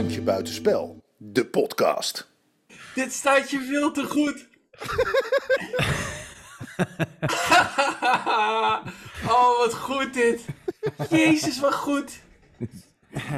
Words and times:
Randje 0.00 0.22
Buitenspel, 0.22 1.04
de 1.16 1.46
podcast. 1.46 2.30
Dit 2.94 3.12
staat 3.12 3.50
je 3.50 3.60
veel 3.60 3.92
te 3.92 4.04
goed. 4.04 4.48
oh, 9.34 9.58
wat 9.58 9.74
goed 9.74 10.14
dit. 10.14 10.44
Jezus, 11.10 11.60
wat 11.60 11.74
goed. 11.74 12.20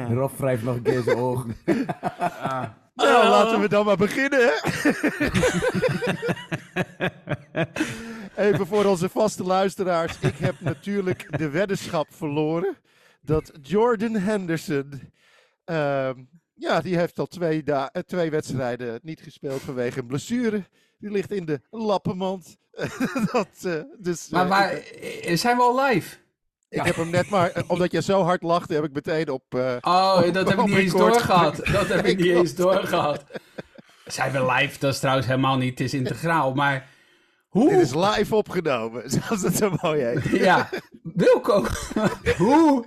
Rob 0.09 0.31
wrijft 0.37 0.63
nog 0.63 0.75
een 0.75 0.81
keer 0.81 1.01
zijn 1.01 1.17
ogen. 1.17 1.55
Nou, 2.95 3.27
laten 3.27 3.59
we 3.59 3.69
dan 3.69 3.85
maar 3.85 3.97
beginnen. 3.97 4.39
hè? 4.39 4.53
Even 8.35 8.67
voor 8.67 8.85
onze 8.85 9.09
vaste 9.09 9.43
luisteraars. 9.43 10.19
Ik 10.19 10.37
heb 10.37 10.55
natuurlijk 10.59 11.37
de 11.37 11.49
weddenschap 11.49 12.07
verloren. 12.09 12.77
Dat 13.21 13.51
Jordan 13.61 14.13
Henderson. 14.15 15.11
ehm, 15.65 16.13
ja, 16.53 16.81
die 16.81 16.97
heeft 16.97 17.19
al 17.19 17.25
twee, 17.25 17.63
da- 17.63 17.89
eh, 17.91 18.01
twee 18.01 18.29
wedstrijden 18.31 18.99
niet 19.03 19.21
gespeeld 19.21 19.61
vanwege 19.61 19.99
een 19.99 20.07
blessure. 20.07 20.63
Die 20.99 21.11
ligt 21.11 21.31
in 21.31 21.45
de 21.45 21.61
lappenmand. 21.69 22.57
dat, 23.31 23.47
eh, 23.63 23.73
dus, 23.99 24.29
Maar 24.29 24.69
eh, 24.69 24.77
ik, 25.17 25.25
eh, 25.25 25.37
zijn 25.37 25.57
we 25.57 25.63
al 25.63 25.85
live? 25.85 26.15
ik 26.69 26.81
heb 26.83 26.95
hem 26.95 27.09
net 27.09 27.29
maar, 27.29 27.63
omdat 27.67 27.91
jij 27.91 28.01
zo 28.01 28.21
hard 28.23 28.41
lachte, 28.43 28.73
heb 28.73 28.83
ik 28.83 28.93
meteen 28.93 29.29
op. 29.29 29.43
Oh, 29.81 30.21
dat 30.21 30.35
heb 30.35 30.49
ik 30.49 30.59
Op 30.59 30.67
niet 30.67 30.77
eens 30.77 30.91
doorgehad. 30.91 31.55
Dat 31.71 31.87
heb 31.87 32.05
ik 32.05 32.17
niet 32.17 32.35
eens 32.41 32.55
doorgehad. 32.55 33.23
Zijn 34.05 34.31
we 34.31 34.45
live? 34.45 34.79
Dat 34.79 34.93
is 34.93 34.99
trouwens 34.99 35.27
helemaal 35.27 35.57
niet. 35.57 35.69
Het 35.69 35.79
is 35.79 35.93
integraal. 35.93 36.53
Maar 36.53 36.89
hoe? 37.47 37.69
dit 37.69 37.79
is 37.79 37.93
live 37.93 38.35
opgenomen, 38.35 39.09
zoals 39.11 39.41
het 39.41 39.55
zo 39.55 39.75
mooi 39.81 40.01
heet. 40.03 40.23
Ja, 40.23 40.69
Wilco. 41.03 41.65
hoe? 42.37 42.85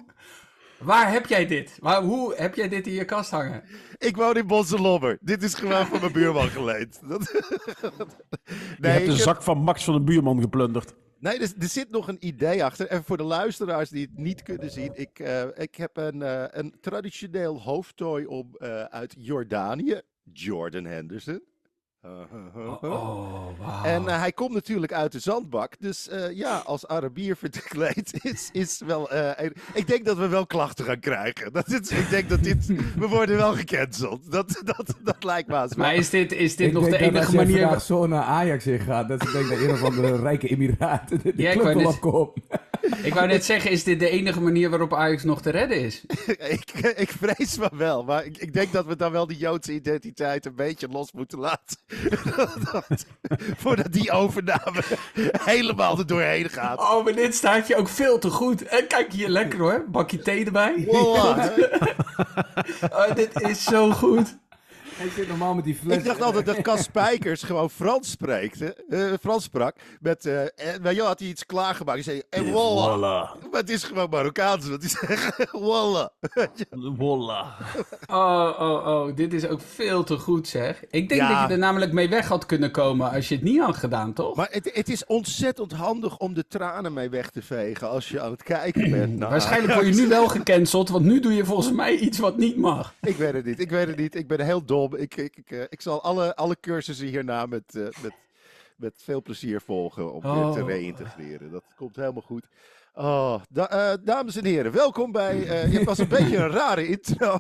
Waar 0.87 1.13
heb 1.13 1.27
jij 1.27 1.47
dit? 1.47 1.77
Waar, 1.81 2.03
hoe 2.03 2.35
heb 2.35 2.55
jij 2.55 2.69
dit 2.69 2.87
in 2.87 2.93
je 2.93 3.05
kast 3.05 3.31
hangen? 3.31 3.63
Ik 3.99 4.17
woon 4.17 4.37
in 4.37 4.47
Bosselommer. 4.47 5.19
Dit 5.21 5.43
is 5.43 5.55
gewoon 5.55 5.87
van 5.87 6.01
mijn 6.01 6.13
buurman 6.13 6.49
geleend. 6.49 7.01
Dat... 7.09 7.23
Je 7.33 8.77
nee, 8.79 8.91
hebt 8.91 9.03
ik 9.03 9.07
de 9.11 9.13
heb- 9.13 9.23
zak 9.23 9.43
van 9.43 9.59
Max 9.59 9.85
van 9.85 9.95
de 9.95 10.01
buurman 10.01 10.41
geplunderd. 10.41 10.95
nee 11.19 11.39
er, 11.39 11.53
er 11.59 11.69
zit 11.69 11.91
nog 11.91 12.09
een 12.09 12.27
idee 12.27 12.65
achter. 12.65 12.87
En 12.87 13.05
voor 13.05 13.17
de 13.17 13.23
luisteraars 13.23 13.91
die 13.91 14.03
het 14.03 14.19
niet 14.19 14.43
kunnen 14.43 14.71
zien. 14.71 14.91
Ik, 14.95 15.19
eh, 15.19 15.43
ik 15.55 15.75
heb 15.75 15.97
een, 15.97 16.23
eh, 16.23 16.45
een 16.51 16.75
traditioneel 16.81 17.63
hoofdtooi 17.63 18.27
om 18.27 18.57
eh, 18.59 18.83
uit 18.83 19.15
Jordanië. 19.19 20.01
Jordan 20.33 20.85
Henderson. 20.85 21.41
Oh, 22.81 22.83
wauw. 23.61 23.85
En 23.85 24.09
eh, 24.09 24.19
hij 24.19 24.33
komt 24.33 24.53
natuurlijk 24.53 24.93
uit 24.93 25.13
de 25.13 25.19
zandbak. 25.19 25.73
Dus 25.79 26.09
eh, 26.09 26.33
ja, 26.37 26.57
als 26.65 26.87
Arabier 26.87 27.37
verkleed 27.37 28.19
is, 28.33 28.49
is 28.53 28.81
wel. 28.87 29.11
eh, 29.11 29.45
een- 29.45 29.53
ik 29.75 29.87
denk 29.87 30.05
dat 30.05 30.17
we 30.17 30.29
wel 30.29 30.47
klachten 30.47 30.85
gaan 30.85 31.01
krijgen. 31.01 31.53
Dat 31.53 31.69
is, 31.69 31.91
ik 31.91 32.11
denk 32.11 32.29
dat 32.29 32.43
dit. 32.43 32.67
We 33.03 33.07
worden 33.09 33.37
wel 33.37 33.53
gecanceld. 33.55 34.33
Dat, 34.33 34.61
dat, 34.65 34.95
dat 35.03 35.25
lijkt 35.25 35.49
me 35.49 35.55
wel. 35.55 35.69
Maar 35.77 35.95
is 35.95 36.11
dit, 36.11 36.33
is 36.33 36.57
dit 36.57 36.67
Ik 36.67 36.73
nog 36.73 36.83
denk 36.89 36.99
de 36.99 37.05
dat 37.05 37.15
als 37.15 37.25
enige 37.35 37.37
manier... 37.37 37.61
vandaag 37.63 37.83
zo 37.83 38.07
naar 38.07 38.23
Ajax 38.23 38.67
in 38.67 38.79
gaat, 38.81 39.09
dat 39.09 39.23
ik 39.23 39.33
denk 39.33 39.49
dat 39.49 39.59
een 39.59 39.71
of 39.71 39.83
andere 39.85 40.21
rijke 40.21 40.49
Emiraten 40.49 41.21
de 41.23 41.33
Ja, 41.37 41.51
ik 41.51 41.61
club 41.61 41.87
opkomen. 41.87 42.33
Ik 43.03 43.15
wou 43.15 43.27
net 43.27 43.45
zeggen, 43.45 43.71
is 43.71 43.85
dit 43.85 43.99
de 43.99 44.09
enige 44.09 44.41
manier 44.41 44.71
waarop 44.71 44.95
Ajax 44.95 45.23
nog 45.25 45.43
te 45.43 45.51
redden 45.51 45.81
is? 45.81 46.05
ik, 46.59 46.71
ik 46.97 47.11
vrees 47.11 47.55
van 47.55 47.71
wel, 47.73 48.05
maar 48.05 48.25
ik, 48.25 48.39
ik 48.39 48.53
denk 48.53 48.73
dat 48.73 48.87
we 48.87 48.97
dan 48.97 49.13
wel 49.13 49.27
die 49.27 49.37
Joodse 49.37 49.73
identiteit 49.73 50.47
een 50.47 50.55
beetje 50.55 50.89
los 50.89 51.13
moeten 51.13 51.39
laten. 51.39 51.77
Dat- 52.73 53.07
voordat 53.57 53.93
die 53.93 54.11
overname 54.11 54.83
helemaal 55.43 55.99
er 55.99 56.07
doorheen 56.07 56.49
gaat. 56.51 56.79
Oh, 56.79 57.05
maar 57.05 57.15
dit 57.15 57.35
staat 57.35 57.67
je 57.67 57.77
ook 57.77 57.89
veel 57.89 58.19
te 58.19 58.31
goed. 58.31 58.63
En 58.63 58.87
kijk 58.87 59.13
hier, 59.13 59.29
lekker 59.29 59.59
hoor. 59.59 59.85
Bakje 59.89 60.19
thee 60.19 60.45
erbij. 60.45 60.85
Wallah. 60.91 61.47
Oh, 62.93 63.15
dit 63.15 63.41
is 63.41 63.65
zo 63.65 63.91
goed. 63.91 64.37
Hij 64.97 65.09
zit 65.11 65.29
normaal 65.29 65.55
met 65.55 65.65
die 65.65 65.75
fles. 65.75 65.97
Ik 65.97 66.05
dacht 66.05 66.23
altijd 66.23 66.47
dat 66.47 66.61
Cas 66.63 66.83
Spijkers 66.83 67.43
gewoon 67.43 67.71
Frans 67.71 68.11
spreekt, 68.11 68.61
hè? 68.61 68.69
Eh, 68.89 69.13
Frans 69.21 69.45
sprak. 69.45 69.77
Met, 70.01 70.27
eh 70.27 70.41
en, 70.43 70.83
maar 70.83 70.95
joh, 70.95 71.07
had 71.07 71.19
hij 71.19 71.29
iets 71.29 71.47
klaargemaakt. 71.47 72.05
Hij 72.05 72.15
zei, 72.15 72.23
en 72.45 72.53
wallah. 72.53 73.35
Maar 73.51 73.61
het 73.61 73.71
is 73.71 73.85
gewoon 73.85 74.11
Marokkaans, 74.11 74.69
wat 74.69 74.81
hij 74.81 74.91
zegt. 74.91 75.51
wallah. 75.69 76.07
Wolla. 76.71 77.57
Oh, 78.07 78.55
oh, 78.59 78.87
oh. 78.87 79.17
Dit 79.17 79.33
is 79.33 79.47
ook 79.49 79.61
veel 79.61 80.05
te 80.05 80.17
goed, 80.19 80.49
zeg. 80.49 80.85
Ik 80.91 81.09
denk 81.09 81.21
Ja. 81.21 81.41
dat 81.41 81.49
je 81.49 81.53
er 81.55 81.61
namelijk 81.61 81.93
mee 81.93 82.09
weg 82.09 82.29
had 82.29 82.47
kunnen 82.47 82.71
komen 82.71 83.11
als 83.11 83.29
je 83.29 83.35
het 83.35 83.45
niet 83.45 83.61
had 83.61 83.77
gedaan, 83.77 84.13
toch? 84.13 84.37
Maar 84.37 84.49
het, 84.51 84.71
het 84.75 84.89
is 84.89 85.07
ontzettend 85.07 85.73
handig 85.73 86.17
om 86.19 86.35
de 86.35 86.47
tranen 86.49 86.93
mee 86.93 87.09
weg 87.09 87.31
te 87.31 87.43
vegen 87.43 87.89
als 87.89 88.09
je 88.09 88.21
aan 88.21 88.31
het 88.31 88.43
kijken 88.43 88.91
bent. 88.91 89.17
naar 89.19 89.31
Waarschijnlijk 89.37 89.75
word 89.75 89.87
je 89.87 90.01
nu 90.03 90.09
wel 90.09 90.29
gecanceld, 90.29 90.89
want 90.89 91.05
nu 91.05 91.21
doe 91.21 91.35
je 91.35 91.45
volgens 91.45 91.73
mij 91.73 91.97
iets 91.97 92.19
wat 92.19 92.37
niet 92.37 92.57
mag. 92.57 92.95
Ik 93.01 93.17
weet 93.17 93.33
het 93.33 93.45
niet. 93.45 93.61
Ik 93.61 93.71
weet 93.71 93.87
het 93.87 93.97
niet. 93.97 94.15
Ik 94.15 94.29
ben 94.29 94.41
heel 94.41 94.65
Ik, 94.95 95.17
ik, 95.17 95.37
ik, 95.37 95.51
eh, 95.51 95.63
ik 95.69 95.81
zal 95.81 96.03
alle, 96.03 96.37
alle 96.37 96.57
cursussen 96.61 97.07
hierna 97.07 97.47
met, 97.47 97.75
eh, 97.75 97.83
met, 98.03 98.13
met 98.77 98.93
veel 99.03 99.23
plezier 99.23 99.61
volgen 99.61 100.13
om 100.13 100.25
Oh. 100.25 100.45
weer 100.55 100.65
te 100.65 100.73
reïntegreren. 100.73 101.51
Dat 101.51 101.65
komt 101.77 101.97
helemaal 101.97 102.23
goed. 102.23 102.47
Oh, 102.95 103.41
da- 103.51 103.69
eh, 103.93 103.99
dames 104.05 104.37
en 104.37 104.45
heren, 104.45 104.73
welkom 104.73 105.13
bij. 105.13 105.47
eh 105.49 105.73
het 105.77 105.85
was 105.85 105.99
een 105.99 106.09
beetje 106.09 106.37
een 106.37 106.51
rare 106.51 106.87
intro. 106.89 107.39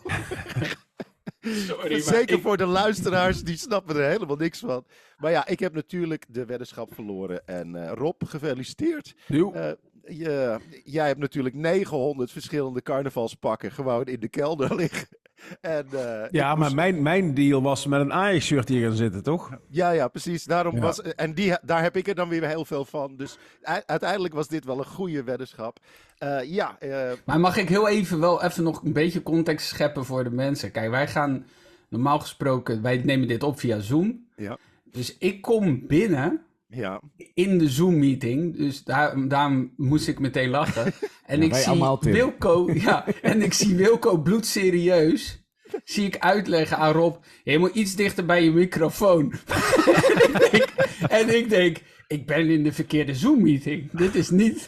Sorry, 1.41 2.01
Zeker 2.17 2.41
voor 2.41 2.57
de 2.57 2.67
luisteraars, 2.67 3.43
die 3.43 3.57
snappen 3.57 3.97
er 3.97 4.11
helemaal 4.11 4.37
niks 4.37 4.59
van. 4.59 4.85
Maar 5.17 5.31
ja, 5.31 5.47
ik 5.47 5.59
heb 5.59 5.75
natuurlijk 5.75 6.25
de 6.29 6.45
weddenschap 6.45 6.95
verloren. 6.95 7.47
En 7.47 7.75
eh, 7.87 7.93
Rob, 7.95 8.23
gefeliciteerd. 8.27 9.15
Eh, 9.29 9.71
je, 10.09 10.59
jij 10.85 11.07
hebt 11.07 11.21
natuurlijk 11.21 11.55
900 11.55 12.31
verschillende 12.31 12.83
carnavalspakken 12.83 13.73
gewoon 13.73 14.05
in 14.05 14.21
de 14.21 14.29
kelder 14.29 14.75
liggen. 14.81 15.09
En, 15.61 15.87
eh, 15.93 16.31
Ja, 16.31 16.49
maar 16.49 16.57
moest- 16.59 16.75
mijn, 16.75 17.03
mijn 17.03 17.35
deal 17.35 17.63
was 17.63 17.87
met 17.87 18.01
een 18.01 18.13
Ajax-shirt 18.13 18.69
hier 18.69 18.87
gaan 18.89 18.97
zitten, 18.97 19.23
toch? 19.23 19.51
Ja, 19.69 19.91
ja, 19.91 20.09
precies. 20.09 20.45
Daarom 20.45 20.75
Ja. 20.75 20.81
was, 20.81 21.03
en 21.03 21.35
die, 21.35 21.55
daar 21.63 21.83
heb 21.83 21.97
ik 21.97 22.09
er 22.09 22.15
dan 22.15 22.29
weer 22.29 22.47
heel 22.49 22.65
veel 22.65 22.85
van. 22.85 23.17
Dus 23.17 23.39
uiteindelijk 23.87 24.35
was 24.35 24.49
dit 24.49 24.65
wel 24.65 24.79
een 24.79 24.87
goede 24.87 25.23
weddenschap. 25.25 25.79
Eh, 26.19 26.43
ja, 26.45 26.77
eh, 26.79 27.13
Maar 27.25 27.41
mag 27.41 27.57
ik 27.57 27.69
heel 27.69 27.89
even 27.89 28.21
wel 28.21 28.43
even 28.43 28.63
nog 28.63 28.83
een 28.85 28.93
beetje 28.93 29.23
context 29.23 29.69
scheppen 29.69 30.05
voor 30.05 30.25
de 30.25 30.31
mensen? 30.31 30.71
Kijk, 30.71 30.91
wij 30.91 31.09
gaan 31.09 31.47
normaal 31.89 32.19
gesproken, 32.19 32.83
wij 32.83 32.97
nemen 33.05 33.29
dit 33.29 33.43
op 33.43 33.59
via 33.61 33.79
Zoom. 33.81 34.27
Ja. 34.37 34.57
Dus 34.85 35.19
ik 35.19 35.43
kom 35.43 35.87
binnen 35.87 36.43
ja. 36.69 37.03
in 37.35 37.59
de 37.59 37.69
Zoom-meeting. 37.69 38.57
Dus 38.57 38.85
daar, 38.85 39.29
daarom 39.29 39.73
moest 39.77 40.09
ik 40.09 40.19
meteen 40.19 40.49
lachen. 40.51 40.93
En 41.27 41.41
Ja, 41.41 41.47
ik 41.47 41.55
zie. 41.55 42.13
Wilco, 42.13 42.71
ja, 42.73 43.07
en 43.23 43.43
ik 43.43 43.53
zie 43.53 43.75
Wilco 43.75 44.19
bloedserieus. 44.19 45.45
Zie 45.85 46.07
ik 46.07 46.19
uitleggen 46.19 46.77
aan 46.77 46.93
Rob. 46.93 47.17
Je 47.45 47.59
moet 47.59 47.75
iets 47.75 47.95
dichter 47.95 48.25
bij 48.25 48.45
je 48.45 48.51
microfoon. 48.51 49.33
en, 49.33 50.29
ik 50.35 50.51
denk, 50.51 50.71
en 51.09 51.37
ik 51.37 51.49
denk, 51.49 51.79
ik 52.07 52.27
ben 52.27 52.49
in 52.49 52.63
de 52.63 52.73
verkeerde 52.73 53.15
Zoom-meeting. 53.15 53.91
Dit 53.91 54.15
is 54.15 54.31
niet. 54.31 54.67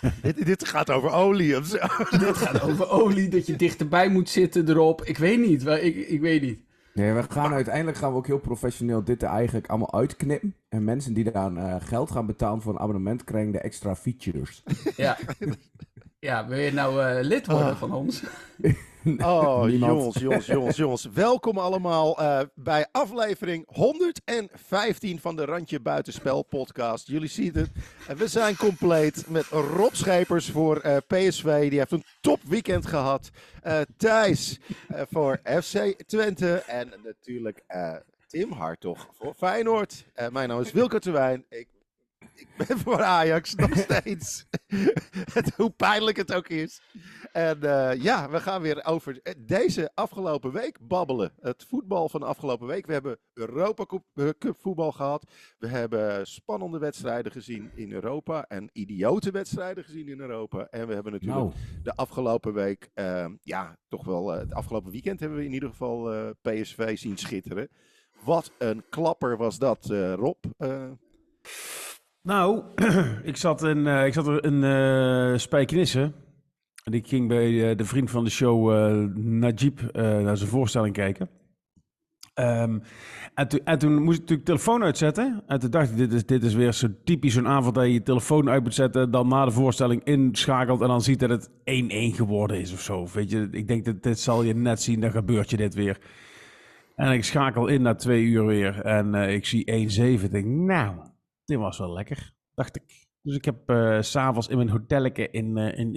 Dit, 0.22 0.46
dit 0.46 0.68
gaat 0.68 0.90
over 0.90 1.10
olie 1.10 1.56
of 1.56 1.66
zo. 1.66 1.78
Dit 2.18 2.36
gaat 2.36 2.62
over 2.62 2.88
olie, 2.90 3.28
dat 3.28 3.46
je 3.46 3.56
dichterbij 3.56 4.08
moet 4.08 4.28
zitten 4.28 4.68
erop. 4.68 5.04
Ik 5.04 5.18
weet 5.18 5.38
niet. 5.38 5.62
wel, 5.62 5.76
Ik, 5.76 5.96
ik 5.96 6.20
weet 6.20 6.42
niet. 6.42 6.60
Nee, 6.94 7.12
we 7.12 7.22
gaan 7.28 7.52
uiteindelijk 7.52 7.96
gaan 7.96 8.10
we 8.10 8.16
ook 8.16 8.26
heel 8.26 8.38
professioneel 8.38 9.04
dit 9.04 9.22
er 9.22 9.28
eigenlijk 9.28 9.66
allemaal 9.66 9.94
uitknippen. 9.94 10.54
En 10.68 10.84
mensen 10.84 11.14
die 11.14 11.30
daar 11.32 11.56
eh, 11.56 11.74
geld 11.78 12.10
gaan 12.10 12.26
betalen 12.26 12.62
voor 12.62 12.72
een 12.72 12.80
abonnement 12.80 13.24
krijgen 13.24 13.52
de 13.52 13.60
extra 13.60 13.96
features. 13.96 14.62
Ja. 14.96 15.16
Ja, 16.18 16.48
wil 16.48 16.58
je 16.58 16.72
nou 16.72 17.02
eh, 17.02 17.24
lid 17.24 17.46
worden 17.46 17.66
Ah. 17.70 17.76
van 17.76 17.92
ons? 17.94 18.22
Oh, 19.18 19.64
jongens, 19.68 20.18
jongens, 20.18 20.46
jongens, 20.46 20.76
jongens. 20.76 21.04
Welkom 21.04 21.58
allemaal 21.58 22.18
eh, 22.18 22.40
bij 22.54 22.86
aflevering 22.92 23.64
115 23.68 25.20
van 25.20 25.36
de 25.36 25.44
Randje 25.44 25.80
Buitenspel 25.80 26.42
podcast. 26.42 27.06
Jullie 27.06 27.28
zien 27.28 27.52
het. 27.54 27.70
We 28.18 28.28
zijn 28.28 28.56
compleet 28.56 29.24
met 29.28 29.46
Rob 29.46 29.92
Schepers 29.92 30.50
voor 30.50 30.76
eh, 30.76 30.96
PSV. 31.06 31.68
Die 31.70 31.78
heeft 31.78 31.92
een 31.92 32.04
top 32.20 32.40
weekend 32.42 32.86
gehad. 32.86 33.30
Eh, 33.62 33.80
Thijs 33.96 34.60
voor 35.10 35.40
FC 35.62 35.94
Twente. 36.06 36.54
En 36.54 36.92
natuurlijk 37.04 37.64
Tim 38.26 38.52
Hartog 38.52 39.08
voor 39.18 39.34
Feyenoord. 39.34 40.04
Mijn 40.30 40.48
naam 40.48 40.60
is 40.60 40.72
Wilco 40.72 40.98
Terwijn. 40.98 41.44
Ik, 41.48 41.68
ik 42.40 42.66
ben 42.66 42.78
voor 42.78 43.02
Ajax 43.02 43.54
nog 43.64 43.76
steeds. 43.76 44.46
Het- 45.32 45.54
hoe 45.56 45.70
pijnlijk 45.70 46.16
het 46.16 46.34
ook 46.34 46.48
is. 46.48 46.82
En 47.32 47.62
eh, 47.62 48.02
ja, 48.02 48.30
we 48.30 48.40
gaan 48.40 48.62
weer 48.62 48.84
over 48.84 49.20
eh, 49.22 49.34
deze 49.38 49.90
afgelopen 49.94 50.52
week 50.52 50.78
babbelen. 50.80 51.32
Het 51.40 51.64
voetbal 51.68 52.08
van 52.08 52.20
de 52.20 52.26
afgelopen 52.26 52.66
week. 52.66 52.86
We 52.86 52.92
hebben 52.92 53.18
Europa 53.32 53.84
Cup, 53.86 54.02
eh, 54.14 54.28
Cup 54.38 54.56
voetbal 54.60 54.92
gehad. 54.92 55.30
We 55.58 55.66
hebben 55.68 56.26
spannende 56.26 56.78
wedstrijden 56.78 57.32
gezien 57.32 57.70
in 57.74 57.92
Europa. 57.92 58.44
En 58.48 58.68
idiote 58.72 59.30
wedstrijden 59.30 59.84
gezien 59.84 60.08
in 60.08 60.20
Europa. 60.20 60.66
En 60.70 60.86
we 60.86 60.94
hebben 60.94 61.12
natuurlijk 61.12 61.40
Nou, 61.40 61.52
de 61.82 61.94
afgelopen 61.96 62.52
week, 62.52 62.90
ja, 63.42 63.78
toch 63.88 64.04
wel, 64.04 64.30
het 64.30 64.52
afgelopen 64.54 64.90
weekend 64.90 65.20
hebben 65.20 65.38
we 65.38 65.44
in 65.44 65.52
ieder 65.52 65.68
geval 65.68 66.32
PSV 66.42 66.98
zien 66.98 67.16
schitteren. 67.16 67.68
Wat 68.24 68.52
een 68.58 68.84
klapper 68.88 69.36
was 69.36 69.58
dat, 69.58 69.86
Rob. 70.14 70.44
Nou, 72.22 72.62
ik 73.22 73.36
zat 73.36 73.62
eh, 73.64 74.06
ik 74.06 74.12
zat 74.12 74.26
er 74.26 74.44
in 74.44 74.64
eh 74.64 75.38
Spijkenisse. 75.38 76.12
En 76.84 76.92
ik 76.92 77.06
ging 77.08 77.28
bij 77.28 77.70
eh, 77.70 77.76
de 77.76 77.84
vriend 77.84 78.10
van 78.10 78.24
de 78.24 78.30
show, 78.30 78.70
Najib, 79.16 79.80
naar 79.92 80.36
zijn 80.36 80.50
voorstelling 80.50 80.94
kijken. 80.94 81.28
Ehm, 82.34 82.78
en, 83.34 83.48
toen- 83.48 83.60
en 83.64 83.78
toen 83.78 83.94
moest 84.02 84.14
ik 84.16 84.20
natuurlijk 84.20 84.46
telefoon 84.48 84.82
uitzetten. 84.82 85.42
En 85.46 85.58
toen 85.58 85.70
dacht 85.70 85.90
ik, 85.90 85.96
dit 85.96 86.12
is, 86.12 86.26
dit 86.26 86.44
is 86.44 86.54
weer 86.54 86.72
zo 86.72 86.88
typisch 87.04 87.34
zo'n 87.34 87.46
avond 87.48 87.74
dat 87.74 87.84
je 87.84 87.92
je 87.92 88.02
telefoon 88.02 88.48
uit 88.48 88.62
moet 88.62 88.74
zetten. 88.74 89.10
Dan 89.10 89.28
na 89.28 89.44
de 89.44 89.50
voorstelling 89.50 90.04
inschakelt 90.04 90.80
en 90.80 90.88
dan 90.88 91.02
ziet 91.02 91.20
dat 91.20 91.30
het 91.30 91.48
1-1 91.50 91.52
geworden 92.16 92.60
is 92.60 92.72
of 92.72 92.80
zo. 92.80 93.06
Weet 93.12 93.30
je, 93.30 93.48
ik 93.50 93.68
denk 93.68 93.84
dat 93.84 94.02
dit 94.02 94.20
zal 94.20 94.42
je 94.42 94.54
net 94.54 94.82
zien, 94.82 95.00
dan 95.00 95.10
gebeurt 95.10 95.50
je 95.50 95.56
dit 95.56 95.74
weer. 95.74 95.98
En 96.96 97.12
ik 97.12 97.24
schakel 97.24 97.66
in 97.66 97.82
na 97.82 97.94
twee 97.94 98.22
uur 98.22 98.46
weer 98.46 98.80
en 98.80 99.14
ik 99.14 99.46
zie 99.46 99.64
1-7. 100.20 100.24
Ik 100.24 100.30
denk, 100.30 100.46
nou, 100.46 100.94
dit 101.50 101.58
was 101.58 101.78
wel 101.78 101.92
lekker, 101.92 102.32
dacht 102.54 102.76
ik. 102.76 103.08
Dus 103.22 103.36
ik 103.36 103.44
heb 103.44 103.68
eh, 103.68 104.00
s 104.00 104.10
s'avonds 104.10 104.48
in 104.48 104.56
mijn 104.56 104.68
hotelletje 104.68 105.30
in, 105.30 105.56
eh 105.56 105.78
in 105.78 105.94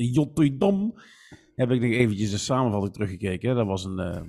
heb 1.56 1.72
ik 1.72 1.82
nog 1.82 1.92
eventjes 1.92 2.32
de 2.32 2.38
samenvatting 2.38 2.94
teruggekeken. 2.94 3.56
Dat 3.56 3.66
was 3.68 3.86
een, 3.86 4.00
eh, 4.00 4.22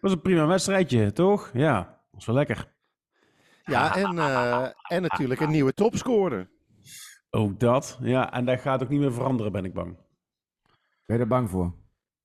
was 0.00 0.12
een 0.12 0.20
prima 0.20 0.46
wedstrijdje, 0.46 1.12
toch? 1.12 1.50
Ja, 1.54 2.00
was 2.10 2.26
wel 2.26 2.34
lekker. 2.34 2.72
Ja, 3.64 3.96
en, 3.96 4.18
eh, 4.18 4.68
en 4.88 5.02
natuurlijk 5.02 5.40
een 5.40 5.50
nieuwe 5.50 5.72
topscorer. 5.72 6.50
Ook 7.30 7.60
dat, 7.60 7.98
ja. 8.02 8.32
En 8.32 8.44
dat 8.44 8.60
gaat 8.60 8.82
ook 8.82 8.88
niet 8.88 9.00
meer 9.00 9.12
veranderen, 9.12 9.52
ben 9.52 9.64
ik 9.64 9.74
bang. 9.74 9.96
Ben 11.06 11.16
je 11.16 11.22
er 11.22 11.28
bang 11.28 11.50
voor? 11.50 11.74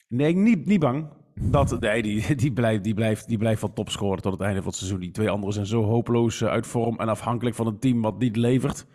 Nee, 0.07 0.35
niet, 0.35 0.65
niet 0.65 0.79
bang. 0.79 1.09
Dat, 1.39 1.79
nee, 1.79 2.01
die, 2.01 2.35
die, 2.35 2.53
blijft, 2.53 2.83
die, 2.83 2.93
blijft, 2.93 3.27
die 3.27 3.37
blijft 3.37 3.59
van 3.59 3.73
topscoren 3.73 4.21
tot 4.21 4.31
het 4.31 4.41
einde 4.41 4.57
van 4.57 4.67
het 4.67 4.77
seizoen. 4.77 4.99
Die 4.99 5.11
twee 5.11 5.29
anderen 5.29 5.53
zijn 5.53 5.65
zo 5.65 5.83
hopeloos 5.83 6.41
eh, 6.41 6.49
uit 6.49 6.67
vorm 6.67 6.99
en 6.99 7.09
afhankelijk 7.09 7.55
van 7.55 7.67
een 7.67 7.79
team 7.79 8.01
wat 8.01 8.19
niet 8.19 8.35
levert 8.35 8.85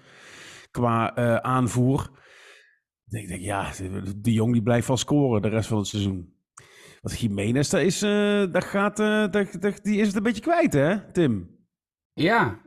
qua 0.71 1.15
eh, 1.15 1.37
aanvoer. 1.37 2.11
Ik 3.09 3.29
denk, 3.29 3.41
ja, 3.41 3.71
die 4.17 4.35
jong 4.35 4.53
die 4.53 4.63
blijft 4.63 4.87
wel 4.89 4.97
scoren 4.97 5.43
de 5.43 5.49
rest 5.49 5.69
van 5.69 5.79
het 5.79 5.87
seizoen. 5.87 6.35
Want 7.01 7.19
Jiménez, 7.19 7.69
dat 7.69 7.81
is, 7.81 8.03
eh, 8.03 8.53
dat 8.53 8.65
gaat, 8.65 8.97
die 9.83 10.01
is 10.01 10.07
het 10.07 10.17
een 10.17 10.23
beetje 10.23 10.43
kwijt, 10.43 10.73
hè, 10.73 11.13
Tim? 11.13 11.61
Ja. 12.13 12.61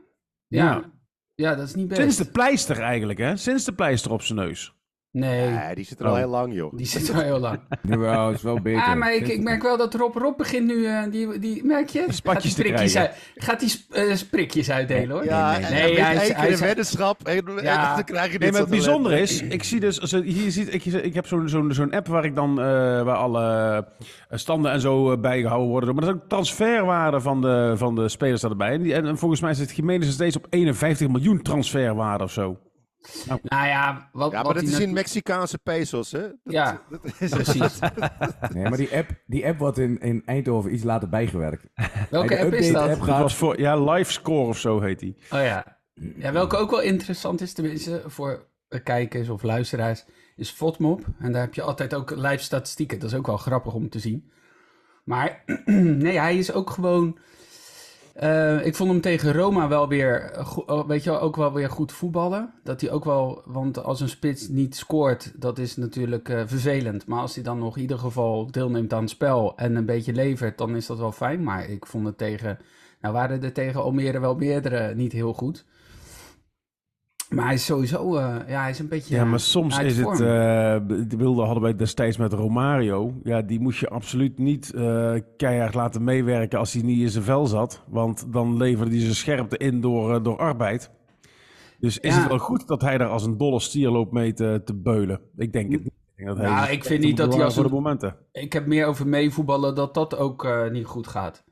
Ja. 0.46 0.64
Ja. 0.64 0.94
Ja, 1.34 1.54
dat 1.54 1.66
is 1.66 1.74
niet 1.74 1.88
best. 1.88 2.00
Sinds 2.00 2.16
de 2.16 2.30
pleister 2.30 2.80
eigenlijk, 2.80 3.18
hè? 3.18 3.36
Sinds 3.36 3.64
de 3.64 3.74
pleister 3.74 4.12
op 4.12 4.22
zijn 4.22 4.38
neus. 4.38 4.75
Nee, 5.16 5.50
Nee, 5.50 5.74
die 5.74 5.84
zit 5.84 6.00
er 6.00 6.06
al 6.06 6.12
Oh. 6.12 6.18
heel 6.18 6.28
lang, 6.28 6.54
joh. 6.54 6.76
die 6.76 6.86
zit 6.86 7.14
al 7.14 7.20
heel 7.20 7.38
lang. 7.38 7.58
Jawel, 7.88 8.30
is 8.30 8.42
wel 8.42 8.60
beter. 8.60 8.82
Ah, 8.82 8.94
maar 8.96 9.14
ik, 9.14 9.28
ik 9.28 9.42
merk 9.42 9.62
wel 9.62 9.76
dat 9.76 9.94
Rob, 9.94 10.14
Rob 10.16 10.36
begint 10.36 10.66
nu, 10.66 10.86
eh, 10.86 11.02
die, 11.10 11.38
die, 11.38 11.64
merk 11.64 11.88
je? 11.88 12.04
Spatjes 12.08 12.54
gaat 12.54 12.62
die 12.64 12.72
prikjes 12.72 12.96
uit, 12.96 13.10
gaat 13.34 13.60
die 13.60 13.68
sp- 13.68 13.92
eh, 13.92 14.14
sprikjes 14.14 14.70
uitdelen 14.70 15.10
hoor. 15.10 15.24
Ja, 15.24 15.58
nee, 15.58 15.70
nee, 15.70 16.00
hij 16.00 16.52
een 16.52 16.58
weddenschap 16.58 17.28
en, 17.28 17.46
en 17.46 17.62
Ja. 17.62 17.94
dan 17.94 18.04
krijg 18.04 18.24
je 18.26 18.30
dit 18.30 18.40
Nee, 18.40 18.50
maar 18.50 18.60
het 18.60 18.70
bijzondere 18.70 19.20
is, 19.20 19.42
ik 19.42 19.62
zie 19.62 19.80
dus, 19.80 20.00
als 20.00 20.10
hier 20.10 20.50
ziet, 20.50 20.74
ik, 20.74 20.84
ik 20.84 21.14
heb 21.14 21.26
zo'n 21.26 21.48
zo'n 21.48 21.72
zo'n 21.72 21.92
app 21.92 22.06
waar 22.06 22.24
ik 22.24 22.34
dan, 22.34 22.50
eh, 22.60 22.64
waar 23.02 23.16
alle 23.16 23.86
standen 24.30 24.72
en 24.72 24.80
zo 24.80 25.12
eh, 25.12 25.20
bijgehouden 25.20 25.68
worden. 25.70 25.94
Maar 25.94 26.04
dat 26.04 26.14
is 26.14 26.20
ook 26.20 26.28
transferwaarde 26.28 27.20
van 27.20 27.40
de, 27.40 27.72
van 27.76 27.94
de 27.94 28.08
spelers 28.08 28.42
erbij. 28.42 28.72
En, 28.72 28.82
die, 28.82 28.94
en, 28.94 29.18
volgens 29.18 29.40
mij 29.40 29.54
zit 29.54 29.76
Jiménez 29.76 30.10
steeds 30.12 30.36
op 30.36 30.46
51 30.50 31.08
miljoen 31.08 31.42
transferwaarde 31.42 32.24
of 32.24 32.30
zo. 32.32 32.58
Nou 33.42 33.66
ja, 33.66 34.08
wat, 34.12 34.30
Ja, 34.30 34.36
wat 34.36 34.44
maar 34.46 34.54
dat 34.54 34.62
hij 34.62 34.72
is 34.72 34.86
in 34.86 34.92
Mexicaanse 34.92 35.58
pesos, 35.58 36.12
hè? 36.12 36.20
Dat- 36.20 36.32
Ja, 36.42 36.80
dat 36.90 37.00
is- 37.18 37.30
precies. 37.30 37.78
Nee, 38.54 38.62
maar 38.68 38.76
die 38.76 38.96
app, 38.96 39.10
die 39.26 39.46
app 39.46 39.58
wordt 39.58 39.78
in, 39.78 39.98
in 40.00 40.22
Eindhoven 40.24 40.74
iets 40.74 40.82
later 40.84 41.08
bijgewerkt. 41.08 41.66
Welke 42.10 42.38
app 42.40 42.52
is 42.52 42.72
dat? 42.72 42.82
app 42.82 42.98
Dat 42.98 43.02
gaat- 43.08 43.20
was 43.22 43.34
voor, 43.36 43.60
ja, 43.60 43.76
live 43.92 44.12
score 44.12 44.48
of 44.48 44.58
zo 44.58 44.80
heet 44.80 44.98
die. 44.98 45.16
Oh 45.30 45.40
ja. 45.42 45.78
ja. 46.16 46.32
Welke 46.32 46.56
ook 46.56 46.70
wel 46.70 46.82
interessant 46.82 47.40
is, 47.40 47.52
tenminste 47.52 48.02
voor 48.06 48.46
kijkers 48.82 49.28
of 49.28 49.42
luisteraars, 49.42 50.04
is 50.36 50.50
FODMOP. 50.50 51.04
En 51.18 51.32
daar 51.32 51.42
heb 51.42 51.54
je 51.54 51.62
altijd 51.62 51.94
ook 51.94 52.10
live 52.10 52.42
statistieken. 52.42 52.98
Dat 52.98 53.10
is 53.10 53.16
ook 53.16 53.26
wel 53.26 53.36
grappig 53.36 53.74
om 53.74 53.88
te 53.88 53.98
zien. 53.98 54.30
Maar 55.04 55.42
nee, 56.04 56.18
hij 56.18 56.36
is 56.38 56.52
ook 56.52 56.70
gewoon... 56.70 57.18
eh, 58.16 58.66
ik 58.66 58.74
vond 58.74 58.90
hem 58.90 59.00
tegen 59.00 59.32
Roma 59.32 59.68
wel 59.68 59.88
weer, 59.88 60.30
eh, 60.30 60.58
oh, 60.66 60.86
weet 60.86 61.04
je 61.04 61.10
wel, 61.10 61.20
ook 61.20 61.36
wel 61.36 61.52
weer 61.52 61.70
goed 61.70 61.92
voetballen. 61.92 62.52
Dat 62.62 62.80
hij 62.80 62.90
ook 62.90 63.04
wel, 63.04 63.42
want 63.44 63.84
als 63.84 64.00
een 64.00 64.08
spits 64.08 64.48
niet 64.48 64.76
scoort, 64.76 65.32
dat 65.36 65.58
is 65.58 65.76
natuurlijk 65.76 66.28
eh, 66.28 66.42
vervelend. 66.46 67.06
Maar 67.06 67.20
als 67.20 67.34
hij 67.34 67.44
dan 67.44 67.58
nog 67.58 67.76
in 67.76 67.82
ieder 67.82 67.98
geval 67.98 68.50
deelneemt 68.50 68.92
aan 68.92 69.00
het 69.00 69.10
spel 69.10 69.56
en 69.56 69.76
een 69.76 69.86
beetje 69.86 70.12
levert, 70.12 70.58
dan 70.58 70.76
is 70.76 70.86
dat 70.86 70.98
wel 70.98 71.12
fijn. 71.12 71.42
Maar 71.42 71.68
ik 71.68 71.86
vond 71.86 72.06
het 72.06 72.18
tegen, 72.18 72.58
nou 73.00 73.14
waren 73.14 73.42
er 73.42 73.52
tegen 73.52 73.82
Almere 73.82 74.20
wel 74.20 74.34
meerdere 74.34 74.94
niet 74.94 75.12
heel 75.12 75.32
goed. 75.32 75.64
Maar 77.30 77.44
hij 77.44 77.54
is 77.54 77.64
sowieso, 77.64 78.16
eh, 78.16 78.36
ja, 78.48 78.60
hij 78.60 78.70
is 78.70 78.78
een 78.78 78.88
beetje 78.88 79.14
Ja, 79.14 79.24
maar 79.24 79.40
soms 79.40 79.76
uit 79.78 79.86
is 79.86 79.96
het, 79.96 80.12
eh, 80.12 80.18
de 81.08 81.16
wilde 81.16 81.42
hadden 81.42 81.62
wij 81.62 81.76
destijds 81.76 82.16
met 82.16 82.32
Romario. 82.32 83.12
Ja, 83.22 83.42
die 83.42 83.60
moest 83.60 83.80
je 83.80 83.88
absoluut 83.88 84.38
niet 84.38 84.72
eh, 84.72 85.14
keihard 85.36 85.74
laten 85.74 86.04
meewerken 86.04 86.58
als 86.58 86.72
hij 86.72 86.82
niet 86.82 87.00
in 87.00 87.08
zijn 87.08 87.24
vel 87.24 87.46
zat. 87.46 87.82
Want 87.88 88.32
dan 88.32 88.56
leverde 88.56 88.90
hij 88.90 89.00
zijn 89.00 89.14
scherpte 89.14 89.56
in 89.56 89.80
door, 89.80 90.14
eh, 90.14 90.22
door 90.22 90.38
arbeid. 90.38 90.90
Dus 91.80 91.98
is 91.98 92.14
Ja. 92.14 92.20
het 92.20 92.28
wel 92.28 92.38
goed 92.38 92.66
dat 92.66 92.80
hij 92.80 92.98
daar 92.98 93.08
als 93.08 93.24
een 93.24 93.36
dolle 93.38 93.60
stier 93.60 93.88
loopt 93.90 94.12
mee 94.12 94.32
te, 94.32 94.62
te 94.64 94.74
beulen? 94.74 95.20
Ik 95.36 95.52
denk 95.52 95.72
het 95.72 95.84
niet. 95.84 95.92
Ik 95.92 96.24
denk 96.24 96.28
dat 96.28 96.38
hij 96.38 96.46
Nou, 96.46 96.66
zich 96.66 96.74
ik 96.74 96.84
vind 96.84 97.04
niet 97.04 97.16
dat 97.16 97.34
hij 97.34 97.44
als 97.44 97.54
voor 97.54 97.64
de 97.64 97.70
momenten. 97.70 98.16
Ik 98.32 98.52
heb 98.52 98.66
meer 98.66 98.86
over 98.86 99.06
meevoetballen 99.06 99.74
dat 99.74 99.94
dat 99.94 100.16
ook 100.16 100.44
eh, 100.44 100.70
niet 100.70 100.86
goed 100.86 101.06
gaat. 101.06 101.44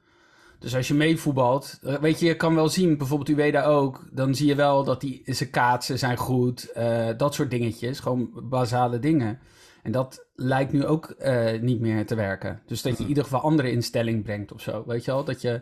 Dus 0.65 0.75
als 0.75 0.89
je 0.89 0.95
meevoetbalt, 0.95 1.79
eh, 1.83 1.95
weet 1.95 2.21
je, 2.21 2.27
je 2.27 2.37
kan 2.37 2.55
wel 2.55 2.69
zien, 2.69 2.97
bijvoorbeeld 2.97 3.39
Ueda 3.39 3.65
ook, 3.65 4.05
dan 4.13 4.35
zie 4.35 4.47
je 4.47 4.55
wel 4.55 4.85
dat 4.85 5.01
die, 5.01 5.23
zijn 5.25 5.51
kaatsen 5.51 5.99
zijn 5.99 6.17
goed, 6.17 6.71
eh, 6.73 7.09
dat 7.17 7.35
soort 7.35 7.51
dingetjes, 7.51 8.01
gewoon 8.01 8.31
basale 8.43 8.99
dingen. 8.99 9.39
En 9.83 9.93
dat 9.93 10.27
lijkt 10.35 10.73
nu 10.73 10.87
ook 10.87 11.07
eh, 11.07 11.61
niet 11.61 11.81
meer 11.81 12.07
te 12.07 12.15
werken. 12.15 12.61
Dus 12.67 12.83
dat 12.83 12.97
je 12.97 13.03
in 13.03 13.09
ieder 13.09 13.25
geval 13.25 13.41
andere 13.41 13.71
instelling 13.71 14.23
brengt 14.23 14.53
of 14.53 14.61
zo, 14.61 14.85
weet 14.87 15.05
je 15.05 15.11
wel? 15.11 15.25
Dat 15.25 15.41
je, 15.41 15.61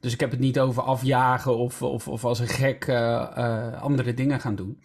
dus 0.00 0.12
ik 0.12 0.20
heb 0.20 0.30
het 0.30 0.40
niet 0.40 0.60
over 0.60 0.82
afjagen 0.82 1.56
of, 1.56 1.82
of, 1.82 2.08
of 2.08 2.24
als 2.24 2.38
een 2.38 2.48
gek 2.48 2.88
andere 3.80 4.14
dingen 4.14 4.40
gaan 4.40 4.54
doen. 4.54 4.82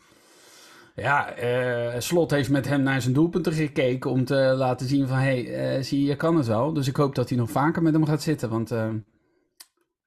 Ja, 0.95 1.31
eh, 1.31 1.99
Slot 1.99 2.31
heeft 2.31 2.49
met 2.49 2.67
hem 2.67 2.81
naar 2.81 3.01
zijn 3.01 3.13
doelpunten 3.13 3.53
gekeken 3.53 4.11
om 4.11 4.25
te 4.25 4.35
laten 4.35 4.87
zien 4.87 5.07
van... 5.07 5.17
hé, 5.17 5.43
hey, 5.43 5.83
zie 5.83 6.01
je, 6.01 6.07
je 6.07 6.15
kan 6.15 6.35
het 6.37 6.47
wel. 6.47 6.73
Dus 6.73 6.87
ik 6.87 6.95
hoop 6.95 7.15
dat 7.15 7.29
hij 7.29 7.37
nog 7.37 7.51
vaker 7.51 7.81
met 7.81 7.93
hem 7.93 8.05
gaat 8.05 8.21
zitten. 8.21 8.49
Want 8.49 8.71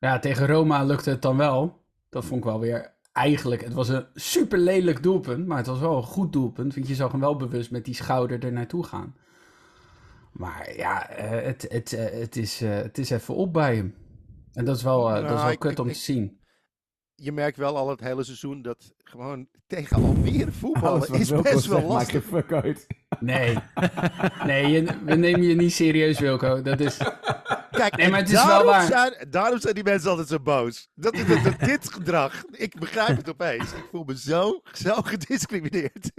ja, 0.01 0.19
tegen 0.19 0.47
Roma 0.47 0.83
lukte 0.85 1.11
het 1.11 1.23
dan 1.23 1.37
wel. 1.37 1.85
Dat 2.09 2.25
vond 2.25 2.39
ik 2.41 2.45
wel 2.51 2.61
weer 2.61 2.95
eigenlijk... 3.13 3.65
Het 3.65 3.73
was 3.73 3.89
een 3.89 4.07
super 4.15 4.59
lelijk 4.59 5.03
doelpunt, 5.03 5.47
maar 5.47 5.57
het 5.57 5.67
was 5.67 5.79
wel 5.79 5.97
een 5.97 6.03
goed 6.03 6.33
doelpunt. 6.33 6.75
Want 6.75 6.89
je 6.89 6.95
zag 6.95 7.11
hem 7.11 7.21
wel 7.21 7.37
bewust 7.37 7.71
met 7.71 7.85
die 7.85 7.95
schouder 7.95 8.45
er 8.45 8.53
naartoe 8.53 8.85
gaan. 8.85 9.15
Maar 10.33 10.77
ja, 10.77 11.09
eh, 11.09 11.45
het, 11.47 11.67
het, 11.69 11.93
eh, 11.93 12.21
het, 12.21 12.37
is, 12.37 12.61
eh, 12.61 12.75
het 12.77 12.99
is 12.99 13.11
even 13.11 13.35
op 13.35 13.53
bij 13.53 13.77
hem. 13.77 13.95
En 14.53 14.65
dat 14.65 14.77
is 14.77 14.83
wel, 14.83 15.05
dat 15.09 15.17
is 15.17 15.23
Nou, 15.23 15.37
wel 15.37 15.51
ik- 15.51 15.59
kut 15.59 15.71
ik- 15.71 15.79
om 15.79 15.87
ik- 15.87 15.93
te 15.93 15.99
zien. 15.99 16.39
Je 17.15 17.33
merkt 17.33 17.57
wel 17.57 17.77
al 17.77 17.89
het 17.89 18.01
hele 18.01 18.25
seizoen 18.25 18.63
dat 18.63 18.95
gewoon 19.11 19.49
tegen 19.67 19.97
Almere 19.97 20.53
voetballen 20.53 21.13
is 21.13 21.29
Wilco 21.31 21.51
best 21.51 21.67
wel 21.67 21.79
maakt 21.81 21.93
lastig. 21.93 22.25
fuck 22.25 22.53
uit. 22.53 22.87
Nee, 23.21 23.59
nee 24.45 24.67
je, 24.67 24.85
we 25.05 25.15
nemen 25.15 25.43
je 25.43 25.55
niet 25.55 25.73
serieus, 25.73 26.19
Wilco. 26.19 26.63
Dat 26.63 26.81
is... 26.81 26.97
Kijk, 27.71 27.97
Nee, 27.97 28.09
maar 28.09 28.19
het 28.19 28.29
is 28.29 28.35
wel 28.35 28.47
daarom, 28.47 28.67
waar. 28.67 28.87
Zijn, 28.87 29.27
daarom 29.31 29.61
zijn 29.61 29.75
die 29.75 29.85
mensen 29.85 30.11
altijd 30.11 30.29
zo 30.29 30.41
boos. 30.41 30.89
Dat, 30.95 31.15
dat- 31.45 31.61
dit 31.61 31.93
gedrag, 31.93 32.45
ik 32.51 32.79
begrijp 32.79 33.17
het 33.17 33.29
opeens. 33.29 33.73
Ik 33.73 33.85
voel 33.91 34.05
me 34.05 34.19
zo, 34.19 34.61
zo 34.73 34.95
gediscrimineerd. 34.95 36.11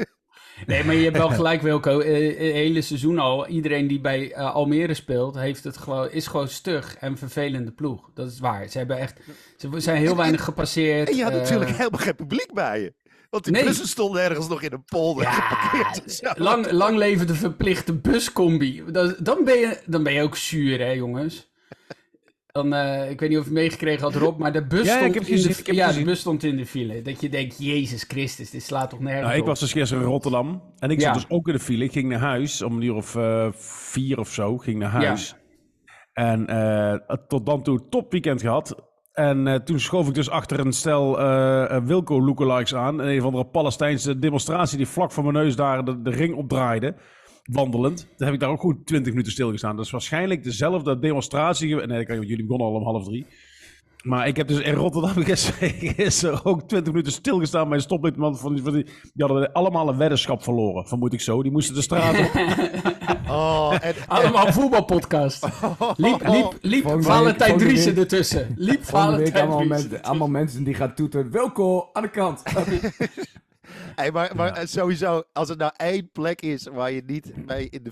Nee, 0.66 0.84
maar 0.84 0.96
je 0.96 1.04
hebt 1.04 1.18
wel 1.18 1.30
gelijk, 1.42 1.62
Wilco. 1.62 2.00
Eh, 2.00 2.28
Het 2.28 2.38
hele 2.38 2.82
seizoen 2.82 3.20
al. 3.20 3.48
Iedereen 3.48 3.88
die 3.88 4.00
bij 4.02 4.32
eh, 4.32 4.54
Almere 4.56 4.94
speelt, 4.94 5.36
heeft 5.36 5.64
het 5.64 5.78
gewoon, 5.78 6.12
is 6.12 6.28
gewoon 6.28 6.48
stug 6.48 6.96
en 7.00 7.18
vervelende 7.18 7.72
ploeg. 7.72 8.10
Dat 8.14 8.32
is 8.32 8.40
waar. 8.40 8.68
Ze 8.68 8.78
hebben 8.78 8.98
echt. 8.98 9.20
Ze 9.58 9.70
zijn 9.78 9.98
heel 9.98 10.16
weinig 10.16 10.44
gepasseerd. 10.44 11.10
En 11.10 11.16
je 11.16 11.24
had 11.24 11.32
eh, 11.32 11.38
natuurlijk 11.40 11.70
helemaal 11.70 12.00
geen 12.00 12.16
publiek 12.16 12.54
bij 12.54 12.82
je. 12.82 12.94
Want 13.30 13.44
die 13.44 13.54
nee. 13.54 13.64
bussen 13.64 13.88
stonden 13.88 14.22
ergens 14.22 14.48
nog 14.48 14.62
in 14.62 14.74
een 14.74 14.84
polder 14.86 15.24
Ja, 15.24 15.32
geparkeerd. 15.32 16.04
en 16.04 16.10
zo. 16.12 16.44
lang, 16.44 16.72
lang 16.72 16.98
leven 16.98 17.28
de 17.28 17.36
verplichte 17.36 17.94
buscombi. 17.94 18.84
Dat, 18.92 19.16
dan, 19.26 19.44
ben 19.44 19.58
je, 19.60 19.78
dan 19.86 20.04
ben 20.04 20.14
je 20.14 20.22
ook 20.22 20.36
zuur, 20.38 20.80
hè, 20.80 20.90
jongens. 20.92 21.50
Dan, 22.52 22.74
eh, 22.74 23.10
ik 23.10 23.20
weet 23.20 23.30
niet 23.30 23.38
of 23.38 23.46
je 23.46 23.52
meegekregen 23.52 24.02
had, 24.04 24.16
Rob, 24.16 24.40
maar 24.40 24.52
de 24.54 24.66
bus, 24.66 24.86
Ja, 24.88 24.98
stond, 24.98 25.16
in 25.30 25.42
de, 25.42 25.74
ja, 25.74 25.92
de 25.92 26.04
bus 26.04 26.20
stond 26.20 26.44
in 26.44 26.56
de 26.58 26.66
file. 26.66 27.02
Dat 27.02 27.22
je 27.22 27.30
denkt, 27.30 27.56
Jezus 27.60 28.04
Christus, 28.08 28.50
dit 28.50 28.64
slaat 28.64 28.90
toch 28.90 29.00
nergens 29.00 29.24
Nou, 29.24 29.36
ik 29.36 29.42
op. 29.42 29.48
was 29.48 29.60
dus 29.60 29.72
gisteren 29.72 30.04
in 30.04 30.10
Rotterdam. 30.10 30.62
En 30.80 30.90
ik 30.90 31.00
Ja. 31.00 31.06
zat 31.06 31.14
dus 31.14 31.26
ook 31.38 31.48
in 31.48 31.54
de 31.54 31.60
file. 31.60 31.84
Ik 31.84 31.92
ging 31.92 32.10
naar 32.10 32.20
huis 32.20 32.62
om 32.62 32.76
een 32.76 32.82
uur 32.82 32.94
of 32.96 33.16
eh, 33.16 33.48
vier 33.92 34.20
of 34.20 34.30
zo. 34.30 34.58
Ging 34.58 34.80
naar 34.80 34.90
huis. 34.90 35.36
En 36.14 36.48
eh, 36.48 37.18
tot 37.28 37.46
dan 37.46 37.64
toe 37.64 37.88
topweekend 37.90 38.42
gehad. 38.42 38.90
En 39.12 39.62
toen 39.66 39.80
schoof 39.80 40.08
ik 40.08 40.14
dus 40.14 40.30
achter 40.30 40.60
een 40.60 40.72
stel 40.74 41.18
Wilco 41.86 42.22
lookalikes 42.22 42.76
aan. 42.76 43.00
Een 43.00 43.20
of 43.20 43.26
andere 43.26 43.46
Palestijnse 43.46 44.20
demonstratie 44.20 44.78
die 44.78 44.88
vlak 44.88 45.12
voor 45.12 45.24
mijn 45.24 45.36
neus 45.36 45.56
daar 45.56 45.86
de, 45.86 46.02
de 46.02 46.10
ring 46.10 46.36
opdraaide. 46.36 46.96
Wandelend. 47.44 47.98
Toen 48.18 48.26
heb 48.26 48.34
ik 48.34 48.40
daar 48.40 48.50
ook 48.50 48.60
goed 48.60 48.86
20 48.86 49.12
minuten 49.12 49.32
stilgestaan. 49.32 49.76
Dat 49.76 49.86
is 49.86 49.92
waarschijnlijk 49.92 50.44
dezelfde 50.44 51.00
demonstratie. 51.00 51.76
Nee, 51.76 52.00
ik- 52.00 52.08
jullie 52.10 52.44
begonnen 52.46 52.68
al 52.68 52.74
om 52.74 52.84
half 52.84 53.04
drie. 53.06 53.26
Maar 54.04 54.28
ik 54.28 54.38
heb 54.38 54.48
dus 54.48 54.60
in 54.60 54.74
Rotterdam 54.74 55.24
gisteren, 55.26 56.46
ook 56.52 56.62
20 56.68 56.94
minuten 56.94 57.12
stilgestaan 57.14 57.68
bij 57.68 57.78
een 57.78 57.84
stoplicht. 57.84 58.16
Van 58.18 58.54
die, 58.54 58.64
van 58.64 58.74
die, 58.74 58.84
die 59.14 59.26
hadden 59.26 59.52
allemaal 59.52 59.90
een 59.90 59.98
weddenschap 59.98 60.44
verloren, 60.44 60.88
vermoed 60.88 61.14
ik 61.14 61.22
zo. 61.22 61.44
Die 61.44 61.52
moesten 61.52 61.76
de 61.76 61.82
straat 61.82 62.20
op. 62.20 62.32
Oh, 63.28 63.76
en, 63.82 63.94
Allemaal 64.08 64.52
voetbalpodcast. 64.52 65.48
Liep, 65.98 66.28
liep, 66.28 66.58
liep 66.62 66.82
Volgende 66.82 67.06
Valentijn 67.08 67.50
week- 67.58 67.60
Driessen 67.68 67.84
volgende 67.94 68.02
ertussen. 68.02 68.54
Liep 68.58 68.84
Volgende 68.84 69.18
week 69.18 69.28
Valentijn 69.28 69.48
allemaal, 69.48 69.68
Driessen 69.68 69.92
met, 69.92 70.02
allemaal 70.04 70.28
mensen 70.28 70.64
die 70.64 70.74
gaan 70.74 70.94
toeteren. 70.96 71.32
Wilco, 71.32 71.90
aan 71.94 72.02
de 72.04 72.10
kant. 72.10 72.44
Hey, 73.96 74.12
maar 74.12 74.36
maar 74.36 74.54
eh, 74.54 74.66
sowieso, 74.66 75.24
als 75.34 75.50
er 75.50 75.58
nou 75.58 75.72
één 75.78 76.12
plek 76.12 76.42
is 76.42 76.68
waar 76.68 76.92
je 76.92 77.04
niet 77.06 77.46
mee 77.46 77.70
in, 77.70 77.84
de, 77.84 77.92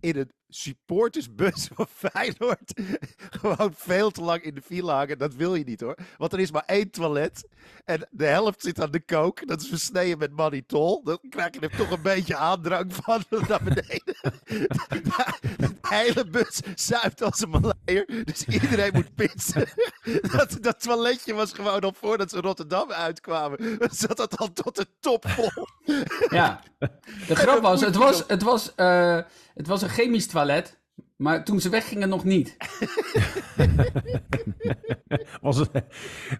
in 0.00 0.16
een 0.16 0.30
supportersbus 0.54 1.68
van 1.74 1.86
Feyenoord 1.88 2.80
gewoon 3.40 3.72
veel 3.74 4.10
te 4.10 4.22
lang 4.22 4.42
in 4.42 4.54
de 4.54 4.62
file 4.62 4.90
hangen, 4.90 5.18
dat 5.18 5.34
wil 5.34 5.54
je 5.54 5.64
niet 5.64 5.80
hoor. 5.80 5.96
Want 6.16 6.32
er 6.32 6.40
is 6.40 6.52
maar 6.52 6.64
één 6.66 6.90
toilet 6.90 7.48
en 7.84 8.08
de 8.10 8.26
helft 8.26 8.62
zit 8.62 8.80
aan 8.80 8.90
de 8.90 9.04
kook. 9.04 9.46
Dat 9.46 9.60
is 9.60 9.68
versneden 9.68 10.18
met 10.18 10.32
mannitol. 10.32 11.02
Dan 11.04 11.18
krijg 11.28 11.54
je 11.54 11.60
er 11.60 11.76
toch 11.76 11.90
een 11.90 12.02
beetje 12.02 12.36
aandrang 12.36 12.94
van 12.94 13.22
naar 13.48 13.62
beneden. 13.62 14.14
De 15.56 15.70
hele 15.80 16.26
bus 16.26 16.60
zuipt 16.74 17.22
als 17.22 17.40
een 17.40 17.50
maleier, 17.50 18.24
dus 18.24 18.44
iedereen 18.44 18.90
moet 18.92 19.14
pitsen. 19.14 19.68
Dat, 20.36 20.56
dat 20.60 20.80
toiletje 20.80 21.34
was 21.34 21.52
gewoon 21.52 21.80
al 21.80 21.92
voordat 21.92 22.30
ze 22.30 22.40
Rotterdam 22.40 22.90
uitkwamen, 22.90 23.78
zat 23.90 24.16
dat 24.16 24.36
al 24.36 24.52
tot 24.52 24.76
de 24.76 24.86
top 25.00 25.28
vol. 25.28 25.66
Ja. 26.38 26.60
De 27.28 27.36
grap 27.36 27.62
was, 27.62 27.80
het 27.80 27.96
was, 27.96 28.24
het 28.26 28.42
was, 28.42 28.74
eh, 28.74 29.18
het 29.54 29.66
was 29.66 29.82
een 29.82 29.88
chemisch 29.88 30.26
toilet. 30.26 30.82
Maar 31.16 31.44
toen 31.44 31.60
ze 31.60 31.68
weggingen 31.68 32.08
nog 32.08 32.24
niet. 32.24 32.56
Was 35.40 35.56
het, 35.56 35.70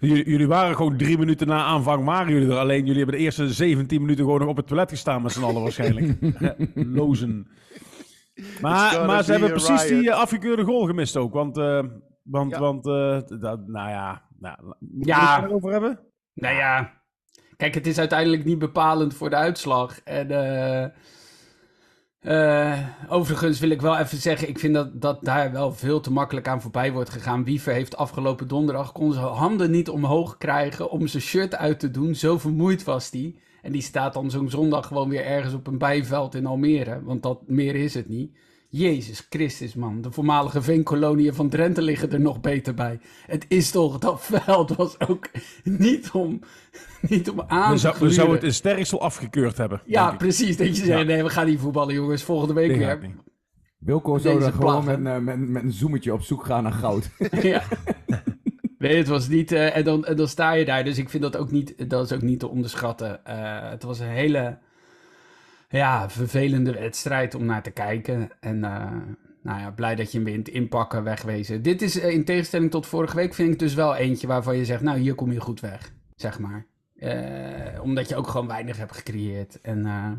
jullie, 0.01 0.29
jullie 0.31 0.47
waren 0.47 0.77
gewoon 0.77 0.97
drie 0.97 1.19
minuten 1.19 1.47
na 1.47 1.65
aanvang 1.65 2.05
waren 2.05 2.33
jullie 2.33 2.49
er. 2.51 2.59
Alleen 2.59 2.81
jullie 2.87 2.97
hebben 2.97 3.17
de 3.17 3.23
eerste 3.25 3.53
17 3.53 4.01
minuten 4.01 4.25
gewoon 4.25 4.41
nog 4.41 4.49
op 4.49 4.57
het 4.57 4.67
toilet 4.67 4.91
gestaan 4.91 5.23
met 5.23 5.33
z'n 5.33 5.43
allen 5.43 5.63
waarschijnlijk. 5.63 6.17
Lozen. 6.99 7.49
Maar, 8.61 9.07
maar 9.07 9.25
ze 9.25 9.33
be 9.33 9.39
hebben 9.39 9.51
precies 9.63 9.87
die 9.87 10.01
riot. 10.01 10.15
eh, 10.15 10.21
afgekeurde 10.21 10.65
goal 10.65 10.87
gemist 10.87 11.17
ook. 11.17 11.33
Want, 11.33 11.59
eh, 11.59 11.83
want, 12.23 12.51
Ja. 12.51 12.59
want 12.61 12.87
eh, 12.87 13.19
dat, 13.41 13.67
nou 13.67 13.89
ja. 13.91 14.23
Nou, 14.39 14.57
Ja. 15.01 15.37
we 15.37 15.41
het 15.43 15.51
erover 15.51 15.73
hebben? 15.73 16.01
Nou 16.35 16.55
ja, 16.57 16.93
kijk, 17.57 17.75
het 17.75 17.87
is 17.87 17.99
uiteindelijk 17.99 18.45
niet 18.45 18.59
bepalend 18.59 19.15
voor 19.15 19.31
de 19.31 19.37
uitslag. 19.37 20.01
En 20.01 20.31
eh, 20.31 20.85
eh, 22.25 22.89
overigens 23.09 23.61
wil 23.61 23.71
ik 23.71 23.81
wel 23.81 23.99
even 23.99 24.19
zeggen, 24.19 24.49
ik 24.49 24.59
vind 24.59 24.75
dat, 24.75 25.01
dat 25.01 25.25
daar 25.25 25.53
wel 25.53 25.73
veel 25.73 26.01
te 26.01 26.13
makkelijk 26.13 26.49
aan 26.49 26.61
voorbij 26.61 26.93
wordt 26.93 27.11
gegaan. 27.11 27.45
Wiever 27.45 27.73
heeft 27.73 27.97
afgelopen 27.97 28.49
donderdag, 28.49 28.93
kon 28.93 29.13
zijn 29.13 29.25
handen 29.25 29.71
niet 29.71 29.89
omhoog 29.89 30.37
krijgen 30.39 30.91
om 30.91 31.07
zijn 31.07 31.23
shirt 31.23 31.55
uit 31.57 31.81
te 31.81 31.91
doen. 31.91 32.15
Zo 32.15 32.39
vermoeid 32.39 32.85
was 32.85 33.11
hij. 33.11 33.35
En 33.63 33.73
die 33.73 33.83
staat 33.83 34.13
dan 34.13 34.31
zo'n 34.31 34.51
zondag 34.51 34.87
gewoon 34.87 35.09
weer 35.09 35.25
ergens 35.25 35.55
op 35.55 35.67
een 35.67 35.79
bijveld 35.79 36.35
in 36.35 36.47
Almere. 36.47 37.03
Want 37.03 37.23
dat 37.23 37.49
meer 37.49 37.75
is 37.75 37.95
het 37.95 38.09
niet. 38.09 38.37
Jezus 38.77 39.27
Christus, 39.31 39.75
man. 39.75 40.01
De 40.01 40.11
voormalige 40.13 40.63
veenkoloniën 40.63 41.35
van 41.35 41.49
Drenthe 41.49 41.83
liggen 41.83 42.13
er 42.13 42.21
nog 42.21 42.41
beter 42.41 42.75
bij. 42.75 43.01
Het 43.27 43.45
is 43.49 43.71
toch, 43.71 43.99
dat 43.99 44.25
veld 44.25 44.77
was 44.77 45.01
ook 45.01 45.29
niet 45.65 46.11
om, 46.11 46.41
niet 47.01 47.31
om 47.31 47.41
aan 47.47 47.69
We, 47.69 47.75
te 47.75 47.81
zou, 47.81 47.97
we 47.99 48.11
zouden 48.11 48.37
het 48.37 48.45
in 48.45 48.53
Sterksel 48.55 49.01
afgekeurd 49.01 49.57
hebben. 49.57 49.83
Ja, 49.87 50.01
denk 50.01 50.13
ik. 50.13 50.19
precies. 50.19 50.57
Dat 50.57 50.77
je 50.77 50.85
zei, 50.85 50.99
Ja. 50.99 51.05
nee, 51.05 51.23
we 51.23 51.31
gaan 51.31 51.47
niet 51.47 51.61
voetballen, 51.61 51.95
jongens. 51.95 52.23
Volgende 52.23 52.55
week 52.55 52.77
weer. 52.77 53.01
Wilco 53.79 54.19
zou 54.19 54.41
dan 54.41 54.53
gewoon 54.53 54.83
plaggen. 54.85 55.03
met, 55.03 55.15
eh, 55.15 55.21
met, 55.21 55.39
met 55.49 55.63
een 55.63 55.73
zoemetje 55.73 56.13
op 56.13 56.23
zoek 56.23 56.45
gaan 56.45 56.63
naar 56.63 56.73
goud. 56.73 57.11
ja. 57.43 57.63
Nee, 58.79 58.97
het 58.97 59.09
was 59.09 59.29
niet. 59.29 59.53
eh, 59.53 59.77
en, 59.77 59.85
dan, 59.85 60.05
en 60.05 60.17
dan 60.17 60.29
sta 60.29 60.53
je 60.53 60.65
daar. 60.65 60.85
Dus 60.85 60.99
ik 60.99 61.11
vind 61.11 61.23
dat 61.23 61.37
ook 61.37 61.51
niet, 61.51 61.91
dat 61.91 62.05
is 62.05 62.13
ook 62.13 62.23
niet 62.23 62.41
te 62.41 62.49
onderschatten. 62.49 63.25
Eh, 63.25 63.71
het 63.71 63.83
was 63.83 63.99
een 63.99 64.09
hele 64.09 64.59
ja, 65.79 66.11
vervelende 66.11 66.73
wedstrijd 66.73 67.35
om 67.35 67.45
naar 67.45 67.63
te 67.63 67.71
kijken. 67.71 68.31
En 68.41 68.65
eh, 68.65 68.93
nou 69.43 69.61
ja, 69.61 69.71
blij 69.71 69.95
dat 69.95 70.13
je 70.13 70.19
hem 70.19 70.27
wint. 70.27 70.49
Inpakken, 70.49 71.03
wegwezen. 71.05 71.63
Dit 71.63 71.83
is 71.83 72.01
eh, 72.01 72.11
in 72.11 72.25
tegenstelling 72.25 72.71
tot 72.71 72.87
vorige 72.87 73.17
week, 73.17 73.35
vind 73.35 73.53
ik 73.53 73.59
dus 73.59 73.75
wel 73.75 73.95
eentje 73.95 74.27
waarvan 74.27 74.57
je 74.57 74.65
zegt: 74.65 74.83
Nou, 74.83 74.99
hier 74.99 75.15
kom 75.15 75.33
je 75.33 75.41
goed 75.41 75.61
weg. 75.61 75.93
Zeg 76.15 76.39
maar. 76.39 76.67
Eh, 76.95 77.83
omdat 77.83 78.09
je 78.09 78.17
ook 78.17 78.27
gewoon 78.27 78.47
weinig 78.47 78.77
hebt 78.77 78.97
gecreëerd. 78.97 79.61
En 79.61 79.87
eh, 79.87 80.11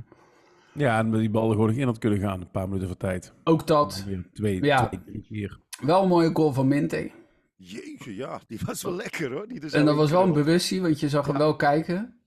Ja, 0.74 1.00
en 1.00 1.12
die 1.12 1.29
bal 1.29 1.45
er 1.47 1.51
gewoon 1.51 1.67
nog 1.69 1.77
in 1.77 1.85
had 1.85 1.97
kunnen 1.97 2.19
gaan. 2.19 2.41
Een 2.41 2.51
paar 2.51 2.67
minuten 2.67 2.88
van 2.88 2.97
tijd. 2.97 3.33
ook 3.43 3.67
dat. 3.67 4.03
Weer 4.07 4.25
twee, 4.33 4.63
Ja. 4.63 4.88
twee, 4.88 5.01
drie, 5.03 5.25
vier. 5.27 5.59
Wel 5.81 6.01
een 6.03 6.07
mooie 6.09 6.29
goal 6.33 6.53
van 6.53 6.67
Minte. 6.67 7.12
Jeetje, 7.57 8.15
ja, 8.15 8.39
die 8.47 8.59
was 8.65 8.83
wel 8.83 8.93
lekker 8.95 9.31
hoor. 9.31 9.47
Die 9.47 9.62
er 9.62 9.74
En 9.74 9.85
dat 9.85 9.95
was 9.95 10.12
wel 10.12 10.24
een 10.24 10.33
bewustzijn, 10.33 10.81
want 10.81 11.00
je 11.00 11.09
zag 11.09 11.25
hem 11.25 11.35
Ja. 11.35 11.41
wel 11.41 11.55
kijken. 11.55 12.19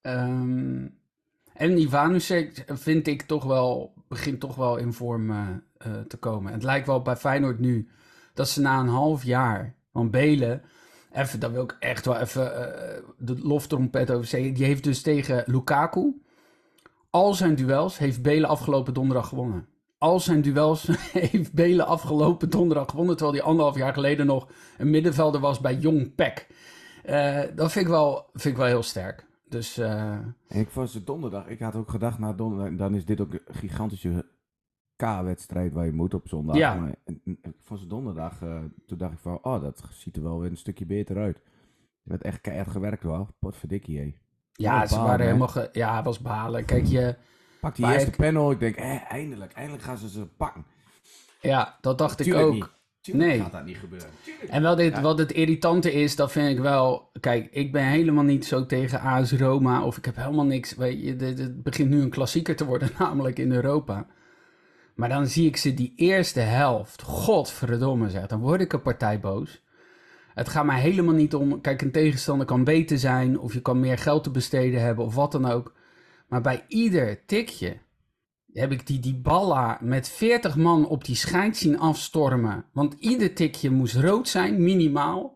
Ehm, 0.00 0.86
en 1.56 1.78
Ivanusek 1.78 2.64
vind 2.66 3.06
ik 3.06 3.22
toch 3.22 3.44
wel, 3.44 3.94
begint 4.08 4.40
toch 4.40 4.54
wel 4.54 4.76
in 4.76 4.92
vorm 4.92 5.30
eh, 5.30 5.38
eh, 5.78 5.92
te 6.08 6.16
komen. 6.16 6.52
Het 6.52 6.62
lijkt 6.62 6.86
wel 6.86 7.02
bij 7.02 7.16
Feyenoord 7.16 7.58
nu 7.58 7.88
dat 8.34 8.48
ze 8.48 8.60
na 8.60 8.80
een 8.80 8.88
half 8.88 9.24
jaar 9.24 9.74
van 9.92 10.10
Belen, 10.10 10.62
even, 11.12 11.40
daar 11.40 11.52
wil 11.52 11.62
ik 11.62 11.76
echt 11.78 12.04
wel 12.04 12.16
even 12.16 12.74
eh, 12.74 13.02
de 13.18 13.38
loftrompet 13.38 14.10
over 14.10 14.26
zeggen. 14.26 14.54
Die 14.54 14.64
heeft 14.64 14.84
dus 14.84 15.02
tegen 15.02 15.42
Lukaku, 15.46 16.22
al 17.10 17.34
zijn 17.34 17.54
duels 17.54 17.98
heeft 17.98 18.22
Belen 18.22 18.48
afgelopen 18.48 18.94
donderdag 18.94 19.28
gewonnen. 19.28 19.66
Al 19.98 20.20
zijn 20.20 20.42
duels 20.42 20.88
heeft 21.12 21.52
Belen 21.52 21.86
afgelopen 21.86 22.50
donderdag 22.50 22.90
gewonnen, 22.90 23.16
terwijl 23.16 23.38
hij 23.38 23.46
anderhalf 23.46 23.76
jaar 23.76 23.92
geleden 23.92 24.26
nog 24.26 24.48
een 24.78 24.90
middenvelder 24.90 25.40
was 25.40 25.60
bij 25.60 25.74
Jong 25.74 26.14
Pek. 26.14 26.46
Dat 27.54 27.72
vind 27.72 27.84
ik, 27.84 27.90
wel, 27.90 28.26
vind 28.32 28.54
ik 28.54 28.56
wel 28.56 28.66
heel 28.66 28.82
sterk. 28.82 29.26
Dus 29.48 29.78
eh, 29.78 30.10
En 30.12 30.60
ik 30.60 30.70
vond 30.70 30.90
ze 30.90 31.04
donderdag, 31.04 31.46
ik 31.46 31.58
had 31.58 31.74
ook 31.74 31.88
gedacht 31.90 32.18
na 32.18 32.32
donderdag, 32.32 32.74
dan 32.78 32.94
is 32.94 33.04
dit 33.04 33.20
ook 33.20 33.32
een 33.32 33.40
gigantische 33.54 34.26
K-wedstrijd 34.96 35.72
waar 35.72 35.84
je 35.84 35.92
moet 35.92 36.14
op 36.14 36.28
zondag. 36.28 36.56
Ja. 36.56 36.94
En- 37.04 37.38
vond 37.62 37.80
ze 37.80 37.86
donderdag, 37.86 38.42
eh, 38.42 38.58
toen 38.86 38.98
dacht 38.98 39.12
ik 39.12 39.18
van, 39.18 39.38
oh, 39.42 39.60
dat 39.62 39.82
ziet 39.90 40.16
er 40.16 40.22
wel 40.22 40.40
weer 40.40 40.50
een 40.50 40.56
stukje 40.56 40.86
beter 40.86 41.16
uit. 41.16 41.40
Je 42.02 42.10
werd 42.10 42.22
echt 42.22 42.40
keihard 42.40 42.70
gewerkt 42.70 43.02
wel, 43.02 43.28
potverdikkie 43.38 43.98
hé. 43.98 44.14
ja, 44.52 44.82
Oh, 44.82 44.86
ze 44.88 44.94
balen, 44.94 45.06
waren 45.06 45.20
hè? 45.20 45.26
helemaal... 45.26 45.48
Ge- 45.48 45.68
ja, 45.72 45.96
het 45.96 46.04
was 46.04 46.20
balen. 46.20 46.64
Kijk, 46.64 46.84
je... 46.86 47.16
Pak 47.60 47.76
die 47.76 47.86
eerste 47.86 48.08
ik- 48.10 48.16
panel, 48.16 48.50
ik 48.50 48.58
denk, 48.58 48.76
eh, 48.76 49.10
eindelijk, 49.12 49.52
eindelijk 49.52 49.82
gaan 49.84 49.98
ze 49.98 50.08
ze 50.08 50.26
pakken. 50.26 50.64
Ja, 51.40 51.78
dat 51.80 51.98
dacht 51.98 52.20
ik 52.26 52.34
ook. 52.34 52.52
niet. 52.52 52.68
Tuurlijk 53.12 53.30
Nee. 53.30 53.40
gaat 53.40 53.52
dat 53.52 53.64
niet 53.64 53.76
gebeuren. 53.76 54.08
Tuurlijk. 54.24 54.50
En 54.50 54.62
wel 54.62 54.76
dit, 54.76 55.00
wat 55.00 55.18
het 55.18 55.32
irritante 55.32 55.92
is, 55.92 56.16
dat 56.16 56.32
vind 56.32 56.50
ik 56.50 56.58
wel... 56.58 57.10
Kijk, 57.20 57.48
ik 57.50 57.72
ben 57.72 57.84
helemaal 57.84 58.24
niet 58.24 58.46
zo 58.46 58.66
tegen 58.66 59.00
AS 59.00 59.32
Roma. 59.32 59.84
Of 59.84 59.96
ik 59.96 60.04
heb 60.04 60.16
helemaal 60.16 60.44
niks... 60.44 60.74
Weet 60.74 61.02
je, 61.02 61.16
dit, 61.16 61.36
dit 61.36 61.62
begint 61.62 61.90
nu 61.90 62.00
een 62.00 62.10
klassieker 62.10 62.56
te 62.56 62.64
worden, 62.64 62.90
namelijk 62.98 63.38
in 63.38 63.52
Europa. 63.52 64.06
Maar 64.94 65.08
dan 65.08 65.26
zie 65.26 65.46
ik 65.46 65.56
ze 65.56 65.74
die 65.74 65.92
eerste 65.96 66.40
helft. 66.40 67.02
Godverdomme 67.02 68.10
zeg, 68.10 68.26
dan 68.26 68.40
word 68.40 68.60
ik 68.60 68.72
een 68.72 68.82
partij 68.82 69.20
boos. 69.20 69.62
Het 70.34 70.48
gaat 70.48 70.64
mij 70.64 70.80
helemaal 70.80 71.14
niet 71.14 71.34
om... 71.34 71.60
Kijk, 71.60 71.82
een 71.82 71.92
tegenstander 71.92 72.46
kan 72.46 72.64
beter 72.64 72.98
zijn... 72.98 73.38
of 73.38 73.52
je 73.52 73.62
kan 73.62 73.80
meer 73.80 73.98
geld 73.98 74.24
te 74.24 74.30
besteden 74.30 74.80
hebben 74.80 75.04
of 75.04 75.14
wat 75.14 75.32
dan 75.32 75.46
ook. 75.46 75.74
Maar 76.28 76.40
bij 76.40 76.64
ieder 76.68 77.26
tikje 77.26 77.76
heb 78.60 78.72
ik 78.72 78.86
die 78.86 79.00
Dybala 79.00 79.78
met 79.80 80.08
40 80.08 80.56
man 80.56 80.88
op 80.88 81.04
die 81.04 81.16
scheids 81.16 81.60
zien 81.60 81.78
afstormen. 81.78 82.64
Want 82.72 82.96
ieder 82.98 83.34
tikje 83.34 83.70
moest 83.70 83.96
rood 83.96 84.28
zijn, 84.28 84.62
minimaal. 84.62 85.34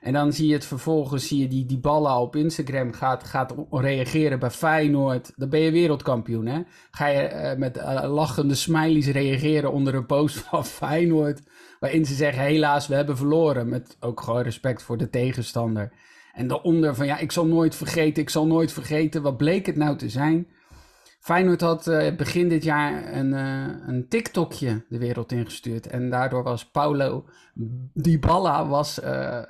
En 0.00 0.12
dan 0.12 0.32
zie 0.32 0.46
je 0.46 0.52
het 0.52 0.64
vervolgens, 0.66 1.28
zie 1.28 1.40
je 1.40 1.48
die 1.48 1.66
Dybala 1.66 2.20
op 2.20 2.36
Instagram 2.36 2.92
gaat, 2.92 3.24
gaat 3.24 3.54
reageren 3.70 4.38
bij 4.38 4.50
Feyenoord. 4.50 5.32
Dan 5.36 5.48
ben 5.48 5.60
je 5.60 5.70
wereldkampioen, 5.70 6.46
hè? 6.46 6.62
Ga 6.90 7.06
je 7.06 7.20
eh, 7.20 7.58
met 7.58 7.76
eh, 7.76 8.12
lachende 8.12 8.54
smileys 8.54 9.06
reageren 9.06 9.72
onder 9.72 9.94
een 9.94 10.06
post 10.06 10.38
van 10.48 10.66
Feyenoord. 10.66 11.42
Waarin 11.80 12.06
ze 12.06 12.14
zeggen, 12.14 12.42
helaas, 12.42 12.86
we 12.86 12.94
hebben 12.94 13.16
verloren. 13.16 13.68
Met 13.68 13.96
ook 14.00 14.20
gewoon 14.20 14.42
respect 14.42 14.82
voor 14.82 14.96
de 14.96 15.10
tegenstander. 15.10 15.92
En 16.32 16.46
daaronder 16.46 16.94
van, 16.94 17.06
ja, 17.06 17.18
ik 17.18 17.32
zal 17.32 17.46
nooit 17.46 17.74
vergeten, 17.74 18.22
ik 18.22 18.30
zal 18.30 18.46
nooit 18.46 18.72
vergeten. 18.72 19.22
Wat 19.22 19.36
bleek 19.36 19.66
het 19.66 19.76
nou 19.76 19.96
te 19.96 20.08
zijn? 20.08 20.46
Feyenoord 21.24 21.60
had 21.60 21.86
eh, 21.86 22.16
begin 22.16 22.48
dit 22.48 22.64
jaar 22.64 23.12
een, 23.12 23.34
eh, 23.34 23.86
een 23.86 24.08
TikTokje 24.08 24.84
de 24.88 24.98
wereld 24.98 25.32
ingestuurd. 25.32 25.86
En 25.86 26.10
daardoor 26.10 26.42
was 26.42 26.70
Paulo 26.70 27.28
Dybala 27.92 28.66
was, 28.66 29.00
eh, 29.00 29.42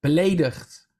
beledigd. 0.00 0.90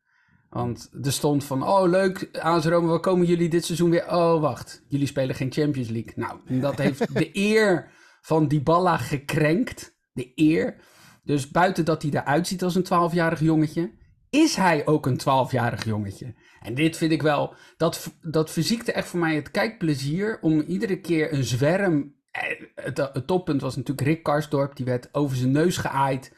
Want 0.48 0.90
er 1.02 1.12
stond 1.12 1.44
van, 1.44 1.62
oh 1.68 1.88
leuk, 1.88 2.28
AS 2.32 2.64
Roma, 2.64 2.88
waar 2.88 3.00
komen 3.00 3.26
jullie 3.26 3.48
dit 3.48 3.64
seizoen 3.64 3.90
weer? 3.90 4.06
Oh, 4.10 4.40
wacht, 4.40 4.84
jullie 4.88 5.06
spelen 5.06 5.34
geen 5.34 5.52
Champions 5.52 5.88
League. 5.88 6.12
Nou, 6.16 6.60
dat 6.60 6.78
heeft 6.78 7.14
de 7.14 7.30
eer 7.52 7.90
van 8.20 8.48
Dybala 8.48 8.96
gekrenkt. 8.96 9.96
De 10.12 10.32
eer. 10.34 10.76
Dus 11.24 11.50
buiten 11.50 11.84
dat 11.84 12.02
hij 12.02 12.10
eruit 12.10 12.46
ziet 12.46 12.62
als 12.62 12.74
een 12.74 12.84
12-jarig 12.84 13.40
jongetje, 13.40 13.92
is 14.30 14.56
hij 14.56 14.86
ook 14.86 15.06
een 15.06 15.20
12-jarig 15.20 15.84
jongetje. 15.84 16.34
En 16.68 16.74
dit 16.74 16.96
vind 16.96 17.12
ik 17.12 17.22
wel, 17.22 17.54
dat, 17.76 18.12
dat 18.22 18.50
verziekte 18.50 18.92
echt 18.92 19.08
voor 19.08 19.18
mij 19.20 19.34
het 19.34 19.50
kijkplezier 19.50 20.38
om 20.40 20.60
iedere 20.60 21.00
keer 21.00 21.32
een 21.32 21.44
zwerm. 21.44 22.14
eh, 22.30 22.42
Het, 22.74 22.98
het 22.98 23.26
toppunt 23.26 23.60
was 23.60 23.76
natuurlijk 23.76 24.06
Rick 24.08 24.22
Karsdorp, 24.22 24.76
die 24.76 24.84
werd 24.84 25.08
over 25.12 25.36
zijn 25.36 25.50
neus 25.50 25.76
geaaid. 25.76 26.32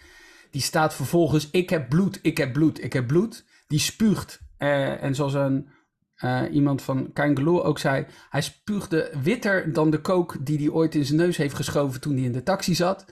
Die 0.50 0.62
staat 0.62 0.94
vervolgens, 0.94 1.50
ik 1.50 1.70
heb 1.70 1.88
bloed, 1.88 2.18
ik 2.22 2.38
heb 2.38 2.52
bloed, 2.52 2.84
ik 2.84 2.92
heb 2.92 3.06
bloed. 3.06 3.44
Die 3.66 3.78
spuugt. 3.78 4.40
Eh, 4.56 5.02
en 5.02 5.14
zoals 5.14 5.34
een, 5.34 5.68
eh, 6.14 6.42
iemand 6.50 6.82
van 6.82 7.12
Kangaloo 7.12 7.60
ook 7.60 7.78
zei, 7.78 8.06
hij 8.28 8.40
spuugde 8.42 9.12
witter 9.22 9.72
dan 9.72 9.90
de 9.90 10.00
kook 10.00 10.36
die 10.46 10.58
hij 10.58 10.68
ooit 10.68 10.94
in 10.94 11.04
zijn 11.04 11.18
neus 11.18 11.36
heeft 11.36 11.54
geschoven 11.54 12.00
toen 12.00 12.14
hij 12.14 12.24
in 12.24 12.32
de 12.32 12.42
taxi 12.42 12.74
zat. 12.74 13.04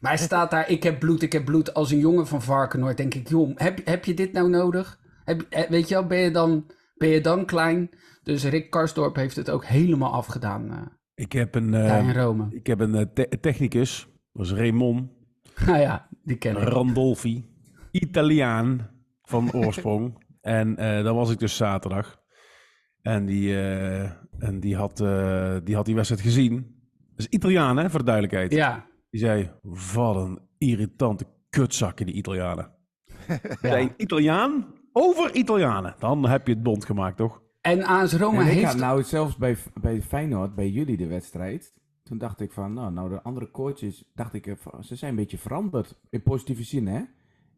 Maar 0.00 0.12
hij 0.12 0.22
staat 0.22 0.50
daar, 0.50 0.70
ik 0.70 0.82
heb 0.82 0.98
bloed, 0.98 1.22
ik 1.22 1.32
heb 1.32 1.44
bloed, 1.44 1.74
als 1.74 1.90
een 1.90 1.98
jongen 1.98 2.26
van 2.26 2.42
Varkenoord. 2.42 2.96
Denk 2.96 3.14
ik, 3.14 3.28
joh, 3.28 3.50
heb, 3.54 3.86
heb 3.86 4.04
je 4.04 4.14
dit 4.14 4.32
nou 4.32 4.48
nodig? 4.48 5.02
Heb, 5.24 5.40
eh, 5.50 5.68
weet 5.68 5.88
je 5.88 5.94
wel, 5.94 6.06
ben 6.06 6.18
je, 6.18 6.30
dan, 6.30 6.70
ben 6.96 7.08
je 7.08 7.20
dan 7.20 7.44
klein? 7.44 7.90
Dus 8.22 8.44
Rick 8.44 8.70
Karsdorp 8.70 9.16
heeft 9.16 9.36
het 9.36 9.50
ook 9.50 9.64
helemaal 9.64 10.12
afgedaan 10.12 10.70
eh, 10.70 10.82
Ik 11.14 11.32
heb 11.32 11.54
een, 11.54 11.74
eh, 11.74 11.98
in 11.98 12.12
Rome. 12.12 12.46
ik 12.50 12.66
heb 12.66 12.80
een 12.80 13.10
te- 13.14 13.38
technicus, 13.40 14.04
dat 14.06 14.16
was 14.32 14.52
Raymond 14.52 15.10
Nou 15.66 15.78
ja, 15.88 16.08
die 16.22 16.36
ken 16.36 16.56
ik. 16.56 16.68
Randolfi. 16.68 17.52
Italiaan 17.90 18.90
van 19.22 19.52
oorsprong. 19.52 20.22
en 20.40 20.74
dan 21.04 21.14
was 21.16 21.30
ik 21.30 21.38
dus 21.38 21.56
zaterdag. 21.56 22.22
En 23.02 23.26
die, 23.26 23.56
en 24.38 24.60
die, 24.60 24.76
had, 24.76 24.96
die 25.64 25.74
had 25.74 25.84
die 25.84 25.94
wedstrijd 25.94 26.22
gezien. 26.22 26.54
Dat 27.10 27.18
is 27.18 27.26
Italiaan, 27.26 27.76
hè, 27.76 27.90
voor 27.90 27.98
de 27.98 28.04
duidelijkheid. 28.04 28.52
Ja, 28.52 28.86
Die 29.10 29.20
zei, 29.20 29.50
wat 29.94 30.16
een 30.16 30.40
irritante 30.58 31.24
kutzakken, 31.50 32.06
die 32.06 32.14
Italianen. 32.14 32.70
Zijn 33.60 33.94
Italiaan 33.96 34.74
over 34.96 35.34
Italianen. 35.34 35.94
Dan 35.98 36.28
heb 36.28 36.46
je 36.46 36.52
het 36.52 36.62
bond 36.62 36.84
gemaakt, 36.84 37.16
toch? 37.16 37.42
en 37.60 37.82
AS 37.82 38.12
Roma 38.12 38.40
En 38.40 38.46
ik 38.46 38.52
heeft... 38.52 38.64
had 38.66 38.76
nou 38.76 39.02
zelfs 39.02 39.36
bij, 39.36 39.56
bij 39.80 40.02
Feyenoord, 40.02 40.54
bij 40.54 40.68
jullie 40.70 40.96
de 40.96 41.06
wedstrijd. 41.06 41.72
Toen 42.02 42.18
dacht 42.18 42.40
ik 42.40 42.52
van, 42.52 42.72
nou, 42.72 42.92
nou 42.92 43.08
de 43.08 43.22
andere 43.22 43.50
coaches, 43.50 44.04
dacht 44.14 44.34
ik, 44.34 44.46
eh, 44.46 44.54
van, 44.58 44.84
ze 44.84 44.96
zijn 44.96 45.10
een 45.10 45.16
beetje 45.16 45.38
veranderd. 45.38 46.00
In 46.10 46.22
positieve 46.22 46.62
zin, 46.62 46.86
hè? 46.86 47.00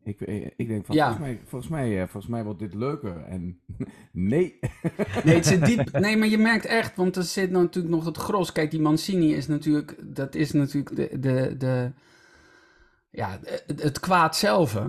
Ik, 0.02 0.20
eh, 0.20 0.50
ik 0.56 0.68
denk 0.68 0.86
van, 0.86 0.94
Ja. 0.94 1.06
volgens, 1.06 1.26
mij, 1.28 1.40
volgens, 1.44 1.70
mij, 1.70 1.92
eh, 2.02 2.08
volgens 2.08 2.26
mij 2.32 2.44
wordt 2.44 2.58
dit 2.58 2.74
leuker. 2.74 3.24
En 3.24 3.60
nee. 4.12 4.58
Nee, 5.24 5.34
het 5.34 5.46
zit 5.46 5.64
diep. 5.66 5.90
Nee, 5.92 6.16
maar 6.16 6.28
je 6.28 6.38
merkt 6.38 6.64
echt, 6.64 6.96
want 6.96 7.16
er 7.16 7.22
zit 7.22 7.50
nou 7.50 7.64
natuurlijk 7.64 7.94
nog 7.94 8.04
het 8.04 8.16
gros. 8.16 8.52
Kijk, 8.52 8.70
die 8.70 8.80
Mancini 8.80 9.34
is 9.34 9.46
natuurlijk, 9.46 9.96
dat 10.04 10.34
is 10.34 10.52
natuurlijk 10.52 10.96
de, 10.96 11.18
de, 11.18 11.56
de 11.56 11.92
ja, 13.10 13.38
het, 13.66 13.82
het 13.82 14.00
kwaad 14.00 14.36
zelf. 14.36 14.72
hè. 14.72 14.86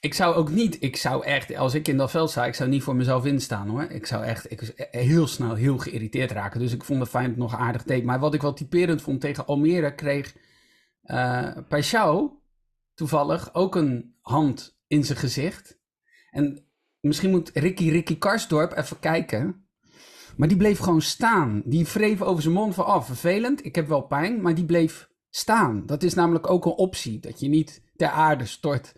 Ik 0.00 0.14
zou 0.14 0.34
ook 0.34 0.50
niet, 0.50 0.82
ik 0.82 0.96
zou 0.96 1.24
echt, 1.24 1.56
als 1.56 1.74
ik 1.74 1.88
in 1.88 1.96
dat 1.96 2.10
veld 2.10 2.30
sta, 2.30 2.46
ik 2.46 2.54
zou 2.54 2.68
niet 2.68 2.82
voor 2.82 2.96
mezelf 2.96 3.24
instaan 3.24 3.68
hoor. 3.68 3.82
Ik 3.82 4.06
zou 4.06 4.24
echt 4.24 4.50
ik, 4.50 4.88
heel 4.90 5.26
snel 5.26 5.54
heel 5.54 5.78
geïrriteerd 5.78 6.30
raken. 6.30 6.60
Dus 6.60 6.72
ik 6.72 6.84
vond 6.84 7.00
de 7.00 7.06
Feyenoord 7.06 7.36
nog 7.36 7.54
aardig 7.54 7.82
deed. 7.82 8.04
Maar 8.04 8.18
wat 8.18 8.34
ik 8.34 8.42
wel 8.42 8.52
typerend 8.52 9.02
vond 9.02 9.20
tegen 9.20 9.46
Almere, 9.46 9.94
kreeg 9.94 10.34
Paixão 11.68 12.44
toevallig 12.94 13.54
ook 13.54 13.74
een 13.74 14.14
hand 14.20 14.78
in 14.86 15.04
zijn 15.04 15.18
gezicht. 15.18 15.78
En 16.30 16.66
misschien 17.00 17.30
moet 17.30 17.50
Ricky 17.54 17.90
Ricky 17.90 18.18
Karsdorp 18.18 18.76
even 18.76 18.98
kijken. 18.98 19.66
Maar 20.36 20.48
die 20.48 20.56
bleef 20.56 20.78
gewoon 20.78 21.02
staan. 21.02 21.62
Die 21.64 21.84
wreef 21.84 22.22
over 22.22 22.42
zijn 22.42 22.54
mond 22.54 22.74
van 22.74 22.84
af. 22.84 23.06
vervelend, 23.06 23.64
ik 23.64 23.74
heb 23.74 23.88
wel 23.88 24.02
pijn, 24.02 24.40
maar 24.40 24.54
die 24.54 24.64
bleef 24.64 25.08
staan. 25.30 25.86
Dat 25.86 26.02
is 26.02 26.14
namelijk 26.14 26.50
ook 26.50 26.64
een 26.64 26.72
optie. 26.72 27.20
Dat 27.20 27.40
je 27.40 27.48
niet 27.48 27.82
ter 27.96 28.08
aarde 28.08 28.46
stort 28.46 28.94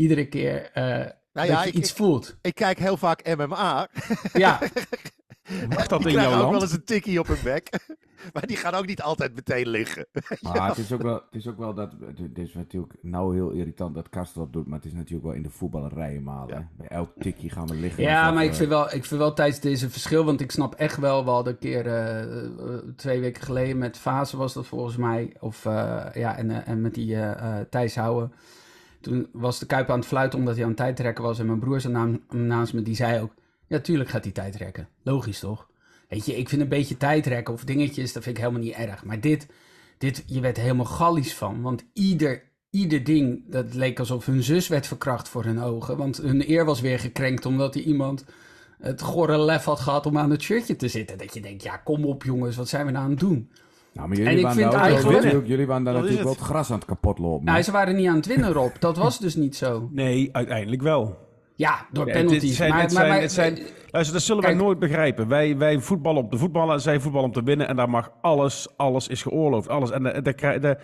iedere 0.00 0.28
keer 0.28 0.70
eh, 0.72 0.84
Nou 1.32 1.48
dat 1.48 1.62
je 1.62 1.68
ik, 1.68 1.74
iets 1.74 1.90
ik, 1.90 1.96
voelt. 1.96 2.36
ik 2.42 2.54
kijk 2.54 2.78
heel 2.78 2.96
vaak 2.96 3.36
MMA. 3.36 3.88
Ja, 4.32 4.58
Mag 5.68 5.86
dat 5.86 6.02
Die 6.02 6.08
in 6.08 6.14
krijgen 6.14 6.22
jouw 6.30 6.42
ook 6.42 6.50
wel 6.50 6.50
land? 6.50 6.62
eens 6.62 6.72
een 6.72 6.84
tikkie 6.84 7.18
op 7.20 7.26
hun 7.26 7.38
bek. 7.44 7.78
maar 8.32 8.46
die 8.46 8.56
gaan 8.56 8.74
ook 8.74 8.86
niet 8.86 9.02
altijd 9.02 9.34
meteen 9.34 9.68
liggen. 9.68 10.06
Maar 10.40 10.68
het 10.68 10.78
is 10.78 10.92
ook 10.92 11.02
wel, 11.02 11.14
het 11.14 11.34
is 11.34 11.46
ook 11.48 11.58
wel 11.58 11.74
dat, 11.74 11.92
het 12.16 12.38
is 12.38 12.54
natuurlijk 12.54 12.94
nou 13.02 13.34
heel 13.34 13.50
irritant 13.50 13.94
dat 13.94 14.08
Kastrop 14.08 14.52
doet, 14.52 14.66
maar 14.66 14.78
het 14.78 14.86
is 14.86 14.92
natuurlijk 14.92 15.24
wel 15.24 15.34
in 15.34 15.42
de 15.42 15.50
voetballerij 15.50 16.20
malen. 16.20 16.56
Ja. 16.56 16.68
Bij 16.76 16.88
elk 16.88 17.10
tikje 17.18 17.50
gaan 17.50 17.66
we 17.66 17.74
liggen. 17.74 18.02
ja 18.02 18.30
maar 18.30 18.44
ik 18.44 18.54
vind, 18.54 18.68
wel, 18.68 18.84
ik 18.94 19.04
vind 19.04 19.20
wel 19.20 19.32
tijdens 19.34 19.60
deze 19.60 19.90
verschil, 19.90 20.24
want 20.24 20.40
ik 20.40 20.50
snap 20.50 20.74
echt 20.74 20.96
wel, 20.96 21.24
we 21.24 21.30
hadden 21.30 21.52
een 21.52 21.58
keer 21.58 21.86
eh, 21.86 22.20
eh, 22.22 22.78
twee 22.96 23.20
weken 23.20 23.42
geleden 23.42 23.78
met 23.78 23.98
Fase 23.98 24.36
was 24.36 24.52
dat 24.52 24.66
volgens 24.66 24.96
mij, 24.96 25.36
of 25.40 25.64
eh, 25.66 26.06
ja, 26.14 26.36
en, 26.36 26.50
eh, 26.50 26.68
en 26.68 26.80
met 26.80 26.94
die 26.94 27.14
eh 27.14 27.30
eh, 27.60 27.66
Thijs 27.70 27.94
Houwen. 27.96 28.32
Toen 29.00 29.28
was 29.32 29.58
de 29.58 29.66
Kuip 29.66 29.90
aan 29.90 29.98
het 29.98 30.08
fluiten 30.08 30.38
omdat 30.38 30.54
hij 30.54 30.62
aan 30.62 30.70
het 30.70 30.78
tijdrekken 30.78 31.24
was 31.24 31.38
en 31.38 31.46
mijn 31.46 31.58
broer 31.58 31.90
naast 32.28 32.72
me, 32.72 32.82
die 32.82 32.94
zei 32.94 33.20
ook, 33.20 33.34
ja 33.66 33.80
tuurlijk 33.80 34.10
gaat 34.10 34.24
hij 34.24 34.32
tijdrekken. 34.32 34.88
Logisch 35.02 35.38
toch? 35.38 35.68
Weet 36.08 36.26
je, 36.26 36.36
ik 36.36 36.48
vind 36.48 36.62
een 36.62 36.68
beetje 36.68 36.96
tijdrekken 36.96 37.54
of 37.54 37.64
dingetjes, 37.64 38.12
dat 38.12 38.22
vind 38.22 38.36
ik 38.36 38.42
helemaal 38.42 38.62
niet 38.62 38.74
erg. 38.74 39.04
Maar 39.04 39.20
dit, 39.20 39.46
dit 39.98 40.22
je 40.26 40.40
werd 40.40 40.56
er 40.56 40.62
helemaal 40.62 40.84
gallisch 40.84 41.34
van, 41.34 41.62
want 41.62 41.84
ieder, 41.92 42.42
ieder 42.70 43.04
ding, 43.04 43.42
dat 43.46 43.74
leek 43.74 43.98
alsof 43.98 44.26
hun 44.26 44.42
zus 44.42 44.68
werd 44.68 44.86
verkracht 44.86 45.28
voor 45.28 45.44
hun 45.44 45.60
ogen. 45.60 45.96
Want 45.96 46.16
hun 46.16 46.50
eer 46.50 46.64
was 46.64 46.80
weer 46.80 46.98
gekrenkt 46.98 47.46
omdat 47.46 47.74
hij 47.74 47.82
iemand 47.82 48.24
het 48.80 49.02
gore 49.02 49.38
lef 49.38 49.64
had 49.64 49.80
gehad 49.80 50.06
om 50.06 50.18
aan 50.18 50.30
het 50.30 50.42
shirtje 50.42 50.76
te 50.76 50.88
zitten. 50.88 51.18
Dat 51.18 51.34
je 51.34 51.40
denkt, 51.40 51.62
ja 51.62 51.76
kom 51.76 52.04
op 52.04 52.22
jongens, 52.22 52.56
wat 52.56 52.68
zijn 52.68 52.86
we 52.86 52.92
nou 52.92 53.04
aan 53.04 53.10
het 53.10 53.20
doen? 53.20 53.50
Nou, 53.92 54.08
maar 54.08 54.16
En 54.18 54.22
jullie 54.22 54.38
ik 54.38 54.42
waren 54.44 54.58
vind 54.58 54.70
daar 54.70 54.80
ook 54.80 54.86
wel 54.86 54.94
eigenlijk- 54.94 55.22
natuurlijk, 55.22 55.48
jullie 55.50 55.66
waren 55.66 55.84
daar 55.84 55.94
natuurlijk 55.94 56.22
wel 56.22 56.32
het. 56.32 56.40
gras 56.42 56.70
aan 56.70 56.76
het 56.76 56.84
kapotlopen. 56.84 57.44
Nou, 57.44 57.62
ze 57.62 57.72
waren 57.72 57.96
niet 57.96 58.08
aan 58.08 58.16
het 58.16 58.26
winnen 58.26 58.52
Rob, 58.52 58.70
dat 58.78 58.96
was 58.96 59.18
dus 59.18 59.34
niet 59.34 59.56
zo. 59.56 59.88
Nee, 59.92 60.28
uiteindelijk 60.32 60.82
wel. 60.82 61.28
Ja, 61.56 61.86
door 61.92 62.08
Ja, 62.08 62.14
het 62.14 62.42
zijn- 62.42 62.70
maar, 62.70 62.80
het 62.80 62.92
maar, 62.92 63.00
zijn- 63.02 63.08
maar- 63.12 63.20
het 63.20 63.32
zijn- 63.32 63.58
Luister, 63.90 64.14
dat 64.16 64.24
zullen 64.24 64.42
Kijk. 64.42 64.54
wij 64.54 64.64
nooit 64.64 64.78
begrijpen. 64.78 65.28
Wij, 65.28 65.56
wij 65.56 65.78
voetballen 65.80 66.22
om 66.22 66.30
te 66.30 66.36
voetballen, 66.38 66.80
zij 66.80 67.00
voetballen 67.00 67.26
om 67.28 67.34
te 67.34 67.42
winnen. 67.42 67.68
En 67.68 67.76
daar 67.76 67.90
mag 67.90 68.10
alles, 68.20 68.68
alles 68.76 69.08
is 69.08 69.22
geoorloofd. 69.22 69.68
Alles. 69.68 69.90
En 69.90 70.02
dat, 70.02 70.24
dat, 70.24 70.34
krijg- 70.34 70.60
dat, 70.60 70.78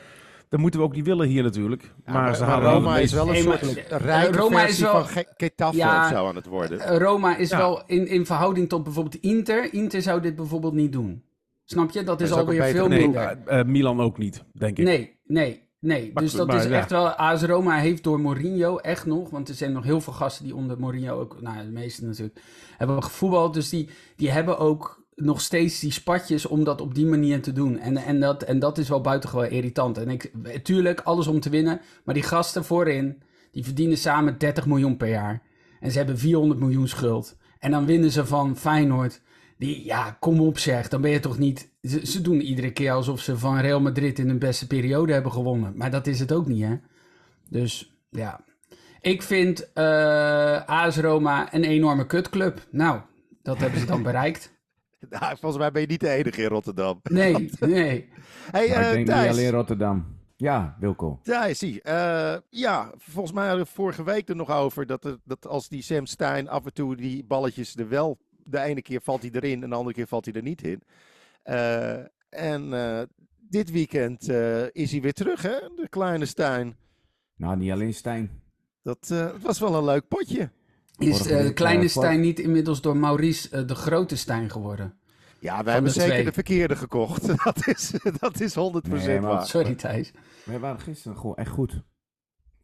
dat 0.48 0.60
moeten 0.60 0.80
we 0.80 0.86
ook 0.86 0.94
niet 0.94 1.04
willen 1.06 1.26
hier 1.28 1.42
natuurlijk. 1.42 1.92
maar, 2.04 2.34
ze 2.34 2.40
maar 2.40 2.50
halen 2.50 2.72
Roma 2.72 2.92
wel 2.92 3.02
is 3.02 3.12
wel 3.12 3.28
een 3.28 3.36
soort 3.36 3.62
eh, 3.76 3.98
rijke 3.98 4.38
Roma 4.38 4.56
is 4.56 4.62
versie 4.64 4.84
wel- 4.84 4.92
van 4.92 5.04
Ge- 5.06 5.32
Getafe 5.36 5.76
Ja. 5.76 6.02
of 6.02 6.08
zo 6.16 6.26
aan 6.26 6.36
het 6.36 6.46
worden. 6.46 6.80
Eh, 6.80 6.96
Roma 6.98 7.36
is 7.36 7.50
Ja. 7.50 7.58
wel 7.58 7.82
in, 7.86 8.06
in 8.08 8.26
verhouding 8.26 8.68
tot 8.68 8.82
bijvoorbeeld 8.82 9.16
Inter. 9.22 9.72
Inter 9.74 10.02
zou 10.02 10.20
dit 10.20 10.36
bijvoorbeeld 10.36 10.74
niet 10.74 10.92
doen. 10.92 11.22
Snap 11.66 11.90
je? 11.90 12.02
Dat 12.04 12.20
is 12.20 12.32
ook 12.32 12.38
alweer 12.38 12.64
veel 12.64 12.88
Nee, 12.88 13.00
minder. 13.00 13.22
eh, 13.22 13.60
eh, 13.60 13.66
Milan 13.66 14.00
ook 14.00 14.18
niet, 14.18 14.44
denk 14.52 14.78
ik. 14.78 14.84
Nee, 14.84 15.18
nee, 15.24 15.68
nee. 15.80 16.10
Maar 16.14 16.22
Dus 16.22 16.32
dat 16.32 16.46
maar 16.46 16.56
is 16.56 16.64
ja. 16.64 16.70
echt 16.70 16.90
wel... 16.90 17.06
AS 17.08 17.42
Roma 17.42 17.76
heeft 17.78 18.04
door 18.04 18.20
Mourinho 18.20 18.76
echt 18.76 19.06
nog... 19.06 19.30
Want 19.30 19.48
er 19.48 19.54
zijn 19.54 19.72
nog 19.72 19.84
heel 19.84 20.00
veel 20.00 20.12
gasten 20.12 20.44
die 20.44 20.54
onder 20.54 20.78
Mourinho 20.80 21.20
ook... 21.20 21.40
Nou, 21.40 21.64
de 21.64 21.70
meeste 21.72 22.04
natuurlijk. 22.04 22.40
Hebben 22.76 23.02
gevoetbald. 23.02 23.54
Dus 23.54 23.68
die, 23.68 23.88
die 24.16 24.30
hebben 24.30 24.58
ook 24.58 25.04
nog 25.14 25.40
steeds 25.40 25.80
die 25.80 25.92
spatjes 25.92 26.46
om 26.46 26.64
dat 26.64 26.80
op 26.80 26.94
die 26.94 27.06
manier 27.06 27.42
te 27.42 27.52
doen. 27.52 27.78
En, 27.78 27.96
en, 27.96 28.20
dat, 28.20 28.42
en 28.42 28.58
dat 28.58 28.78
is 28.78 28.88
wel 28.88 29.00
buitengewoon 29.00 29.46
irritant. 29.48 29.98
En 29.98 30.08
ik... 30.08 30.32
Tuurlijk, 30.62 31.00
alles 31.00 31.26
om 31.26 31.40
te 31.40 31.50
winnen. 31.50 31.80
Maar 32.04 32.14
die 32.14 32.22
gasten 32.22 32.64
voorin... 32.64 33.22
Die 33.50 33.64
verdienen 33.64 33.96
samen 33.98 34.38
30 34.38 34.66
miljoen 34.66 34.96
per 34.96 35.08
jaar. 35.08 35.42
En 35.80 35.90
ze 35.90 35.98
hebben 35.98 36.18
400 36.18 36.60
miljoen 36.60 36.88
schuld. 36.88 37.36
En 37.58 37.70
dan 37.70 37.86
winnen 37.86 38.10
ze 38.10 38.26
van 38.26 38.56
Feyenoord... 38.56 39.20
Die, 39.58 39.84
ja, 39.84 40.16
kom 40.20 40.40
op 40.40 40.58
zeg, 40.58 40.88
dan 40.88 41.00
ben 41.00 41.10
je 41.10 41.20
toch 41.20 41.38
niet... 41.38 41.70
Ze, 41.82 42.06
ze 42.06 42.20
doen 42.20 42.40
iedere 42.40 42.72
keer 42.72 42.92
alsof 42.92 43.20
ze 43.20 43.38
van 43.38 43.58
Real 43.58 43.80
Madrid 43.80 44.18
in 44.18 44.28
hun 44.28 44.38
beste 44.38 44.66
periode 44.66 45.12
hebben 45.12 45.32
gewonnen. 45.32 45.72
Maar 45.76 45.90
dat 45.90 46.06
is 46.06 46.20
het 46.20 46.32
ook 46.32 46.46
niet, 46.46 46.62
hè? 46.64 46.76
Dus, 47.48 47.96
ja. 48.10 48.40
Ik 49.00 49.22
vind 49.22 49.72
eh 49.72 50.64
AS 50.66 50.96
Roma 50.96 51.54
een 51.54 51.64
enorme 51.64 52.06
kutclub. 52.06 52.66
Nou, 52.70 53.00
dat 53.42 53.58
hebben 53.58 53.80
ze 53.80 53.86
dan 53.86 54.02
bereikt. 54.12 54.54
Nou, 55.10 55.36
volgens 55.40 55.56
mij 55.62 55.70
ben 55.70 55.80
je 55.80 55.86
niet 55.88 56.00
de 56.00 56.08
enige 56.08 56.42
in 56.42 56.48
Rotterdam. 56.48 57.00
Nee, 57.02 57.32
nee. 57.60 58.08
Hey, 58.50 58.68
eh, 58.72 58.86
ik 58.88 58.92
denk 58.92 59.06
Thijs. 59.06 59.20
niet 59.22 59.30
alleen 59.38 59.50
Rotterdam. 59.50 60.14
Ja, 60.36 60.76
Wilco. 60.80 61.20
Ja, 61.22 61.54
zie. 61.54 61.82
eh, 61.82 62.36
ja, 62.50 62.92
volgens 62.96 63.34
mij 63.34 63.46
hadden 63.46 63.64
we 63.64 63.72
vorige 63.72 64.04
week 64.04 64.28
er 64.28 64.36
nog 64.36 64.50
over 64.50 64.86
dat, 64.86 65.04
er, 65.04 65.16
dat 65.24 65.46
als 65.46 65.68
die 65.68 65.82
Sam 65.82 66.06
Stein 66.06 66.48
af 66.48 66.64
en 66.64 66.72
toe 66.72 66.96
die 66.96 67.24
balletjes 67.24 67.76
er 67.76 67.88
wel... 67.88 68.18
De 68.46 68.60
ene 68.60 68.82
keer 68.82 69.00
valt 69.02 69.22
hij 69.22 69.30
erin 69.32 69.62
en 69.62 69.68
de 69.70 69.76
andere 69.76 69.94
keer 69.94 70.06
valt 70.06 70.24
hij 70.24 70.34
er 70.34 70.42
niet 70.42 70.62
in. 70.62 70.82
Eh, 71.42 71.98
en 72.28 72.72
eh, 72.72 73.02
dit 73.38 73.70
weekend 73.70 74.28
eh, 74.28 74.64
is 74.72 74.90
hij 74.92 75.00
weer 75.00 75.12
terug, 75.12 75.42
hè? 75.42 75.58
De 75.76 75.86
kleine 75.88 76.24
Stein. 76.26 76.76
Nou, 77.36 77.56
niet 77.56 77.70
alleen 77.70 77.94
Stijn. 77.94 78.30
Dat, 78.82 79.10
eh, 79.10 79.32
het 79.32 79.42
was 79.42 79.58
wel 79.58 79.74
een 79.74 79.84
leuk 79.84 80.08
potje. 80.08 80.50
Is 80.98 81.26
eh, 81.26 81.42
week, 81.42 81.54
kleine 81.54 81.88
Stijn 81.88 82.20
niet 82.20 82.38
inmiddels 82.38 82.80
door 82.80 82.96
Maurice 82.96 83.64
de 83.64 83.74
grote 83.74 84.16
Stijn 84.16 84.50
geworden? 84.50 84.98
Ja, 85.38 85.62
wij 85.64 85.72
hebben 85.72 85.92
de 85.92 85.98
zeker 85.98 86.12
twee. 86.12 86.24
de 86.24 86.32
verkeerde 86.32 86.76
gekocht. 86.76 87.26
Dat 87.44 87.66
is, 87.66 87.90
dat 88.18 88.40
is 88.40 88.54
100% 88.54 88.58
Nee, 88.88 89.20
maar- 89.20 89.30
waar. 89.30 89.46
Sorry 89.46 89.74
Thijs. 89.74 90.10
Wij 90.44 90.58
waren 90.58 90.80
gisteren 90.80 91.16
gewoon 91.18 91.36
echt 91.36 91.50
goed. 91.50 91.82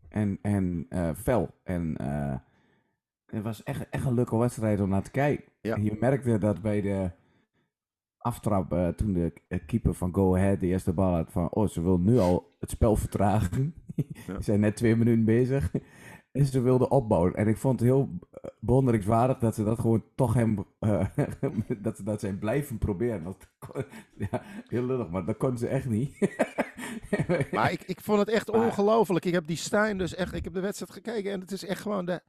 En, 0.09 0.39
en 0.43 0.87
eh, 0.89 1.11
fel. 1.23 1.55
En 1.65 1.97
eh, 1.97 2.35
het 3.27 3.43
was 3.43 3.63
echt, 3.63 3.89
echt 3.91 4.05
een 4.07 4.15
leuke 4.15 4.37
wedstrijd 4.37 4.81
om 4.81 4.89
naar 4.89 5.03
te 5.03 5.11
kijken. 5.11 5.45
Ja. 5.63 5.75
En 5.77 5.85
je 5.85 5.97
merkte 6.01 6.39
dat 6.39 6.63
bij 6.63 6.81
de 6.81 7.11
aftrap, 8.19 8.73
eh, 8.73 8.89
toen 8.89 9.13
de 9.13 9.33
keeper 9.67 9.95
van 9.95 10.15
Go 10.15 10.37
Ahead 10.37 10.61
de 10.61 10.67
eerste 10.67 10.93
bal 10.93 11.15
had, 11.15 11.33
van 11.33 11.51
oh, 11.51 11.69
ze 11.69 11.83
wil 11.83 11.99
nu 11.99 12.19
al 12.19 12.57
het 12.61 12.71
spel 12.71 12.97
vertragen. 12.97 13.75
Ze 14.27 14.37
zijn 14.39 14.61
net 14.61 14.77
twee 14.77 14.97
minuten 14.97 15.25
bezig. 15.25 15.71
En 16.33 16.47
ze 16.47 16.61
wilden 16.61 16.91
opbouwen. 16.91 17.35
En 17.35 17.49
ik 17.49 17.57
vond 17.57 17.81
het 17.81 17.89
heel 17.89 18.19
bewonderingswaardig 18.61 19.39
dat 19.39 19.55
ze 19.55 19.65
dat 19.65 19.79
gewoon 19.79 20.05
toch 20.15 20.35
hem, 20.35 20.65
eh, 20.79 21.07
dat 21.83 21.97
ze 21.97 22.03
dat 22.03 22.21
zijn 22.21 22.39
blijven 22.39 22.79
proberen. 22.79 23.25
Dat, 23.25 23.49
kon- 23.59 23.85
ja, 24.17 24.43
heel 24.67 24.85
lullig, 24.87 25.09
maar 25.11 25.25
dat 25.25 25.37
konden 25.37 25.59
ze 25.59 25.67
echt 25.67 25.89
niet. 25.89 26.37
Maar 27.53 27.73
ik, 27.73 27.83
ik 27.83 28.01
vond 28.01 28.19
het 28.19 28.29
echt 28.29 28.51
ongelooflijk. 28.51 29.25
Ik 29.25 29.33
heb 29.33 29.47
die 29.47 29.57
Stijn 29.57 29.99
dus 29.99 30.15
echt, 30.15 30.35
ik 30.35 30.45
heb 30.45 30.53
de 30.53 30.61
wedstrijd 30.61 30.93
gekeken 30.93 31.33
en 31.33 31.41
het 31.41 31.53
is 31.53 31.65
echt 31.65 31.81
gewoon 31.81 32.07
de... 32.07 32.21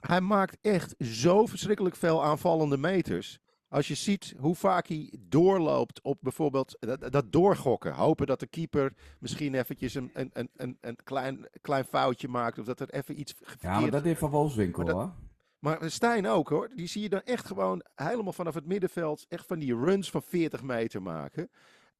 Hij 0.00 0.20
maakt 0.20 0.56
echt 0.60 0.94
zo 0.98 1.46
verschrikkelijk 1.46 1.96
veel 1.96 2.24
aanvallende 2.24 2.76
meters. 2.76 3.38
Als 3.68 3.88
je 3.88 3.94
ziet 3.94 4.34
hoe 4.38 4.54
vaak 4.54 4.86
hij 4.86 5.12
doorloopt 5.18 6.00
op 6.02 6.18
bijvoorbeeld 6.20 6.76
dat, 6.80 7.12
dat 7.12 7.32
doorgokken. 7.32 7.94
Hopen 7.94 8.26
dat 8.26 8.40
de 8.40 8.46
keeper 8.46 8.92
misschien 9.18 9.54
eventjes 9.54 9.94
een, 9.94 10.10
een, 10.12 10.50
een, 10.56 10.78
een, 10.80 10.96
klein, 11.04 11.48
klein 11.60 11.84
foutje 11.84 12.28
maakt. 12.28 12.58
Of 12.58 12.64
dat 12.64 12.80
er 12.80 12.90
even 12.90 13.20
iets 13.20 13.34
Ja, 13.60 13.80
maar 13.80 13.90
dat 13.90 14.02
heeft 14.02 14.18
Van 14.18 14.30
Wolfswinkel 14.30 14.90
hoor. 14.90 15.12
Maar 15.58 15.90
Stijn 15.90 16.26
ook 16.26 16.48
hoor. 16.48 16.70
Die 16.74 16.86
zie 16.86 17.02
je 17.02 17.08
dan 17.08 17.22
echt 17.22 17.46
gewoon 17.46 17.82
helemaal 17.94 18.32
vanaf 18.32 18.54
het 18.54 18.66
middenveld. 18.66 19.26
Echt 19.28 19.46
van 19.46 19.58
die 19.58 19.74
runs 19.74 20.10
van 20.10 20.22
40 20.22 20.62
meter 20.62 21.02
maken. 21.02 21.50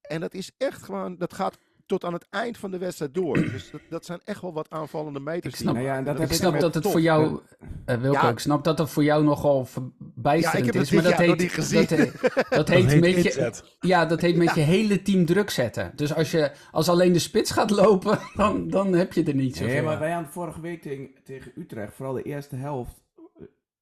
En 0.00 0.20
dat 0.20 0.34
is 0.34 0.50
echt 0.56 0.82
gewoon. 0.82 1.16
Dat 1.16 1.34
gaat 1.34 1.58
tot 1.90 2.04
aan 2.04 2.12
het 2.12 2.26
eind 2.30 2.58
van 2.58 2.70
de 2.70 2.78
wedstrijd 2.78 3.14
door. 3.14 3.34
Dus 3.34 3.70
dat, 3.70 3.80
dat 3.88 4.04
zijn 4.04 4.20
echt 4.24 4.40
wel 4.40 4.52
wat 4.52 4.70
aanvallende 4.70 5.20
meters. 5.20 5.44
Ik 5.44 5.52
die 5.52 5.60
snap- 5.60 5.74
Nou 5.74 5.86
ja, 5.86 5.96
en 5.96 6.04
dat 6.04 6.14
Ik 6.14 6.20
heb 6.20 6.32
snap 6.32 6.60
dat 6.60 6.74
het 6.74 6.86
voor 6.86 7.00
jou, 7.00 7.40
eh 7.84 7.96
Wilco, 7.96 8.18
Ja. 8.20 8.28
ik 8.30 8.38
snap 8.38 8.64
dat 8.64 8.78
het 8.78 8.90
voor 8.90 9.04
jou 9.04 9.24
nogal 9.24 9.64
verbijsterend 9.64 10.42
Ja, 10.64 10.70
ik 10.70 10.74
heb 10.74 10.82
is. 10.82 10.90
Maar 10.90 11.02
dat 11.02 11.12
heet, 11.12 11.38
niet 11.38 11.52
gezien. 11.52 11.80
dat 11.80 11.98
heet, 11.98 12.12
dat 12.50 12.68
heet 12.68 12.86
heet 12.86 13.00
met 13.00 13.22
je, 13.22 13.52
ja, 13.80 14.06
dat 14.06 14.20
heet 14.20 14.36
met 14.36 14.54
je 14.54 14.60
hele 14.60 15.02
team 15.02 15.24
druk 15.26 15.50
zetten. 15.50 15.92
Dus 15.94 16.14
als, 16.14 16.30
je, 16.30 16.50
als 16.70 16.88
alleen 16.88 17.12
de 17.12 17.18
spits 17.18 17.50
gaat 17.50 17.70
lopen, 17.70 18.18
dan, 18.34 18.68
dan 18.68 18.92
heb 18.92 19.12
je 19.12 19.24
er 19.24 19.34
niet 19.34 19.56
zoveel 19.56 19.72
Nee, 19.72 19.82
maar 19.82 19.98
wij 19.98 20.12
aan 20.12 20.26
vorige 20.30 20.60
week 20.60 20.82
tegen, 20.82 21.08
tegen 21.24 21.52
Utrecht, 21.56 21.94
vooral 21.94 22.14
de 22.14 22.22
eerste 22.22 22.56
helft, 22.56 22.99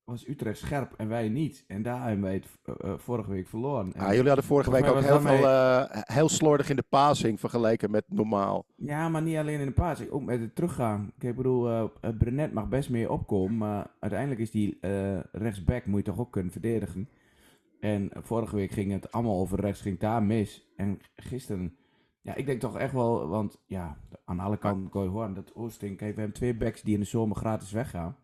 was 0.08 0.28
Utrecht 0.28 0.58
scherp 0.58 0.92
en 0.96 1.08
wij 1.08 1.28
niet. 1.28 1.64
En 1.66 1.82
daar 1.82 2.02
hebben 2.02 2.20
wij 2.24 2.34
het 2.34 2.46
eh, 2.64 2.90
eh, 2.90 2.98
vorige 2.98 3.30
week 3.30 3.46
verloren. 3.48 3.92
En- 3.92 4.00
Ja, 4.02 4.10
jullie 4.10 4.26
hadden 4.26 4.44
vorige 4.44 4.70
week 4.70 4.84
ook 4.84 5.00
heel 5.02 5.20
veel. 5.20 5.48
eh, 5.48 6.02
heel 6.14 6.28
slordig 6.28 6.70
in 6.70 6.76
de 6.76 6.84
passing 6.88 7.40
vergeleken 7.40 7.90
met 7.90 8.04
normaal. 8.08 8.64
Ja, 8.76 9.08
maar 9.08 9.22
niet 9.22 9.36
alleen 9.36 9.60
in 9.60 9.66
de 9.66 9.72
paas, 9.72 10.08
ook 10.10 10.22
met 10.24 10.40
het 10.40 10.54
teruggaan. 10.54 11.12
Ik 11.18 11.36
bedoel, 11.36 11.68
eh, 11.70 12.10
Brenet 12.18 12.52
mag 12.52 12.68
best 12.68 12.90
meer 12.90 13.10
opkomen, 13.10 13.56
maar 13.58 13.90
uiteindelijk 14.00 14.40
is 14.40 14.50
die 14.50 14.78
rechtsback, 15.32 15.86
moet 15.86 15.98
je 16.06 16.10
toch 16.12 16.18
ook 16.20 16.32
kunnen 16.32 16.52
verdedigen. 16.52 17.08
En 17.80 18.10
vorige 18.14 18.56
week 18.56 18.70
ging 18.70 18.92
het 18.92 19.12
allemaal 19.12 19.38
over 19.40 19.60
rechts, 19.60 19.80
ging 19.80 19.98
daar 19.98 20.22
mis. 20.22 20.72
En 20.76 20.98
gisteren, 21.16 21.76
ja, 22.22 22.34
ik 22.34 22.46
denk 22.46 22.60
toch 22.60 22.78
echt 22.78 22.92
wel, 22.92 23.28
want 23.28 23.60
ja, 23.66 23.96
aan 24.24 24.40
alle 24.40 24.56
kanten 24.58 24.88
kon 24.90 25.02
je 25.02 25.08
horen 25.08 25.34
dat 25.34 25.54
Oosting, 25.54 25.96
kijk, 25.96 26.14
we 26.14 26.20
hebben 26.20 26.36
twee 26.38 26.54
backs 26.56 26.82
die 26.82 26.94
in 26.94 27.00
de 27.00 27.06
zomer 27.06 27.36
gratis 27.36 27.72
weggaan. 27.72 28.16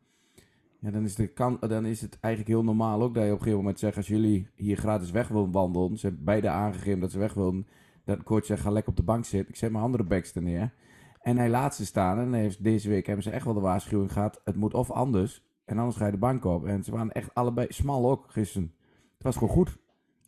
Ja, 0.84 0.90
dan 0.90 1.04
is, 1.04 1.16
dan 1.60 1.86
is 1.86 2.00
het 2.00 2.18
eigenlijk 2.20 2.54
heel 2.54 2.64
normaal 2.64 3.02
ook 3.02 3.14
dat 3.14 3.22
je 3.24 3.28
op 3.28 3.36
een 3.36 3.42
gegeven 3.42 3.58
moment 3.58 3.78
zegt, 3.78 3.96
als 3.96 4.06
jullie 4.06 4.48
hier 4.54 4.76
gratis 4.76 5.10
weg 5.10 5.28
willen 5.28 5.50
wandelen, 5.50 5.98
ze 5.98 6.06
hebben 6.06 6.24
beide 6.24 6.48
aangegeven 6.48 7.00
dat 7.00 7.10
ze 7.10 7.18
weg 7.18 7.34
willen, 7.34 7.66
dat 8.04 8.22
coach 8.22 8.44
zegt, 8.44 8.62
ga 8.62 8.70
lekker 8.70 8.90
op 8.90 8.96
de 8.96 9.02
bank 9.02 9.24
zitten. 9.24 9.48
Ik 9.48 9.56
zet 9.56 9.70
mijn 9.70 9.84
andere 9.84 10.02
backs 10.02 10.34
er 10.34 10.42
neer. 10.42 10.72
En 11.20 11.36
hij 11.36 11.48
laat 11.48 11.74
ze 11.74 11.86
staan. 11.86 12.18
En 12.18 12.32
heeft, 12.32 12.64
deze 12.64 12.88
week 12.88 13.06
hebben 13.06 13.24
ze 13.24 13.30
echt 13.30 13.44
wel 13.44 13.54
de 13.54 13.60
waarschuwing 13.60 14.12
gehad. 14.12 14.40
Het 14.44 14.56
moet 14.56 14.74
of 14.74 14.90
anders. 14.90 15.42
En 15.64 15.78
anders 15.78 15.96
ga 15.96 16.06
je 16.06 16.12
de 16.12 16.18
bank 16.18 16.44
op. 16.44 16.66
En 16.66 16.84
ze 16.84 16.90
waren 16.90 17.12
echt 17.12 17.34
allebei 17.34 17.66
smal 17.70 18.10
ook 18.10 18.24
gisteren. 18.28 18.72
Het 19.14 19.22
was 19.22 19.34
gewoon 19.34 19.54
goed. 19.54 19.76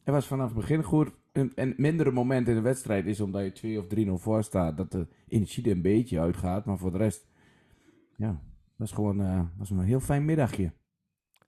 Het 0.04 0.14
was 0.14 0.26
vanaf 0.26 0.46
het 0.46 0.56
begin 0.56 0.82
goed. 0.82 1.10
Een, 1.32 1.52
een 1.54 1.74
mindere 1.76 2.10
moment 2.10 2.48
in 2.48 2.54
de 2.54 2.60
wedstrijd 2.60 3.06
is 3.06 3.20
omdat 3.20 3.44
je 3.44 3.52
2 3.52 3.78
of 3.78 3.86
3-0 4.20 4.22
voor 4.22 4.42
staat. 4.42 4.76
Dat 4.76 4.92
de 4.92 5.06
energie 5.28 5.64
er 5.64 5.70
een 5.70 5.82
beetje 5.82 6.20
uitgaat. 6.20 6.64
Maar 6.64 6.78
voor 6.78 6.92
de 6.92 6.98
rest, 6.98 7.26
ja, 8.16 8.40
was 8.76 8.92
gewoon 8.92 9.20
eh, 9.20 9.40
was 9.58 9.70
een 9.70 9.80
heel 9.80 10.00
fijn 10.00 10.24
middagje. 10.24 10.72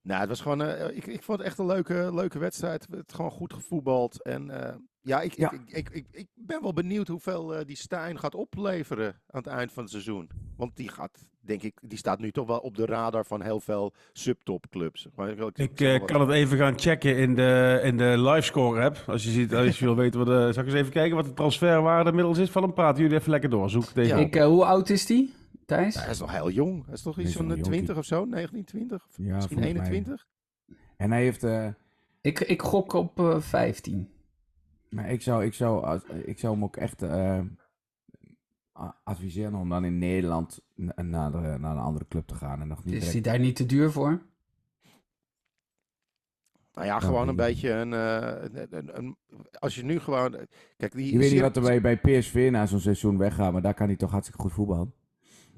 Nou, 0.03 0.21
het 0.21 0.29
was 0.29 0.41
gewoon. 0.41 0.63
eh, 0.63 0.97
ik, 0.97 1.07
ik 1.07 1.23
vond 1.23 1.39
het 1.39 1.47
echt 1.47 1.59
een 1.59 1.67
leuke, 1.67 2.11
leuke 2.15 2.39
wedstrijd. 2.39 2.87
Het 2.91 3.13
gewoon 3.15 3.31
goed 3.31 3.53
gevoetbald. 3.53 4.23
En 4.23 4.51
eh, 4.51 4.75
ja, 5.01 5.21
ik, 5.21 5.33
Ja. 5.37 5.53
Ik, 5.53 5.61
ik, 5.67 5.89
ik, 5.91 6.07
ik 6.11 6.27
ben 6.35 6.63
wel 6.63 6.73
benieuwd 6.73 7.09
hoeveel 7.09 7.55
eh, 7.55 7.65
die 7.67 7.77
Stijn 7.77 8.19
gaat 8.19 8.35
opleveren 8.35 9.09
aan 9.27 9.43
het 9.43 9.47
eind 9.47 9.73
van 9.73 9.83
het 9.83 9.93
seizoen. 9.93 10.31
Want 10.57 10.77
die 10.77 10.89
gaat, 10.89 11.29
denk 11.41 11.63
ik, 11.63 11.79
die 11.83 11.99
staat 11.99 12.19
nu 12.19 12.31
toch 12.31 12.47
wel 12.47 12.59
op 12.59 12.77
de 12.77 12.87
radar 12.87 13.25
van 13.27 13.43
heel 13.43 13.61
veel 13.61 13.93
subtopclubs. 14.13 15.07
Ik 15.07 15.39
wat- 15.39 16.05
kan 16.05 16.21
het 16.21 16.31
even 16.31 16.59
gaan 16.59 16.79
checken 16.79 17.17
in 17.17 17.35
de, 17.35 17.81
in 17.85 17.97
de 17.97 18.15
livescore 18.19 18.83
app. 18.85 19.03
Als 19.07 19.25
je, 19.25 19.31
ziet, 19.31 19.55
als 19.55 19.79
je 19.79 19.85
wil 19.85 19.97
weten, 19.97 20.19
wat, 20.19 20.29
de, 20.29 20.53
zal 20.53 20.63
ik 20.63 20.69
eens 20.69 20.79
even 20.79 20.93
kijken 20.93 21.17
wat 21.17 21.25
de 21.25 21.35
transferwaarde 21.35 22.09
inmiddels 22.11 22.39
is? 22.39 22.51
Van 22.51 22.63
dan 22.63 22.73
praten 22.73 23.03
jullie 23.03 23.19
even 23.19 23.31
lekker 23.31 23.51
door. 23.51 23.71
Zoek 23.71 23.85
het 23.87 23.97
even 23.97 24.17
Ja. 24.19 24.23
op. 24.25 24.35
Ik, 24.35 24.43
hoe 24.43 24.65
oud 24.65 24.89
is 24.89 25.07
die, 25.07 25.35
Thijs? 25.69 25.95
Ja, 25.95 26.01
hij 26.01 26.11
is 26.11 26.19
nog 26.19 26.33
heel 26.33 26.51
jong. 26.51 26.85
Hij 26.85 26.95
is 26.95 27.03
toch 27.03 27.15
Hij 27.17 27.25
iets 27.25 27.33
van 27.35 27.43
een 27.43 27.49
de 27.49 27.55
jonkie. 27.55 27.73
20 27.73 27.97
of 27.97 28.05
zo? 28.05 28.25
19, 28.25 28.65
20? 28.65 29.07
Of 29.09 29.17
Ja, 29.17 29.35
misschien 29.35 29.57
volgens 29.63 29.79
mij. 29.79 29.89
21? 29.89 30.27
En 30.97 31.11
hij 31.11 31.23
heeft... 31.23 31.45
eh, 31.45 31.69
Ik, 32.21 32.41
ik 32.41 32.63
gok 32.63 32.93
op 32.93 33.19
eh 33.19 33.41
15. 33.41 34.11
Maar 34.91 35.11
ik 35.11 35.23
zou, 35.23 35.45
ik 35.45 35.55
zou, 35.55 35.85
als- 35.85 36.05
ik 36.25 36.39
zou 36.39 36.55
hem 36.55 36.65
ook 36.65 36.77
echt 36.77 37.03
eh, 37.03 37.41
adviseren 39.05 39.55
om 39.55 39.69
dan 39.69 39.85
in 39.85 39.99
Nederland 39.99 40.61
na- 40.75 41.03
naar, 41.03 41.31
de- 41.33 41.39
naar 41.59 41.71
een 41.77 41.83
andere 41.83 42.07
club 42.09 42.27
te 42.27 42.35
gaan. 42.35 42.61
En 42.61 42.69
nog 42.69 42.85
niet 42.85 42.87
Is 42.95 42.99
direct- 42.99 43.13
die 43.13 43.23
daar 43.23 43.39
niet 43.39 43.57
te 43.57 43.67
duur 43.67 43.91
voor? 43.91 44.09
Nou 46.73 46.87
ja, 46.87 46.95
Ja, 46.95 47.01
gewoon 47.01 47.29
een 47.29 47.37
beetje 47.37 47.71
een, 47.71 47.93
eh, 47.93 48.43
een, 48.43 48.67
een, 48.77 48.99
een- 48.99 49.17
Als 49.59 49.75
je 49.75 49.85
nu 49.85 49.99
gewoon... 50.01 50.37
Kijk, 50.77 50.93
die... 50.93 51.13
Je 51.13 51.19
weet 51.19 51.33
niet 51.33 51.41
wat 51.41 51.57
er 51.57 51.63
bij, 51.63 51.81
bij 51.81 51.99
PSV 51.99 52.49
na 52.53 52.67
zo'n 52.67 52.81
seizoen 52.81 53.19
weggaat, 53.19 53.53
maar 53.53 53.63
daar 53.63 53.75
kan 53.75 53.87
hij 53.87 53.97
toch 53.97 54.11
hartstikke 54.11 54.43
goed 54.43 54.53
voetballen. 54.53 54.93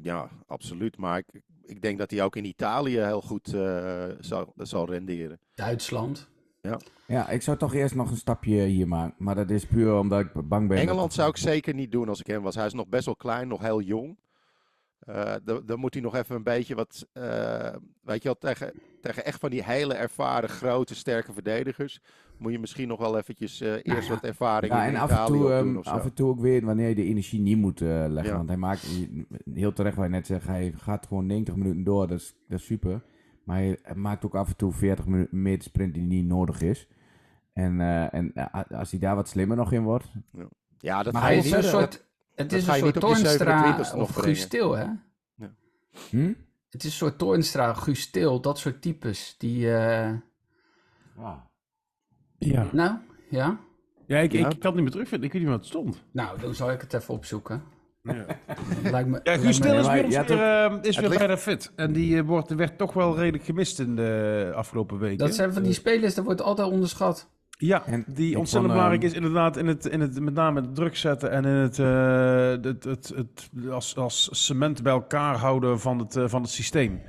Ja, 0.02 0.28
absoluut. 0.46 0.96
Maar 0.96 1.18
ik, 1.18 1.40
ik 1.62 1.82
denk 1.82 1.98
dat 1.98 2.10
hij 2.10 2.22
ook 2.22 2.36
in 2.36 2.44
Italië 2.44 2.98
heel 3.00 3.20
goed 3.22 3.54
eh, 3.54 4.04
zal, 4.20 4.52
zal 4.56 4.86
renderen. 4.90 5.38
Duitsland. 5.54 6.28
Ja, 7.06 7.28
ik 7.28 7.42
zou 7.42 7.56
toch 7.56 7.74
eerst 7.74 7.94
nog 7.94 8.10
een 8.10 8.16
stapje 8.16 8.62
hier 8.64 8.88
maken. 8.88 9.14
Maar 9.18 9.34
dat 9.34 9.50
is 9.50 9.66
puur 9.66 9.94
omdat 9.94 10.20
ik 10.20 10.48
bang 10.48 10.68
ben. 10.68 10.78
Engeland 10.78 11.00
dat- 11.00 11.12
zou 11.12 11.28
ik 11.28 11.36
zeker 11.36 11.74
niet 11.74 11.92
doen 11.92 12.08
als 12.08 12.20
ik 12.20 12.26
hem 12.26 12.42
was. 12.42 12.54
Hij 12.54 12.66
is 12.66 12.72
nog 12.72 12.88
best 12.88 13.04
wel 13.04 13.16
klein, 13.16 13.48
nog 13.48 13.60
heel 13.60 13.80
jong. 13.80 14.18
Eh, 15.00 15.34
dan, 15.44 15.62
dan 15.66 15.78
moet 15.78 15.94
hij 15.94 16.02
nog 16.02 16.14
even 16.14 16.36
een 16.36 16.42
beetje 16.42 16.74
wat, 16.74 17.08
eh, 17.12 17.74
weet 18.02 18.22
je 18.22 18.28
wel, 18.28 18.38
tegen, 18.38 18.72
tegen 19.00 19.24
echt 19.24 19.40
van 19.40 19.50
die 19.50 19.64
hele 19.64 19.94
ervaren, 19.94 20.48
grote, 20.48 20.94
sterke 20.94 21.32
verdedigers. 21.32 22.00
Moet 22.38 22.52
je 22.52 22.58
misschien 22.58 22.88
nog 22.88 22.98
wel 22.98 23.18
eventjes 23.18 23.60
eh, 23.60 23.72
eerst 23.82 24.08
wat 24.08 24.24
ervaring 24.32 24.72
Ja, 24.72 24.84
in 24.84 24.94
en 24.94 25.00
af 25.00 25.10
en, 25.10 25.26
toe, 25.26 25.52
ehm, 25.52 25.76
af 25.76 26.04
en 26.04 26.14
toe 26.14 26.28
ook 26.28 26.40
weer 26.40 26.64
wanneer 26.64 26.88
je 26.88 26.94
de 26.94 27.04
energie 27.04 27.40
niet 27.40 27.56
moet 27.56 27.80
leggen. 27.80 28.24
Ja. 28.24 28.36
Want 28.36 28.48
hij 28.48 28.56
maakt, 28.56 28.86
heel 29.54 29.72
terecht 29.72 29.96
wat 29.96 30.04
je 30.04 30.10
net 30.10 30.26
zegt, 30.26 30.46
hij 30.46 30.72
gaat 30.76 31.06
gewoon 31.06 31.26
90 31.26 31.56
minuten 31.56 31.84
door. 31.84 32.06
Dat 32.06 32.18
is, 32.18 32.34
dat 32.48 32.58
is 32.58 32.66
super. 32.66 33.02
Maar 33.44 33.56
hij, 33.56 33.78
hij 33.82 33.94
maakt 33.94 34.24
ook 34.24 34.34
af 34.34 34.48
en 34.48 34.56
toe 34.56 34.72
40 34.72 35.06
minuten 35.06 35.42
meer 35.42 35.62
sprint 35.62 35.94
die 35.94 36.02
niet 36.02 36.26
nodig 36.26 36.62
is. 36.62 36.88
En, 37.52 37.80
en 38.10 38.32
als 38.68 38.90
hij 38.90 39.00
daar 39.00 39.16
wat 39.16 39.28
slimmer 39.28 39.56
nog 39.56 39.72
in 39.72 39.82
wordt. 39.82 40.12
Ja, 40.78 41.02
dat 41.02 41.12
Maar 41.12 41.22
Hij 41.22 41.36
is 41.36 41.50
een 41.50 41.62
soort, 41.62 42.09
het 42.40 42.50
dat 42.50 42.58
is 42.58 42.66
een 42.66 42.74
soort 42.74 43.00
Toornstra 43.00 43.74
27e 43.74 43.76
nog 43.78 43.94
of. 43.94 44.14
Guus 44.14 44.48
Til, 44.48 44.72
hè? 44.76 44.86
Hm? 46.10 46.32
Het 46.70 46.84
is 46.84 46.84
een 46.84 46.90
soort 46.90 47.18
Toornstra, 47.18 47.74
Guus 47.74 48.10
Til, 48.10 48.40
dat 48.40 48.58
soort 48.58 48.82
types. 48.82 49.34
Die, 49.38 49.74
eh, 49.74 50.12
Ja, 52.38 52.66
nou, 52.72 52.94
ja. 53.30 53.58
ja, 54.06 54.18
ik, 54.18 54.32
Ja. 54.32 54.38
Ik, 54.38 54.52
ik 54.52 54.60
kan 54.60 54.60
het 54.60 54.74
niet 54.74 54.82
meer 54.82 54.90
terugvinden. 54.90 55.26
Ik 55.26 55.32
weet 55.32 55.42
niet 55.42 55.50
wat 55.50 55.60
het 55.60 55.68
stond. 55.68 56.02
Nou, 56.10 56.40
dan 56.40 56.54
zal 56.54 56.70
ik 56.70 56.80
het 56.80 56.92
even 56.94 57.14
opzoeken. 57.14 57.62
Ja, 58.02 58.12
Lijkt 58.90 59.08
me, 59.08 59.14
ja 59.14 59.20
lijkt 59.24 59.42
Guus 59.42 59.58
me- 59.58 59.64
Til 59.66 59.78
is 59.78 59.86
weer, 59.86 60.10
ja, 60.10 60.24
weer, 60.24 60.42
eh, 60.42 60.78
is 60.82 60.98
weer 60.98 61.08
bijna 61.18 61.36
fit. 61.36 61.72
En 61.76 61.92
die 61.92 62.18
eh, 62.18 62.24
wordt, 62.26 62.50
werd 62.50 62.78
toch 62.78 62.92
wel 62.92 63.16
redelijk 63.16 63.44
gemist 63.44 63.78
in 63.78 63.96
de 63.96 64.52
afgelopen 64.54 64.98
weken. 64.98 65.18
Dat 65.18 65.34
zijn 65.34 65.52
van 65.52 65.62
die 65.62 65.72
spelers, 65.72 66.14
dat 66.14 66.24
wordt 66.24 66.42
altijd 66.42 66.68
onderschat. 66.68 67.30
Ja, 67.62 67.86
En 67.86 68.04
die 68.08 68.38
ontzettend 68.38 68.72
belangrijk 68.72 69.02
ehm, 69.02 69.10
is 69.10 69.16
inderdaad 69.16 69.56
in 69.56 69.66
het, 69.66 69.86
in 69.86 70.00
het, 70.00 70.20
met 70.20 70.34
name 70.34 70.60
het 70.60 70.74
druk 70.74 70.96
zetten 70.96 71.30
en 71.30 71.44
in 71.44 71.54
het, 71.54 71.78
eh, 71.78 72.50
het, 72.50 72.84
het, 72.84 73.12
het, 73.16 73.50
als, 73.70 73.96
als 73.96 74.28
cement 74.32 74.82
bij 74.82 74.92
elkaar 74.92 75.36
houden 75.36 75.80
van 75.80 75.98
het, 75.98 76.16
eh, 76.16 76.28
van 76.28 76.42
het 76.42 76.50
systeem. 76.50 77.02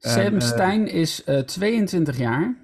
En, 0.00 0.10
Sam 0.10 0.34
eh, 0.34 0.40
Stein 0.40 0.86
is 0.86 1.24
eh, 1.24 1.38
22 1.38 2.18
jaar. 2.18 2.56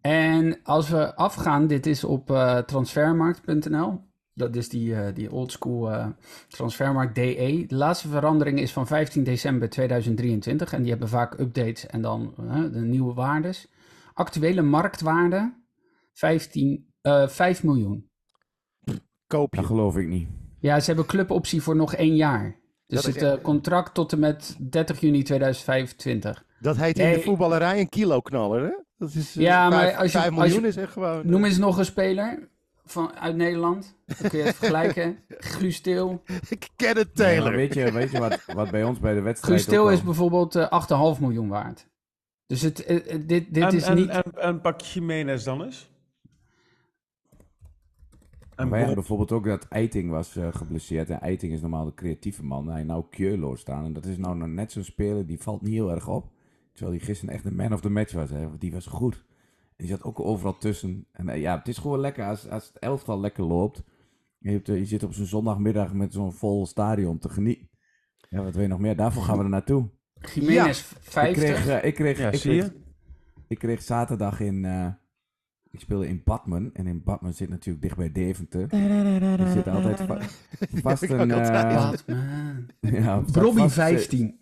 En 0.00 0.58
als 0.62 0.88
we 0.88 1.16
afgaan, 1.16 1.66
dit 1.66 1.86
is 1.86 2.04
op 2.04 2.26
transfermarkt.nl. 2.66 4.06
Dat 4.38 4.56
is 4.56 4.68
die, 4.68 4.94
eh, 4.94 5.14
die 5.14 5.32
oldschool 5.32 5.90
eh 5.92 6.06
transfermarkt 6.48 7.14
DE. 7.14 7.64
De 7.66 7.74
laatste 7.74 8.08
verandering 8.08 8.60
is 8.60 8.72
van 8.72 8.86
15 8.86 9.24
december 9.24 9.68
2023. 9.68 10.72
En 10.72 10.80
die 10.80 10.90
hebben 10.90 11.08
vaak 11.08 11.38
updates 11.38 11.86
en 11.86 12.02
dan 12.02 12.34
de 12.72 12.80
nieuwe 12.80 13.14
waardes. 13.14 13.68
Actuele 14.18 14.62
marktwaarde 14.62 15.54
15, 16.12 16.92
eh 17.00 17.28
5 17.28 17.62
miljoen. 17.62 18.10
koop 19.26 19.54
je. 19.54 19.60
Dat 19.60 19.66
geloof 19.70 19.96
ik 19.96 20.06
niet. 20.08 20.28
Ja, 20.60 20.80
ze 20.80 20.86
hebben 20.86 21.06
cluboptie 21.06 21.62
voor 21.62 21.76
nog 21.76 21.94
één 21.94 22.16
jaar. 22.16 22.60
Dus 22.86 23.02
Dat 23.02 23.14
het 23.14 23.22
eh, 23.22 23.32
echt- 23.32 23.42
contract 23.42 23.94
tot 23.94 24.12
en 24.12 24.18
met 24.18 24.56
30 24.70 25.00
juni 25.00 25.22
2025. 25.22 26.44
Dat 26.60 26.76
heet 26.76 26.98
in 26.98 27.12
de 27.12 27.20
voetballerij 27.20 27.80
een 27.80 27.88
kiloknaller, 27.88 28.62
hè? 28.62 28.72
Dat 28.96 29.14
is, 29.14 29.36
eh, 29.36 29.42
Ja, 29.42 29.68
maar 29.68 29.94
als 29.96 30.12
je- 30.12 30.18
vijf 30.18 30.24
als 30.30 30.34
je- 30.34 30.40
miljoen 30.40 30.64
is 30.64 30.76
echt 30.76 30.92
gewoon... 30.92 31.22
Noem 31.30 31.44
eens 31.44 31.58
nog 31.58 31.78
een 31.78 31.84
speler 31.84 32.48
van, 32.84 33.14
uit 33.14 33.36
Nederland. 33.36 33.96
Dan 34.06 34.30
kun 34.30 34.38
je 34.38 34.44
het 34.44 34.54
vergelijken. 34.56 35.18
Guus 35.56 35.80
Til. 35.80 36.22
Ik 36.48 36.68
ken 36.76 36.96
het 36.96 37.14
Taylor. 37.16 37.52
weet 37.56 37.74
je, 37.74 37.92
weet 37.92 38.10
je 38.10 38.18
wat, 38.18 38.44
wat 38.54 38.70
bij 38.70 38.84
ons 38.84 38.98
bij 38.98 39.14
de 39.14 39.20
wedstrijd 39.20 39.54
Guus 39.60 39.68
Til 39.74 39.90
is 39.90 40.02
bijvoorbeeld 40.02 40.54
eh 40.54 40.68
8,5 41.14 41.20
miljoen 41.20 41.48
waard. 41.48 41.86
Dus 42.48 42.60
het, 42.62 42.84
eh, 42.84 42.96
eh, 43.14 43.22
dit, 43.26 43.54
dit 43.54 43.62
en, 43.62 43.74
is 43.74 43.82
en, 43.82 43.96
niet... 43.96 44.08
en, 44.08 44.22
en 44.34 44.60
pak 44.60 44.80
Jiménez 44.80 45.44
dan 45.44 45.62
eens? 45.62 45.90
En 48.54 48.68
Wij 48.70 48.78
hadden 48.78 48.86
Bob- 48.86 48.94
bijvoorbeeld 48.94 49.32
ook 49.32 49.44
dat 49.44 49.68
Eiting 49.68 50.10
was 50.10 50.36
eh, 50.36 50.48
geblesseerd. 50.54 51.10
En 51.10 51.20
Eiting 51.20 51.52
is 51.52 51.60
normaal 51.60 51.84
de 51.84 51.94
creatieve 51.94 52.44
man. 52.44 52.68
Hij 52.68 52.82
nou 52.82 53.04
Kjeurlo 53.10 53.54
staan. 53.54 53.84
En 53.84 53.92
dat 53.92 54.04
is 54.06 54.16
nou 54.18 54.48
net 54.48 54.72
zo'n 54.72 54.84
speler, 54.84 55.26
die 55.26 55.40
valt 55.40 55.62
niet 55.62 55.72
heel 55.72 55.90
erg 55.90 56.08
op. 56.08 56.30
Terwijl 56.72 56.96
hij 56.96 57.06
gisteren 57.06 57.34
echt 57.34 57.44
een 57.44 57.56
man 57.56 57.72
of 57.72 57.80
the 57.80 57.90
match 57.90 58.12
was. 58.12 58.30
Hè. 58.30 58.48
want 58.48 58.60
Die 58.60 58.72
was 58.72 58.86
goed. 58.86 59.14
En 59.14 59.74
die 59.76 59.88
zat 59.88 60.02
ook 60.02 60.20
overal 60.20 60.58
tussen. 60.58 61.06
En 61.12 61.40
ja, 61.40 61.58
het 61.58 61.68
is 61.68 61.78
gewoon 61.78 62.00
lekker 62.00 62.24
als, 62.26 62.48
als 62.48 62.66
het 62.66 62.78
elftal 62.78 63.20
lekker 63.20 63.44
loopt. 63.44 63.82
Je, 64.38 64.50
hebt, 64.50 64.66
je 64.66 64.84
zit 64.84 65.02
op 65.02 65.12
zo'n 65.14 65.26
zondagmiddag 65.26 65.92
met 65.92 66.12
zo'n 66.12 66.32
vol 66.32 66.66
stadion 66.66 67.18
te 67.18 67.28
genieten. 67.28 67.68
Ja, 68.28 68.42
wat 68.42 68.52
wil 68.52 68.62
je 68.62 68.68
nog 68.68 68.78
meer? 68.78 68.96
Daarvoor 68.96 69.22
gaan 69.22 69.38
we 69.38 69.42
er 69.42 69.48
naartoe. 69.48 69.88
Jiménez 70.34 70.80
Ik 70.80 70.96
50. 71.00 71.34
kreeg, 71.44 71.66
eh, 71.68 71.84
ik 71.88 71.94
kreeg, 71.94 72.18
Ja, 72.18 72.28
ik 72.30 72.34
zie 72.38 72.50
kreeg, 72.50 72.64
je? 72.64 72.72
ik 73.48 73.58
kreeg 73.58 73.82
zaterdag 73.82 74.40
in... 74.40 74.64
eh, 74.64 74.86
ik 75.70 75.80
speelde 75.80 76.08
in 76.08 76.22
Badmen. 76.24 76.70
En 76.72 76.86
in 76.86 77.02
Badmen 77.02 77.34
zit 77.34 77.48
natuurlijk 77.48 77.82
dicht 77.82 77.96
bij 77.96 78.12
Deventer. 78.12 78.72
Er 79.40 79.48
zit 79.50 79.68
altijd 79.68 80.00
va- 80.00 80.20
vast 80.90 81.02
ik 81.02 81.10
een... 81.10 81.30
eh, 81.30 81.90
Batman. 81.90 81.96
ja, 83.02 83.22
Robbie 83.32 83.62
vast, 83.62 83.78
eh, 83.78 83.84
15. 83.86 84.38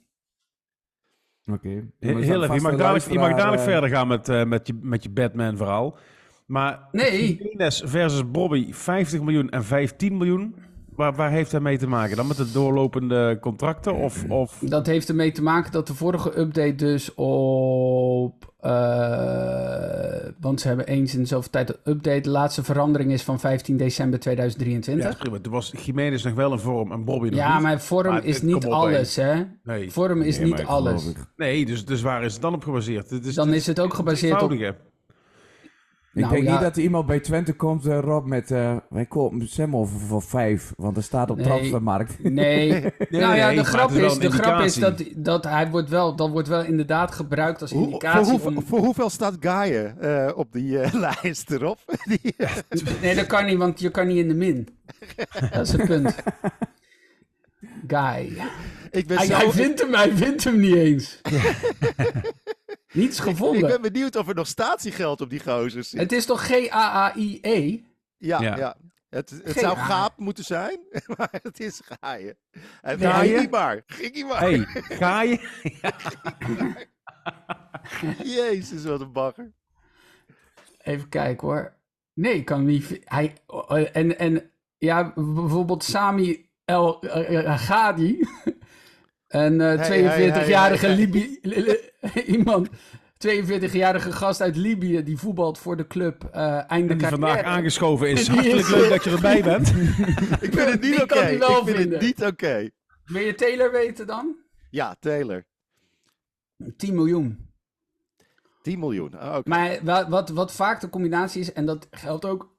Oké. 1.53 1.69
He- 2.01 2.15
Heel 2.19 2.43
even, 2.43 2.55
je 2.55 2.61
mag 2.61 2.77
dadelijk, 2.77 3.05
je 3.13 3.19
mag 3.19 3.37
dadelijk 3.37 3.63
verder 3.63 3.89
gaan 3.91 4.09
met, 4.09 4.29
eh, 4.29 4.45
met, 4.45 4.67
je, 4.67 4.79
met 4.83 5.03
je 5.03 5.11
Batman-verhaal. 5.11 5.99
Maar 6.47 6.89
Nee. 6.93 7.37
Jimenez 7.37 7.83
versus 7.85 8.31
Bobby, 8.31 8.73
50 8.73 9.21
miljoen 9.21 9.49
en 9.51 9.65
15 9.65 10.17
miljoen. 10.17 10.57
Waar, 10.97 11.15
waar 11.15 11.31
heeft 11.31 11.51
hij 11.53 11.61
mee 11.61 11.79
te 11.79 11.87
maken? 11.89 12.17
Dan 12.17 12.27
met 12.27 12.37
de 12.37 12.53
doorlopende 12.53 13.39
contracten? 13.41 13.95
Of, 13.95 14.25
of 14.29 14.59
Dat 14.61 14.87
heeft 14.87 15.09
ermee 15.09 15.33
te 15.33 15.43
maken 15.43 15.73
dat 15.73 15.87
de 15.87 15.95
vorige 15.95 16.39
update 16.39 16.75
dus 16.75 17.15
op... 17.15 18.53
eh, 18.61 20.31
want 20.41 20.61
ze 20.61 20.69
hebben 20.69 20.87
eens 20.87 21.15
in 21.15 21.21
dezelfde 21.21 21.51
tijd 21.51 21.69
een 21.69 21.93
update. 21.93 22.21
De 22.21 22.31
laatste 22.31 22.65
verandering 22.65 23.13
is 23.13 23.23
van 23.23 23.41
15 23.41 23.77
december 23.77 24.19
2023. 24.21 25.11
Ja, 25.11 25.17
prima. 25.19 25.39
Toen 25.41 25.53
was 25.53 25.73
Jiménez 25.85 26.25
nog 26.25 26.35
wel 26.35 26.53
in 26.53 26.59
vorm 26.59 26.93
en 26.93 27.05
Bobby 27.05 27.29
nog 27.29 27.39
Ja, 27.39 27.53
niet. 27.55 27.63
maar 27.63 27.81
vorm 27.81 28.13
Maar 28.13 28.25
is 28.25 28.43
niet 28.43 28.67
alles, 28.67 29.17
hè? 29.17 29.43
Nee, 29.65 29.93
Vorm 29.93 30.23
is 30.23 30.39
nee, 30.39 30.47
niet 30.53 30.65
alles. 30.65 31.13
nee 31.37 31.67
dus, 31.67 31.85
dus 31.85 32.03
waar 32.03 32.25
is 32.25 32.33
het 32.33 32.43
dan 32.43 32.55
op 32.55 32.65
gebaseerd? 32.65 33.11
Het 33.11 33.25
is, 33.27 33.35
Dan 33.35 33.47
het 33.47 33.57
is 33.57 33.67
het 33.67 33.81
ook 33.81 33.95
gebaseerd 33.95 34.43
op... 34.43 34.53
Ik 36.17 36.23
Nou, 36.23 36.35
denk 36.35 36.47
ja. 36.47 36.53
niet 36.53 36.61
dat 36.61 36.77
er 36.77 36.83
iemand 36.83 37.07
bij 37.07 37.21
Twente 37.21 37.53
komt, 37.53 37.87
eh, 37.87 37.99
Rob, 37.99 38.27
met... 38.27 38.51
eh, 38.51 38.77
wij 38.89 39.07
kopen 39.07 39.49
Semmel 39.49 39.87
voor, 39.87 40.01
voor 40.01 40.23
vijf, 40.23 40.73
want 40.77 40.97
er 40.97 41.03
staat 41.03 41.31
op 41.31 41.37
Nee. 41.37 41.47
transfermarkt. 41.47 42.23
Nee. 42.23 42.71
nou 43.09 43.35
ja, 43.37 43.47
nee, 43.47 43.57
de 43.57 43.65
grap 43.65 43.91
is 43.91 44.19
de 44.19 44.31
grap 44.31 44.61
is 44.61 44.75
dat, 44.75 45.03
dat 45.17 45.45
hij 45.45 45.71
wordt 45.71 45.89
wel, 45.89 46.17
dat 46.17 46.31
wordt 46.31 46.49
wel 46.49 46.65
inderdaad 46.65 47.13
gebruikt 47.13 47.61
als 47.63 47.71
Hoe- 47.71 47.83
indicatie 47.85 48.21
voor, 48.25 48.31
hoeveel, 48.31 48.57
om... 48.57 48.67
voor 48.67 48.79
hoeveel 48.79 49.11
staat 49.11 49.37
Gaaien 49.41 50.01
eh, 50.01 50.33
op 50.39 50.53
die 50.53 50.79
eh, 50.79 50.93
lijst 51.23 51.51
erop? 51.51 51.79
Die, 52.09 52.35
Nee, 53.03 53.15
dat 53.15 53.27
kan 53.27 53.45
niet, 53.47 53.59
want 53.59 53.81
je 53.81 53.91
kan 53.91 54.07
niet 54.07 54.17
in 54.19 54.29
de 54.29 54.35
min. 54.35 54.69
Dat 55.51 55.67
is 55.67 55.73
het 55.73 55.85
punt. 55.87 56.15
Guy. 57.87 58.37
ik, 58.91 59.07
ben 59.07 59.17
Hij, 59.17 59.27
zo, 59.27 59.35
hij 59.35 59.51
vindt 59.51 59.81
hem, 59.81 59.95
hij 59.95 60.11
vindt 60.11 60.45
hem 60.45 60.61
niet 60.61 60.75
eens. 60.75 61.21
Niets 62.97 63.19
ik 63.19 63.25
gevonden. 63.25 63.69
ben 63.69 63.93
benieuwd 63.93 64.17
of 64.17 64.29
er 64.29 64.35
nog 64.35 64.47
statiegeld 64.47 65.21
op 65.21 65.31
die 65.31 65.41
gozers 65.41 65.89
zit. 65.89 66.01
Het 66.01 66.13
is 66.13 66.27
toch 66.27 66.47
G-A-A-I-E? 66.47 67.81
Ja, 68.17 68.41
ja. 68.41 68.57
Ja. 68.57 68.77
Het, 69.09 69.41
het 69.45 69.59
zou 69.59 69.79
A. 69.79 69.85
gaap 69.85 70.19
moeten 70.19 70.45
zijn, 70.45 70.79
maar 71.17 71.39
het 71.43 71.61
is 71.61 71.81
Gaaien. 71.85 72.37
En 72.83 72.99
Nee. 72.99 73.09
Gaaien 73.09 73.41
niet 73.41 73.51
maar. 73.51 73.83
Ging 73.87 74.29
maar. 74.29 74.41
hey, 74.41 74.59
ga 75.01 75.23
je? 75.23 75.39
Jezus, 78.25 78.85
wat 78.85 79.01
een 79.01 79.13
bagger. 79.13 79.53
Even 80.79 81.09
kijken 81.09 81.49
hoor. 81.49 81.75
Nee, 82.15 82.35
ik 82.35 82.45
kan 82.45 82.65
niet... 82.65 83.01
Hij, 83.05 83.35
en, 83.93 84.19
en 84.19 84.51
ja, 84.79 85.13
bijvoorbeeld 85.15 85.85
Sami 85.85 86.49
El 86.65 87.01
eh, 87.01 87.47
eh, 87.47 87.59
Ghadi. 87.59 88.19
Een 89.29 89.61
eh, 89.61 89.77
Hey, 89.79 90.03
hey, 90.03 90.31
42-jarige 90.45 90.87
hey, 90.87 90.95
hey. 90.95 91.05
Libi... 91.05 91.39
li- 91.43 91.61
li- 91.63 92.23
Iemand... 92.27 92.69
42-jarige 93.27 94.13
gast 94.13 94.41
uit 94.41 94.57
Libië 94.57 95.03
die 95.03 95.17
voetbalt 95.19 95.59
voor 95.59 95.77
de 95.77 95.87
club 95.87 96.25
eh 96.33 96.71
einde 96.71 96.93
En 96.93 96.99
die 96.99 97.07
vandaag 97.07 97.43
aangeschoven 97.43 98.11
is. 98.11 98.29
Hartelijk 98.35 98.69
leuk 98.69 98.89
dat 98.89 99.05
je 99.05 99.11
erbij 99.11 99.43
bent. 99.43 99.69
Ik 100.47 100.53
vind 100.53 100.71
het 100.71 100.81
niet 100.81 100.95
kan 100.95 101.19
oké. 101.19 101.39
wel 101.39 101.59
Ik 101.59 101.65
vind 101.65 101.77
vinden. 101.77 101.99
het 101.99 102.07
niet 102.07 102.25
oké. 102.25 102.71
Wil 103.05 103.23
je 103.23 103.35
Taylor 103.35 103.73
weten 103.73 104.07
dan? 104.07 104.37
Ja, 104.71 104.97
Taylor. 105.01 105.45
10 106.77 106.95
miljoen. 106.95 107.51
10 108.63 108.79
miljoen. 108.79 109.15
Oké. 109.15 109.49
Maar 109.49 109.79
wa- 109.83 110.09
wat, 110.09 110.29
wat 110.31 110.53
vaak 110.53 110.81
de 110.81 110.89
combinatie 110.89 111.41
is, 111.41 111.53
en 111.53 111.67
dat 111.67 111.87
geldt 111.91 112.25
ook. 112.25 112.57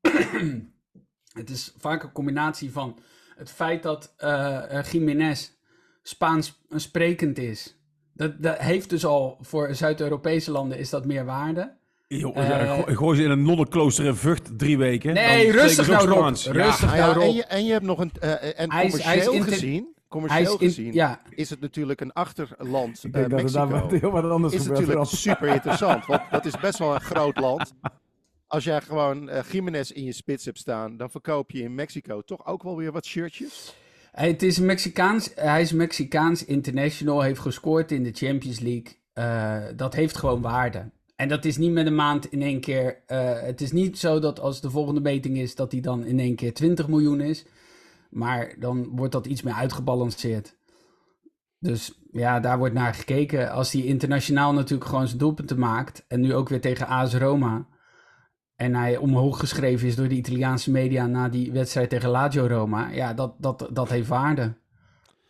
het 1.40 1.50
is 1.50 1.74
vaak 1.78 2.02
een 2.02 2.12
combinatie 2.12 2.72
van 2.72 2.98
het 3.36 3.50
feit 3.50 3.82
dat 3.82 4.14
eh 4.16 4.78
eh, 4.78 4.84
Jiménez 4.84 5.50
Spaans 6.06 6.60
sprekend 6.74 7.38
is. 7.38 7.76
Dat, 8.12 8.42
dat 8.42 8.58
heeft 8.58 8.90
dus 8.90 9.04
al 9.04 9.38
voor 9.40 9.74
Zuid-Europese 9.74 10.50
landen 10.50 10.78
is 10.78 10.90
dat 10.90 11.04
meer 11.04 11.24
waarde. 11.24 11.72
Joh, 12.08 12.36
Eh, 12.36 12.74
go- 12.74 12.94
gooi 12.94 13.16
ze 13.16 13.22
in 13.24 13.30
een 13.30 13.42
nonnenklooster 13.42 14.04
in 14.04 14.14
Vught 14.14 14.58
drie 14.58 14.78
weken. 14.78 15.14
Nee, 15.14 15.46
dan 15.52 15.60
rustig 15.60 15.88
nou, 15.88 16.08
Rob. 16.08 16.24
Rustig 16.34 16.50
Nou 16.86 16.96
ja, 16.96 17.06
nou, 17.06 17.14
Rob. 17.14 17.22
en, 17.22 17.34
je, 17.34 17.44
en 17.44 17.64
je 17.64 17.72
hebt 17.72 17.84
nog 17.84 17.98
een. 17.98 18.10
eh, 18.20 18.60
en 18.60 18.72
Hij 18.72 18.86
is- 18.86 19.02
hij 19.02 19.16
is 19.16 19.24
commercieel 19.24 19.32
inter- 19.32 19.52
gezien. 19.52 19.92
Commercieel 20.08 20.52
in, 20.58 20.58
gezien 20.68 20.92
ja, 20.92 21.20
is 21.30 21.50
het 21.50 21.60
natuurlijk 21.60 22.00
een 22.00 22.12
achterland. 22.12 23.04
Ik 23.04 23.14
eh 23.14 23.28
denk 23.28 23.52
dat 23.52 23.68
wat 23.70 23.90
heel 23.90 24.10
wat 24.10 24.24
anders 24.30 24.54
is 24.54 24.60
gebeurt. 24.60 24.80
natuurlijk 24.80 25.08
Rob. 25.10 25.18
super 25.18 25.48
interessant. 25.48 26.06
Want 26.06 26.22
dat 26.30 26.44
is 26.44 26.58
best 26.60 26.78
wel 26.78 26.94
een 26.94 27.00
groot 27.12 27.38
land. 27.38 27.74
Als 28.46 28.64
jij 28.64 28.80
gewoon 28.80 29.28
eh 29.28 29.42
Jiménez 29.50 29.90
in 29.90 30.04
je 30.04 30.12
spits 30.12 30.44
hebt 30.44 30.58
staan, 30.58 30.96
dan 30.96 31.10
verkoop 31.10 31.50
je 31.50 31.62
in 31.62 31.74
Mexico 31.74 32.20
toch 32.20 32.46
ook 32.46 32.62
wel 32.62 32.76
weer 32.76 32.92
wat 32.92 33.06
shirtjes. 33.06 33.74
Hij- 34.14 34.28
Het 34.28 34.42
is 34.42 34.58
Mexicaans, 34.58 35.30
hij 35.34 35.60
is 35.62 35.72
Mexicaans 35.72 36.44
international, 36.44 37.20
heeft 37.20 37.40
gescoord 37.40 37.92
in 37.92 38.02
de 38.02 38.10
Champions 38.12 38.60
League. 38.60 38.96
Eh, 39.12 39.76
dat 39.76 39.94
heeft 39.94 40.16
gewoon 40.16 40.40
waarde. 40.40 40.90
En 41.16 41.28
dat 41.28 41.44
is 41.44 41.56
niet 41.56 41.72
met 41.72 41.86
een 41.86 41.94
maand 41.94 42.26
in 42.32 42.42
één 42.42 42.60
keer. 42.60 43.02
eh, 43.06 43.40
het 43.40 43.60
is 43.60 43.72
niet 43.72 43.98
zo 43.98 44.18
dat 44.18 44.40
als 44.40 44.60
de 44.60 44.70
volgende 44.70 45.00
meting 45.00 45.36
is, 45.38 45.54
dat 45.54 45.72
hij 45.72 45.80
dan 45.80 46.04
in 46.04 46.18
één 46.18 46.34
keer 46.34 46.54
20 46.54 46.88
miljoen 46.88 47.20
is. 47.20 47.44
Maar 48.10 48.54
dan 48.58 48.88
wordt 48.96 49.12
dat 49.12 49.26
iets 49.26 49.42
meer 49.42 49.54
uitgebalanceerd. 49.54 50.56
Dus 51.58 52.00
ja, 52.12 52.40
daar 52.40 52.58
wordt 52.58 52.74
naar 52.74 52.94
gekeken. 52.94 53.50
Als 53.50 53.72
hij 53.72 53.82
internationaal 53.82 54.52
natuurlijk 54.52 54.88
gewoon 54.90 55.06
zijn 55.06 55.18
doelpunten 55.18 55.58
maakt. 55.58 56.04
En 56.08 56.20
nu 56.20 56.34
ook 56.34 56.48
weer 56.48 56.60
tegen 56.60 56.86
AS 56.86 57.14
Roma. 57.14 57.66
En 58.56 58.74
hij 58.74 58.96
omhoog 58.96 59.38
geschreven 59.38 59.88
is 59.88 59.96
door 59.96 60.08
de 60.08 60.14
Italiaanse 60.14 60.70
media 60.70 61.06
na 61.06 61.28
die 61.28 61.52
wedstrijd 61.52 61.90
tegen 61.90 62.10
Lazio 62.10 62.46
Roma. 62.46 62.90
Ja, 62.90 63.14
dat, 63.14 63.34
dat, 63.38 63.68
dat 63.72 63.88
heeft 63.88 64.08
waarde. 64.08 64.54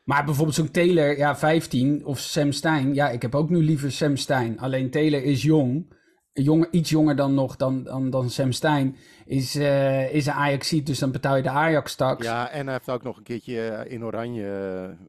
Maar 0.05 0.25
bijvoorbeeld 0.25 0.57
zo'n 0.57 0.71
Taylor, 0.71 1.17
ja, 1.17 1.37
15 1.37 2.05
of 2.05 2.19
Sam 2.19 2.53
Stein. 2.53 2.95
Ja, 2.95 3.11
ik 3.11 3.23
heb 3.23 3.35
ook 3.35 3.51
nu 3.51 3.63
liever 3.63 3.93
Sam 3.93 4.17
Stein. 4.17 4.59
Alleen 4.59 4.91
Taylor 4.91 5.23
is 5.23 5.43
jong. 5.43 5.93
jong 6.33 6.67
iets 6.71 6.91
jonger 6.91 7.17
dan 7.17 7.35
nog 7.35 7.57
dan, 7.57 7.83
dan, 7.83 8.11
dan 8.11 8.31
Sam 8.31 8.53
Stein. 8.53 8.97
Is, 9.27 9.55
eh 9.55 10.15
is 10.15 10.27
een 10.27 10.33
Ajaxiet, 10.33 10.87
dus 10.87 10.99
dan 10.99 11.13
betaal 11.13 11.37
je 11.37 11.43
de 11.43 11.51
Ajax-tax. 11.51 12.25
Ja, 12.25 12.51
en 12.51 12.65
hij 12.65 12.75
heeft 12.75 12.91
ook 12.91 13.03
nog 13.03 13.17
een 13.17 13.23
keertje 13.23 13.61
eh, 13.61 13.93
in 13.93 14.05
oranje 14.05 14.47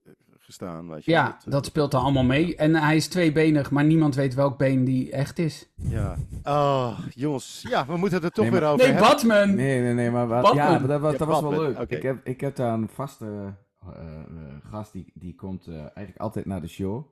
eh, 0.03 0.11
gestaan. 0.45 0.89
Weet 0.89 1.05
je. 1.05 1.11
Ja, 1.11 1.37
eh, 1.45 1.51
dat 1.51 1.65
speelt 1.65 1.93
er 1.93 1.99
allemaal 1.99 2.23
mee. 2.23 2.55
En 2.55 2.75
hij 2.75 2.95
is 2.95 3.07
tweebenig, 3.07 3.71
maar 3.71 3.83
niemand 3.83 4.15
weet 4.15 4.33
welk 4.33 4.57
been 4.57 4.83
die 4.83 5.11
echt 5.11 5.39
is. 5.39 5.69
Ja. 5.75 6.15
Oh, 6.43 6.99
jongens. 7.09 7.65
Ja, 7.69 7.85
we 7.85 7.97
moeten 7.97 8.17
het 8.17 8.25
er 8.27 8.31
toch 8.31 8.43
Nee, 8.43 8.53
weer 8.53 8.61
maar- 8.61 8.71
over 8.71 8.85
Nee, 8.85 8.93
hebben. 8.95 9.11
Batman! 9.11 9.55
Nee, 9.55 9.81
nee, 9.81 9.93
nee, 9.93 10.11
maar 10.11 10.27
wat, 10.27 10.41
Batman. 10.41 10.65
ja, 10.65 10.79
dat, 10.79 10.99
was, 11.01 11.11
Ja, 11.11 11.17
dat 11.17 11.27
was 11.27 11.41
wel 11.41 11.51
leuk. 11.61 11.77
Ik, 11.77 12.01
heb, 12.01 12.25
ik 12.25 12.41
heb 12.41 12.55
daar 12.55 12.73
een 12.73 12.89
vaste 12.89 13.25
eh, 13.25 13.93
eh, 13.93 14.23
gast, 14.69 14.91
die, 14.93 15.11
die 15.13 15.35
komt 15.35 15.67
eh, 15.67 15.75
eigenlijk 15.79 16.17
altijd 16.17 16.45
naar 16.45 16.61
de 16.61 16.67
show. 16.67 17.05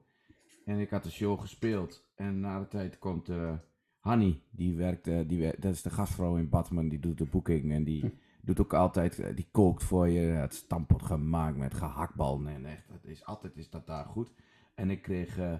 En 0.65 0.80
ik 0.80 0.89
had 0.89 1.04
de 1.04 1.12
show 1.12 1.39
gespeeld. 1.39 2.04
En 2.15 2.39
na 2.39 2.60
de 2.60 2.67
tijd 2.67 3.00
komt 3.00 3.30
eh 3.30 3.52
Hanny, 4.00 4.41
die 4.52 4.76
werkt, 4.76 5.08
eh, 5.08 5.19
die 5.28 5.39
wer- 5.39 5.56
dat 5.60 5.74
is 5.74 5.82
de 5.82 5.89
gastvrouw 5.89 6.36
in 6.36 6.50
Batman, 6.50 6.88
die 6.89 7.00
doet 7.00 7.17
de 7.17 7.26
boeking. 7.26 7.72
En 7.72 7.84
die 7.84 8.13
doet 8.45 8.60
ook 8.60 8.73
altijd, 8.73 9.19
eh, 9.19 9.36
die 9.36 9.47
kookt 9.51 9.84
voor 9.84 10.10
je. 10.10 10.19
Het 10.19 10.53
stampot 10.53 11.03
gemaakt 11.03 11.58
met 11.58 11.73
gehaktballen 11.73 12.47
en 12.47 12.65
echt, 12.65 12.88
het 12.91 13.06
is, 13.06 13.25
altijd 13.25 13.58
is 13.58 13.69
dat 13.69 13.88
daar 13.88 14.06
goed. 14.06 14.32
En 14.75 14.89
ik 14.89 15.01
kreeg 15.01 15.38
eh, 15.38 15.53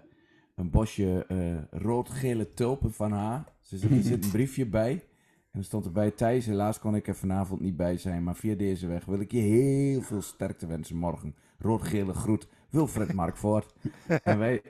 een 0.56 0.70
bosje 0.70 1.26
eh, 1.28 1.82
rood-gele 1.82 2.54
tulpen 2.54 2.94
van 2.94 3.12
haar. 3.12 3.44
Ze 3.62 3.78
zit, 3.78 3.92
er 3.92 4.04
zit 4.04 4.24
een 4.24 4.32
briefje 4.40 4.66
bij. 4.66 5.04
En 5.52 5.60
er 5.60 5.66
stond 5.66 5.86
erbij, 5.86 6.12
Thijs, 6.12 6.46
helaas 6.46 6.80
kon 6.80 6.96
ik 6.96 7.08
er 7.08 7.16
vanavond 7.16 7.62
niet 7.62 7.78
bij 7.78 7.98
zijn, 7.98 8.24
maar 8.24 8.36
via 8.36 8.56
deze 8.56 8.88
weg 8.88 9.06
wil 9.06 9.20
ik 9.20 9.32
je 9.32 9.40
heel 9.40 10.02
veel 10.02 10.22
sterkte 10.22 10.68
wensen 10.68 10.96
morgen. 10.96 11.36
Rood-gele 11.58 12.14
groet, 12.14 12.48
Wilfred 12.70 13.14
Markvoort. 13.14 13.74
en, 14.24 14.38
wij, 14.38 14.62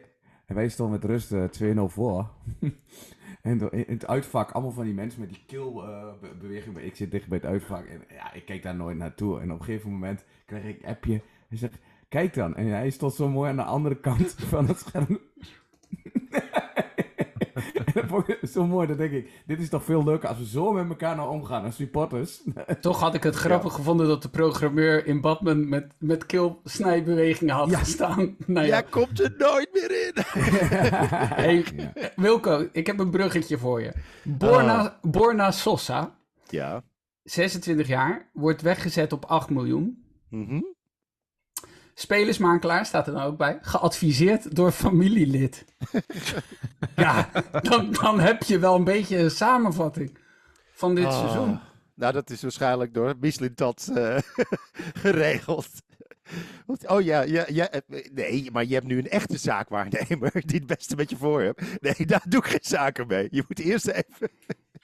en 0.45 0.55
wij 0.55 0.69
stonden 0.69 0.99
met 0.99 1.09
rust 1.09 1.31
eh, 1.31 1.75
2-0 1.75 1.79
voor. 1.93 2.29
En 3.43 3.71
in 3.71 3.85
het 3.87 4.07
uitvak, 4.07 4.51
allemaal 4.51 4.71
van 4.71 4.83
die 4.83 4.93
mensen 4.93 5.19
met 5.19 5.29
die 5.29 5.43
keelbeweging. 5.45 6.77
ik 6.77 6.95
zit 6.95 7.11
dicht 7.11 7.27
bij 7.27 7.37
het 7.37 7.47
uitvak 7.47 7.85
en 7.85 8.01
ja, 8.09 8.33
ik 8.33 8.45
kijk 8.45 8.63
daar 8.63 8.75
nooit 8.75 8.97
naartoe. 8.97 9.39
En 9.39 9.51
op 9.51 9.59
een 9.59 9.65
gegeven 9.65 9.91
moment 9.91 10.23
krijg 10.45 10.63
ik 10.63 10.81
een 10.81 10.89
appje 10.89 11.21
en 11.49 11.57
zeg, 11.57 11.69
kijk 12.09 12.33
dan. 12.33 12.55
En 12.55 12.67
hij 12.67 12.89
stond 12.89 13.13
zo 13.13 13.29
mooi 13.29 13.49
aan 13.49 13.55
de 13.55 13.63
andere 13.63 13.99
kant 13.99 14.35
van 14.51 14.67
het 14.67 14.79
scherm. 14.79 15.19
Dat 17.93 18.03
vond 18.09 18.27
ik 18.29 18.39
zo 18.51 18.65
mooi, 18.67 18.87
dat 18.87 18.97
denk 18.97 19.11
ik. 19.11 19.29
Dit 19.45 19.59
is 19.59 19.69
toch 19.69 19.83
veel 19.83 20.03
leuker 20.03 20.29
als 20.29 20.37
we 20.37 20.45
zo 20.45 20.71
met 20.71 20.89
elkaar 20.89 21.15
nou 21.15 21.29
omgaan 21.29 21.63
als 21.63 21.75
supporters. 21.75 22.43
Toch 22.81 22.99
had 22.99 23.13
ik 23.13 23.23
het 23.23 23.35
grappig 23.35 23.73
gevonden 23.73 24.07
dat 24.07 24.21
de 24.21 24.29
programmeur 24.29 25.05
in 25.05 25.21
Batman 25.21 25.69
met, 25.69 25.91
met 25.99 26.25
keelsnijbewegingen 26.25 27.55
had 27.55 27.75
gestaan. 27.75 28.35
Nou 28.45 28.65
ja, 28.65 28.71
Jij 28.73 28.83
komt 28.83 29.19
er 29.19 29.33
nooit 29.37 29.69
meer 29.73 30.07
in. 30.07 30.13
hey, 31.35 31.65
Wilco, 32.15 32.67
ik 32.71 32.87
heb 32.87 32.99
een 32.99 33.09
bruggetje 33.11 33.57
voor 33.57 33.81
je. 33.81 33.93
Borna, 34.23 34.99
Borna 35.01 35.51
Sosa, 35.51 36.15
Ja. 36.49 36.83
26 37.23 37.87
jaar, 37.87 38.29
wordt 38.33 38.61
weggezet 38.61 39.13
op 39.13 39.25
8 39.25 39.49
miljoen. 39.49 40.03
Mhm. 40.29 40.61
Spelersmakelaar 41.93 42.85
staat 42.85 43.07
er 43.07 43.13
dan 43.13 43.21
ook 43.23 43.37
bij. 43.37 43.57
Geadviseerd 43.61 44.55
door 44.55 44.71
familielid. 44.71 45.65
ja, 46.95 47.29
dan, 47.61 47.91
dan 47.91 48.19
heb 48.19 48.43
je 48.43 48.59
wel 48.59 48.75
een 48.75 48.83
beetje 48.83 49.17
een 49.17 49.31
samenvatting 49.31 50.17
van 50.73 50.95
dit 50.95 51.05
Ah. 51.05 51.19
seizoen. 51.19 51.59
Nou, 51.95 52.13
dat 52.13 52.29
is 52.29 52.41
waarschijnlijk 52.41 52.93
door 52.93 53.13
Mislintat 53.19 53.89
eh 53.95 54.17
geregeld. 55.03 55.67
Want- 56.65 56.87
Oh 56.87 57.01
ja, 57.01 57.21
ja, 57.21 57.45
ja, 57.47 57.69
eh, 57.69 57.81
nee, 58.13 58.51
maar 58.51 58.65
je 58.65 58.73
hebt 58.73 58.85
nu 58.87 58.97
een 58.97 59.09
echte 59.09 59.37
zaakwaarnemer 59.37 60.31
die 60.33 60.57
het 60.57 60.67
beste 60.67 60.95
met 60.95 61.09
je 61.09 61.17
voor 61.17 61.41
hebt. 61.41 61.61
Nee, 61.81 62.05
daar 62.07 62.23
doe 62.27 62.39
ik 62.41 62.47
geen 62.47 62.59
zaken 62.61 63.07
mee. 63.07 63.27
Je 63.31 63.43
moet 63.47 63.59
eerst 63.59 63.87
even 63.87 64.29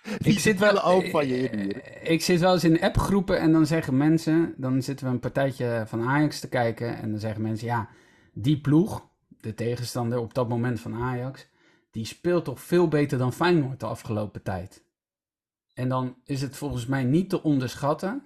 Ik 0.23 0.39
zit 0.39 0.59
wel 0.59 0.83
ook 0.83 1.09
van 1.09 1.27
je 1.27 1.49
inhuren. 1.49 1.83
eh, 1.83 2.12
Ik 2.12 2.21
zit 2.21 2.39
wel 2.39 2.53
eens 2.53 2.63
in 2.63 2.81
appgroepen 2.81 3.39
en 3.39 3.51
dan 3.51 3.65
zeggen 3.65 3.97
mensen, 3.97 4.53
dan 4.57 4.81
zitten 4.81 5.05
we 5.05 5.12
een 5.12 5.19
partijtje 5.19 5.83
van 5.88 6.07
Ajax 6.07 6.39
te 6.39 6.49
kijken 6.49 6.97
en 6.97 7.12
dan 7.12 7.19
zeggen 7.19 7.41
mensen, 7.41 7.67
ja, 7.67 7.89
die 8.33 8.62
ploeg, 8.62 9.07
de 9.41 9.53
tegenstander 9.53 10.19
op 10.19 10.33
dat 10.33 10.49
moment 10.49 10.79
van 10.79 10.93
Ajax, 10.93 11.47
die 11.91 12.05
speelt 12.05 12.45
toch 12.45 12.62
veel 12.62 12.88
beter 12.88 13.17
dan 13.17 13.33
Feyenoord 13.33 13.79
de 13.79 13.85
afgelopen 13.85 14.41
tijd. 14.43 14.83
En 15.73 15.89
dan 15.89 16.15
is 16.25 16.41
het 16.41 16.55
volgens 16.57 16.85
mij 16.85 17.03
niet 17.03 17.29
te 17.29 17.43
onderschatten 17.43 18.23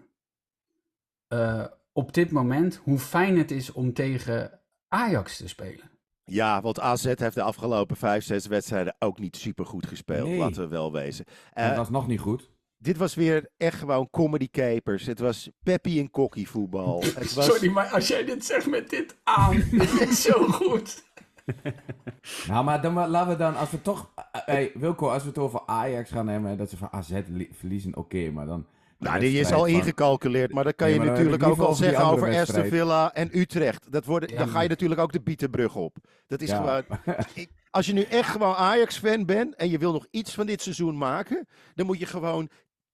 eh, 1.27 1.65
op 1.91 2.13
dit 2.13 2.31
moment 2.31 2.75
hoe 2.83 2.99
fijn 2.99 3.37
het 3.37 3.51
is 3.51 3.71
om 3.71 3.93
tegen 3.93 4.59
Ajax 4.87 5.37
te 5.37 5.47
spelen. 5.47 5.91
Ja, 6.25 6.61
want 6.61 6.79
AZ 6.79 7.03
heeft 7.03 7.33
de 7.35 7.41
afgelopen 7.41 7.95
vijf, 7.95 8.23
zes 8.23 8.45
wedstrijden 8.47 8.95
ook 8.99 9.19
niet 9.19 9.35
super 9.35 9.65
goed 9.65 9.87
gespeeld. 9.87 10.27
Nee. 10.27 10.37
Laten 10.37 10.61
we 10.61 10.67
wel 10.67 10.91
wezen. 10.91 11.25
En 11.53 11.69
Eh, 11.69 11.75
dat 11.75 11.85
is 11.85 11.91
nog 11.91 12.07
niet 12.07 12.19
goed. 12.19 12.49
dit 12.77 12.97
was 12.97 13.15
weer 13.15 13.49
echt 13.57 13.77
gewoon 13.79 14.09
comedy 14.11 14.49
capers. 14.51 15.05
Het 15.05 15.19
was 15.19 15.49
Peppy 15.63 15.99
en 15.99 16.11
Kokkie 16.11 16.49
voetbal. 16.49 17.01
Het 17.15 17.33
was... 17.33 17.45
Sorry, 17.45 17.69
maar 17.71 17.87
als 17.87 18.07
jij 18.07 18.25
dit 18.25 18.45
zegt 18.45 18.67
met 18.69 18.89
dit 18.89 19.15
aan, 19.23 19.63
dit 19.71 20.01
is 20.01 20.21
zo 20.21 20.47
goed. 20.47 21.03
Nou, 22.47 22.63
maar 22.63 22.81
dan, 22.81 22.93
maar 22.93 23.07
laten 23.07 23.31
we 23.31 23.37
dan, 23.37 23.55
als 23.55 23.71
we 23.71 23.81
toch... 23.81 24.11
eh, 24.15 24.41
Hey, 24.45 24.71
Wilco, 24.73 25.09
als 25.09 25.21
we 25.23 25.27
het 25.29 25.37
over 25.37 25.61
Ajax 25.65 26.09
gaan 26.11 26.27
hebben, 26.27 26.57
dat 26.57 26.69
ze 26.69 26.77
van 26.77 26.87
AZ 26.91 27.11
li- 27.27 27.49
verliezen, 27.53 27.95
oké, 27.97 28.29
maar 28.31 28.45
dan... 28.45 28.65
Nou, 29.03 29.19
die 29.19 29.39
is 29.39 29.51
al 29.51 29.65
ingecalculeerd, 29.65 30.51
maar 30.53 30.63
dat 30.63 30.75
kan 30.75 30.89
je 30.89 30.99
natuurlijk 30.99 31.43
ook 31.43 31.59
al 31.59 31.73
zeggen 31.73 32.05
over 32.05 32.39
Aston. 32.39 32.65
Villa 32.65 33.13
en 33.13 33.37
Utrecht. 33.39 33.91
Dat 33.91 34.05
worden, 34.05 34.29
Ja, 34.29 34.37
dan 34.37 34.47
ga 34.47 34.61
je 34.61 34.69
natuurlijk 34.69 35.01
ook 35.01 35.11
de 35.11 35.21
Bietenbrug 35.21 35.75
op. 35.75 35.97
Dat 36.27 36.41
is 36.41 36.49
Ja. 36.49 36.57
gewoon... 36.57 36.99
Ik- 37.33 37.51
als 37.69 37.85
je 37.85 37.93
nu 37.93 38.01
echt 38.01 38.29
gewoon 38.29 38.55
Ajax-fan 38.55 39.25
bent 39.25 39.55
en 39.55 39.69
je 39.69 39.77
wil 39.77 39.91
nog 39.91 40.07
iets 40.11 40.33
van 40.33 40.45
dit 40.45 40.61
seizoen 40.61 40.97
maken, 40.97 41.47
dan 41.75 41.85
moet 41.85 41.99
je 41.99 42.05
gewoon 42.05 42.49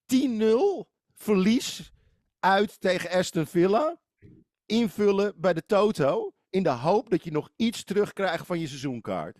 10-0 0.05 0.87
verlies 1.15 1.91
uit 2.39 2.81
tegen 2.81 3.09
Aston 3.09 3.45
Villa 3.45 3.99
invullen 4.65 5.33
bij 5.37 5.53
de 5.53 5.65
Toto 5.65 6.31
in 6.49 6.63
de 6.63 6.69
hoop 6.69 7.09
dat 7.09 7.23
je 7.23 7.31
nog 7.31 7.49
iets 7.55 7.83
terugkrijgt 7.83 8.45
van 8.45 8.59
je 8.59 8.67
seizoenkaart. 8.67 9.37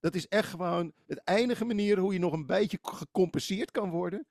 Dat 0.00 0.14
is 0.14 0.28
echt 0.28 0.48
gewoon 0.50 0.92
het 1.06 1.20
enige 1.24 1.64
manier 1.64 1.98
hoe 1.98 2.12
je 2.12 2.18
nog 2.18 2.32
een 2.32 2.46
beetje 2.46 2.78
gecompenseerd 2.82 3.70
kan 3.70 3.90
worden. 3.90 4.26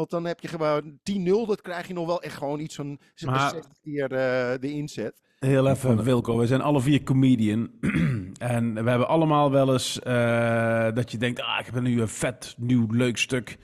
Want 0.00 0.12
dan 0.12 0.24
heb 0.24 0.40
je 0.40 0.48
gewoon 0.48 0.98
10-0, 1.44 1.46
dat 1.46 1.60
krijg 1.60 1.86
je 1.86 1.94
nog 1.94 2.06
wel 2.06 2.22
echt 2.22 2.36
gewoon 2.36 2.60
iets 2.60 2.74
van 2.74 2.98
z- 3.14 3.24
Maar- 3.24 3.50
60 3.50 3.72
keer 3.82 4.12
eh, 4.12 4.58
de 4.60 4.70
inzet. 4.72 5.22
Heel 5.38 5.68
even, 5.68 6.02
Wilco. 6.02 6.38
We 6.38 6.46
zijn 6.46 6.60
alle 6.60 6.80
vier 6.80 7.02
comedian. 7.02 7.70
en 8.54 8.84
we 8.84 8.90
hebben 8.90 9.08
allemaal 9.08 9.50
wel 9.50 9.72
eens 9.72 9.98
eh, 10.02 10.92
dat 10.94 11.10
je 11.12 11.18
denkt... 11.18 11.40
Ah, 11.40 11.56
ik 11.60 11.66
heb 11.66 11.82
nu 11.82 12.00
een 12.00 12.08
vet, 12.08 12.54
nieuw, 12.58 12.86
leuk 12.90 13.16
stuk. 13.16 13.58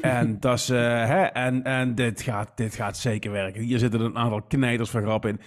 En, 0.00 0.36
dat 0.40 0.58
is, 0.58 0.68
eh, 0.68 0.78
hè, 1.06 1.22
en, 1.22 1.62
en 1.62 1.94
dit, 1.94 2.22
gaat, 2.22 2.56
dit 2.56 2.74
gaat 2.74 2.96
zeker 2.96 3.30
werken. 3.30 3.62
Hier 3.62 3.78
zitten 3.78 4.00
een 4.00 4.16
aantal 4.16 4.42
knijters 4.42 4.90
van 4.90 5.02
grap 5.02 5.26
in. 5.26 5.40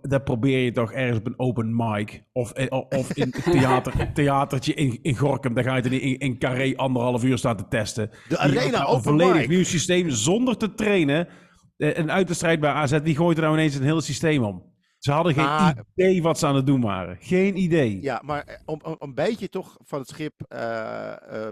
Dat 0.00 0.24
probeer 0.24 0.58
je 0.58 0.72
toch 0.72 0.92
ergens 0.92 1.18
op 1.18 1.26
een 1.26 1.38
open 1.38 1.76
mic. 1.76 2.24
Of, 2.32 2.52
eh, 2.52 2.80
of 2.88 3.12
in 3.12 3.22
een 3.22 3.52
theater, 3.52 4.12
theatertje 4.12 4.74
in, 4.74 4.98
in 5.02 5.16
Gorkum. 5.16 5.54
Dan 5.54 5.64
ga 5.64 5.76
je 5.76 5.82
het 5.82 5.92
in, 5.92 6.18
in, 6.18 6.38
Carré 6.38 6.76
anderhalf 6.76 7.24
uur 7.24 7.38
staan 7.38 7.56
te 7.56 7.68
testen. 7.68 8.10
De 8.28 8.38
arena 8.38 8.70
nou 8.70 8.84
open 8.84 8.96
Een 8.96 9.02
volledig 9.02 9.36
mic. 9.36 9.48
nieuw 9.48 9.64
systeem 9.64 10.10
zonder 10.10 10.56
te 10.56 10.74
trainen. 10.74 11.28
Eh, 11.76 11.96
Een 11.96 12.10
uit 12.10 12.28
de 12.28 12.34
strijd 12.34 12.60
bij 12.60 12.70
AZ, 12.70 12.98
die 13.02 13.16
gooit 13.16 13.36
er 13.36 13.42
nou 13.42 13.54
ineens 13.56 13.74
een 13.74 13.82
hele 13.82 14.00
systeem 14.02 14.42
om. 14.42 14.66
Ze 14.98 15.12
hadden 15.12 15.34
geen 15.34 15.44
Maar- 15.44 15.84
idee 15.94 16.22
wat 16.22 16.38
ze 16.38 16.46
aan 16.46 16.56
het 16.56 16.66
doen 16.66 16.80
waren. 16.80 17.16
Geen 17.20 17.56
idee. 17.56 18.02
Ja, 18.02 18.22
maar 18.24 18.42
eh, 18.42 18.56
om, 18.64 18.80
om 18.84 18.96
een 18.98 19.14
beetje 19.14 19.48
toch 19.48 19.76
van 19.84 19.98
het 19.98 20.08
schip 20.08 20.34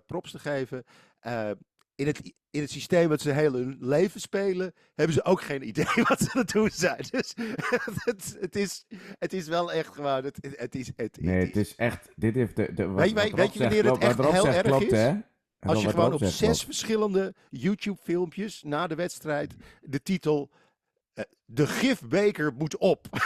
props 0.07 0.31
te 0.31 0.38
geven. 0.38 0.85
In, 1.96 2.06
het, 2.06 2.32
in 2.50 2.61
het 2.61 2.70
systeem 2.70 3.09
wat 3.09 3.20
ze 3.20 3.30
heel 3.30 3.52
hun 3.52 3.76
leven 3.80 4.20
spelen, 4.20 4.72
hebben 4.94 5.14
ze 5.14 5.24
ook 5.24 5.40
geen 5.42 5.68
idee 5.68 5.87
wat 6.09 6.18
ze 6.20 6.30
aan 6.32 6.40
het 6.40 6.52
doen 6.52 6.70
zijn. 6.70 7.04
Dus 7.11 7.35
het, 8.04 8.37
het, 8.40 8.56
is, 8.56 8.85
het 9.18 9.32
is 9.32 9.48
wel 9.48 9.72
echt 9.72 9.94
gewoon. 9.94 10.24
Het, 10.24 10.38
het, 10.56 10.74
is, 10.74 10.90
het, 10.96 11.18
Nee, 11.20 11.46
het 11.46 11.56
is 11.56 11.74
echt... 11.74 12.09
Dit 12.14 12.35
heeft 12.35 12.56
de, 12.56 12.72
de, 12.74 12.87
wat, 12.87 13.00
Weet 13.00 13.09
je- 13.09 13.14
wat 13.14 13.24
weet 13.24 13.30
Rob 13.30 13.52
je 13.52 13.59
zegt 13.59 13.59
wanneer 13.59 13.92
het 13.92 14.02
echt 14.02 14.32
heel 14.32 14.42
zegt 14.42 14.56
erg 14.56 14.66
klopt, 14.66 14.92
is? 14.92 14.98
hè? 14.98 15.14
Als 15.61 15.82
je 15.82 15.88
gewoon 15.88 16.12
op 16.12 16.18
zegt 16.18 16.32
zes 16.32 16.46
klopt. 16.48 16.64
verschillende 16.64 17.35
YouTube-filmpjes 17.50 18.62
na 18.62 18.87
de 18.87 18.94
wedstrijd 18.94 19.54
de 19.82 20.02
titel. 20.02 20.50
De 21.48 21.66
gifbeker 21.66 22.52
moet 22.59 22.76
op. 22.76 23.07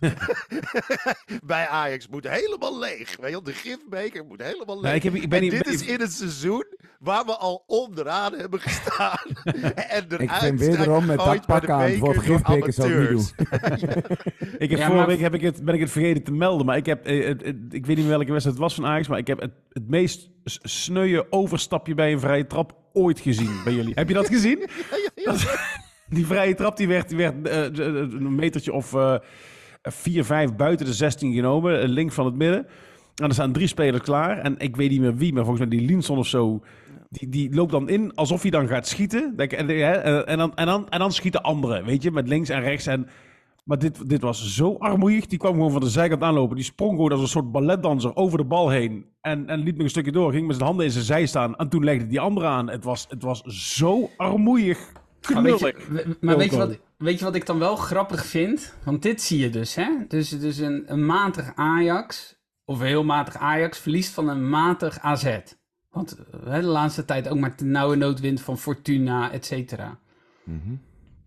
Bij 1.44 1.68
Ajax 1.68 2.08
moet 2.08 2.28
helemaal 2.28 2.78
leeg. 2.78 2.98
Weet 2.98 3.26
je, 3.26 3.30
wel, 3.30 3.42
de 3.42 3.52
gifbeker 3.52 4.24
moet 4.24 4.42
helemaal 4.42 4.74
leeg. 4.80 4.84
Nee, 4.84 4.94
ik, 4.94 5.02
heb, 5.02 5.14
ik 5.14 5.28
ben 5.28 5.40
niet... 5.40 5.50
dit 5.50 5.64
ben 5.64 5.72
is 5.72 5.86
in 5.86 6.00
het 6.00 6.12
seizoen 6.12 6.64
waar 6.98 7.24
we 7.24 7.36
al 7.36 7.64
onderaan 7.66 8.34
hebben 8.34 8.60
gestaan. 8.60 9.18
en 9.74 10.04
eruit 10.08 10.20
Ik 10.20 10.30
zijn 10.30 10.58
wederom 10.58 11.06
met 11.06 11.18
dat 11.18 11.46
pak 11.46 11.68
aan 11.68 11.98
door 11.98 12.14
gifbeker 12.14 12.72
zou 12.72 12.92
ik 12.92 13.10
niet 13.10 13.34
amateurs. 13.38 14.58
Ik 14.58 14.70
heb 14.70 14.78
Ja, 14.78 14.86
vorige 14.86 15.06
week 15.06 15.20
heb 15.20 15.34
ik 15.34 15.40
het, 15.40 15.64
ben 15.64 15.74
ik 15.74 15.80
het 15.80 15.90
vergeten 15.90 16.22
te 16.22 16.32
melden, 16.32 16.66
maar 16.66 16.76
ik 16.76 16.86
heb, 16.86 17.06
eh, 17.06 17.26
het, 17.26 17.44
het- 17.44 17.56
ik 17.70 17.86
weet 17.86 17.96
niet 17.96 18.06
meer 18.06 18.16
welke 18.16 18.32
wedstrijd 18.32 18.56
het 18.58 18.64
was 18.66 18.74
van 18.74 18.86
Ajax, 18.86 19.08
maar 19.08 19.18
ik 19.18 19.26
heb 19.26 19.40
het, 19.40 19.52
het 19.68 19.88
meest 19.88 20.30
sneuwe 20.62 21.26
overstapje 21.30 21.94
bij 21.94 22.12
een 22.12 22.20
vrije 22.20 22.46
trap 22.46 22.74
ooit 22.92 23.20
gezien 23.20 23.60
bij 23.64 23.72
jullie. 23.74 23.92
heb 23.94 24.08
je 24.08 24.14
dat 24.14 24.28
gezien? 24.28 24.68
Die 26.10 26.26
vrije 26.26 26.54
trap 26.54 26.76
die 26.76 26.88
werd, 26.88 27.08
die 27.08 27.18
werd 27.18 27.48
eh, 27.48 27.66
eh, 27.66 27.94
een 27.96 28.34
metertje 28.34 28.72
of 28.72 28.94
eh 28.94 29.14
4, 29.82 30.24
5 30.24 30.54
buiten 30.54 30.86
de 30.86 30.92
16 30.92 31.34
genomen, 31.34 31.88
link 31.88 32.12
van 32.12 32.24
het 32.24 32.34
midden. 32.34 32.66
En 33.14 33.26
er 33.26 33.32
staan 33.32 33.52
drie 33.52 33.66
spelers 33.66 34.02
klaar. 34.02 34.38
En 34.38 34.58
ik 34.58 34.76
weet 34.76 34.90
niet 34.90 35.00
meer 35.00 35.16
wie, 35.16 35.32
maar 35.32 35.44
volgens 35.44 35.68
mij 35.68 35.78
die 35.78 35.86
Linson 35.86 36.18
of 36.18 36.26
zo. 36.26 36.62
Die, 37.08 37.28
die 37.28 37.54
loopt 37.54 37.70
dan 37.70 37.88
in 37.88 38.14
alsof 38.14 38.42
hij 38.42 38.50
dan 38.50 38.68
gaat 38.68 38.86
schieten. 38.86 39.34
En, 39.36 39.68
en, 40.26 40.38
dan, 40.38 40.54
en, 40.54 40.66
dan, 40.66 40.88
en 40.88 40.98
dan 40.98 41.12
schieten 41.12 41.42
anderen, 41.42 41.84
weet 41.84 42.02
je, 42.02 42.10
met 42.10 42.28
links 42.28 42.48
en 42.48 42.60
rechts. 42.60 42.86
En, 42.86 43.06
maar 43.64 43.78
dit, 43.78 44.08
dit 44.08 44.22
was 44.22 44.54
zo 44.54 44.76
armoeig. 44.78 45.26
Die 45.26 45.38
kwam 45.38 45.52
gewoon 45.52 45.70
van 45.70 45.80
de 45.80 45.88
zijkant 45.88 46.22
aanlopen. 46.22 46.56
Die 46.56 46.64
sprong 46.64 46.90
gewoon 46.90 47.12
als 47.12 47.20
een 47.20 47.28
soort 47.28 47.52
balletdanser 47.52 48.16
over 48.16 48.38
de 48.38 48.44
bal 48.44 48.68
heen. 48.68 49.04
En, 49.20 49.46
en 49.46 49.58
liep 49.58 49.74
nog 49.74 49.84
een 49.84 49.90
stukje 49.90 50.12
door. 50.12 50.32
Ging 50.32 50.46
met 50.46 50.56
zijn 50.56 50.68
handen 50.68 50.86
in 50.86 50.92
zijn 50.92 51.04
zij 51.04 51.26
staan. 51.26 51.56
En 51.56 51.68
toen 51.68 51.84
legde 51.84 52.06
die 52.06 52.20
andere 52.20 52.46
aan. 52.46 52.70
Het 52.70 52.84
was, 52.84 53.06
het 53.08 53.22
was 53.22 53.42
zo 53.42 54.10
armoeig. 54.16 54.92
Maar 55.32 55.42
weet 55.42 55.58
je, 55.58 56.16
maar 56.20 56.36
weet 56.36 56.50
je, 56.50 56.56
wat, 56.56 56.76
weet 56.96 57.18
je 57.18 57.24
wat 57.24 57.34
ik 57.34 57.46
dan 57.46 57.58
wel 57.58 57.76
grappig 57.76 58.26
vind? 58.26 58.74
Want 58.84 59.02
dit 59.02 59.22
zie 59.22 59.38
je 59.38 59.50
dus, 59.50 59.74
hè? 59.74 59.88
Dus, 60.08 60.28
dus 60.28 60.58
een, 60.58 60.82
een 60.86 61.06
matig 61.06 61.52
Ajax, 61.54 62.36
of 62.64 62.80
een 62.80 62.86
heel 62.86 63.04
matig 63.04 63.36
Ajax, 63.36 63.78
verliest 63.78 64.12
van 64.14 64.28
een 64.28 64.48
matig 64.48 64.98
AZ. 65.00 65.38
Want 65.90 66.16
eh, 66.18 66.50
hè, 66.50 66.60
de 66.60 66.66
laatste 66.66 67.04
tijd 67.04 67.28
ook 67.28 67.38
maar 67.38 67.56
de 67.56 67.64
nauwe 67.64 67.96
noodwind 67.96 68.40
van 68.40 68.58
Fortuna, 68.58 69.30
et 69.32 69.46
cetera. 69.46 69.98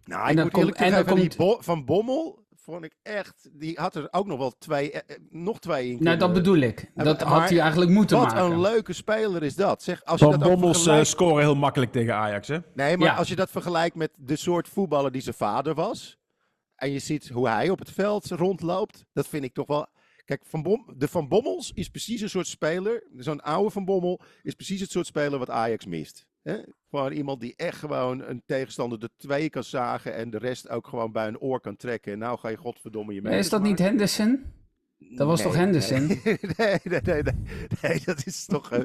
Nou, 0.06 0.24
En 0.24 0.30
ik 0.30 0.36
dan 0.36 0.44
moet 0.44 0.52
komt- 0.54 0.56
eerlijk 0.66 0.78
en 0.78 0.92
dan 0.92 0.94
zeggen, 1.00 1.16
die 1.16 1.36
komt- 1.36 1.38
Bo- 1.38 1.62
van 1.62 1.86
Bommel 1.86 2.43
vond 2.64 2.84
ik 2.86 2.94
echt... 3.02 3.50
Die 3.54 3.78
had 3.80 3.96
er 3.96 4.08
ook 4.12 4.26
nog 4.26 4.38
wel 4.38 4.52
twee, 4.58 4.92
eh, 4.92 5.16
eh, 5.16 5.22
nog 5.30 5.60
twee 5.60 5.90
in 5.92 6.04
Nou, 6.04 6.18
dat 6.18 6.34
bedoel 6.34 6.58
ik. 6.58 6.92
Ja, 6.96 7.04
Dat 7.04 7.20
maar- 7.20 7.28
had 7.40 7.50
hij 7.50 7.60
eigenlijk 7.60 7.92
moeten 7.92 8.18
Wat 8.18 8.26
maken. 8.34 8.44
een 8.52 8.62
leuke 8.62 8.94
speler 8.94 9.44
is 9.44 9.56
dat. 9.56 9.84
Zeg, 9.84 10.04
als 10.04 10.20
je 10.20 10.26
Van 10.26 10.40
dat 10.40 10.44
ook 10.48 10.54
Bommels 10.54 10.72
eh, 10.78 10.82
vergelijkt- 10.84 11.10
scoren 11.10 11.44
heel 11.44 11.56
makkelijk 11.56 11.92
tegen 11.92 12.16
Ajax, 12.16 12.48
hè? 12.48 12.58
Nee, 12.74 12.98
maar 12.98 13.08
Ja. 13.08 13.16
als 13.16 13.28
je 13.28 13.36
dat 13.36 13.52
vergelijkt 13.52 13.96
met 13.96 14.12
de 14.18 14.36
soort 14.36 14.68
voetballer 14.68 15.12
die 15.12 15.22
zijn 15.22 15.36
vader 15.36 15.74
was. 15.74 16.18
En 16.76 16.92
je 16.92 17.00
ziet 17.00 17.30
hoe 17.30 17.48
hij 17.48 17.70
op 17.70 17.80
het 17.80 17.92
veld 17.92 18.26
rondloopt. 18.30 19.06
Dat 19.14 19.28
vind 19.28 19.44
ik 19.44 19.54
toch 19.54 19.68
wel. 19.68 19.88
Kijk, 20.26 20.42
van 20.46 20.64
Bom, 20.64 20.94
de 20.98 21.08
Van 21.08 21.28
Bommels 21.28 21.72
is 21.74 21.90
precies 21.90 22.22
een 22.22 22.30
soort 22.30 22.48
speler. 22.48 23.04
Zo'n 23.18 23.42
oude 23.42 23.70
Van 23.70 23.86
Bommel 23.86 24.20
is 24.42 24.54
precies 24.54 24.82
het 24.82 24.92
soort 24.92 25.06
speler 25.06 25.40
wat 25.40 25.50
Ajax 25.50 25.86
mist. 25.86 26.26
Hè? 26.42 26.58
Gewoon 26.94 27.12
iemand 27.12 27.42
die 27.42 27.54
echt 27.56 27.78
gewoon 27.78 28.24
een 28.24 28.44
tegenstander 28.46 29.00
de 29.00 29.10
twee 29.18 29.50
kan 29.50 29.64
zagen. 29.64 30.16
En 30.16 30.30
de 30.30 30.38
rest 30.38 30.70
ook 30.70 30.88
gewoon 30.88 31.12
bij 31.12 31.28
een 31.28 31.40
oor 31.40 31.60
kan 31.60 31.76
trekken. 31.76 32.14
En 32.14 32.20
nou 32.20 32.40
ga 32.40 32.50
je 32.50 32.58
godverdomme 32.58 33.14
je 33.14 33.22
mee. 33.22 33.38
is 33.38 33.50
dat 33.50 33.62
niet 33.62 33.80
Henderson? 33.80 34.44
Dat 34.98 35.28
was 35.28 35.42
toch 35.42 35.56
Henderson? 35.56 36.08
Nee, 36.58 36.80
nee, 36.84 37.02
nee, 37.04 37.24
nee, 37.82 38.02
dat 38.06 38.26
is 38.26 38.46
toch, 38.46 38.72
eh, 38.72 38.80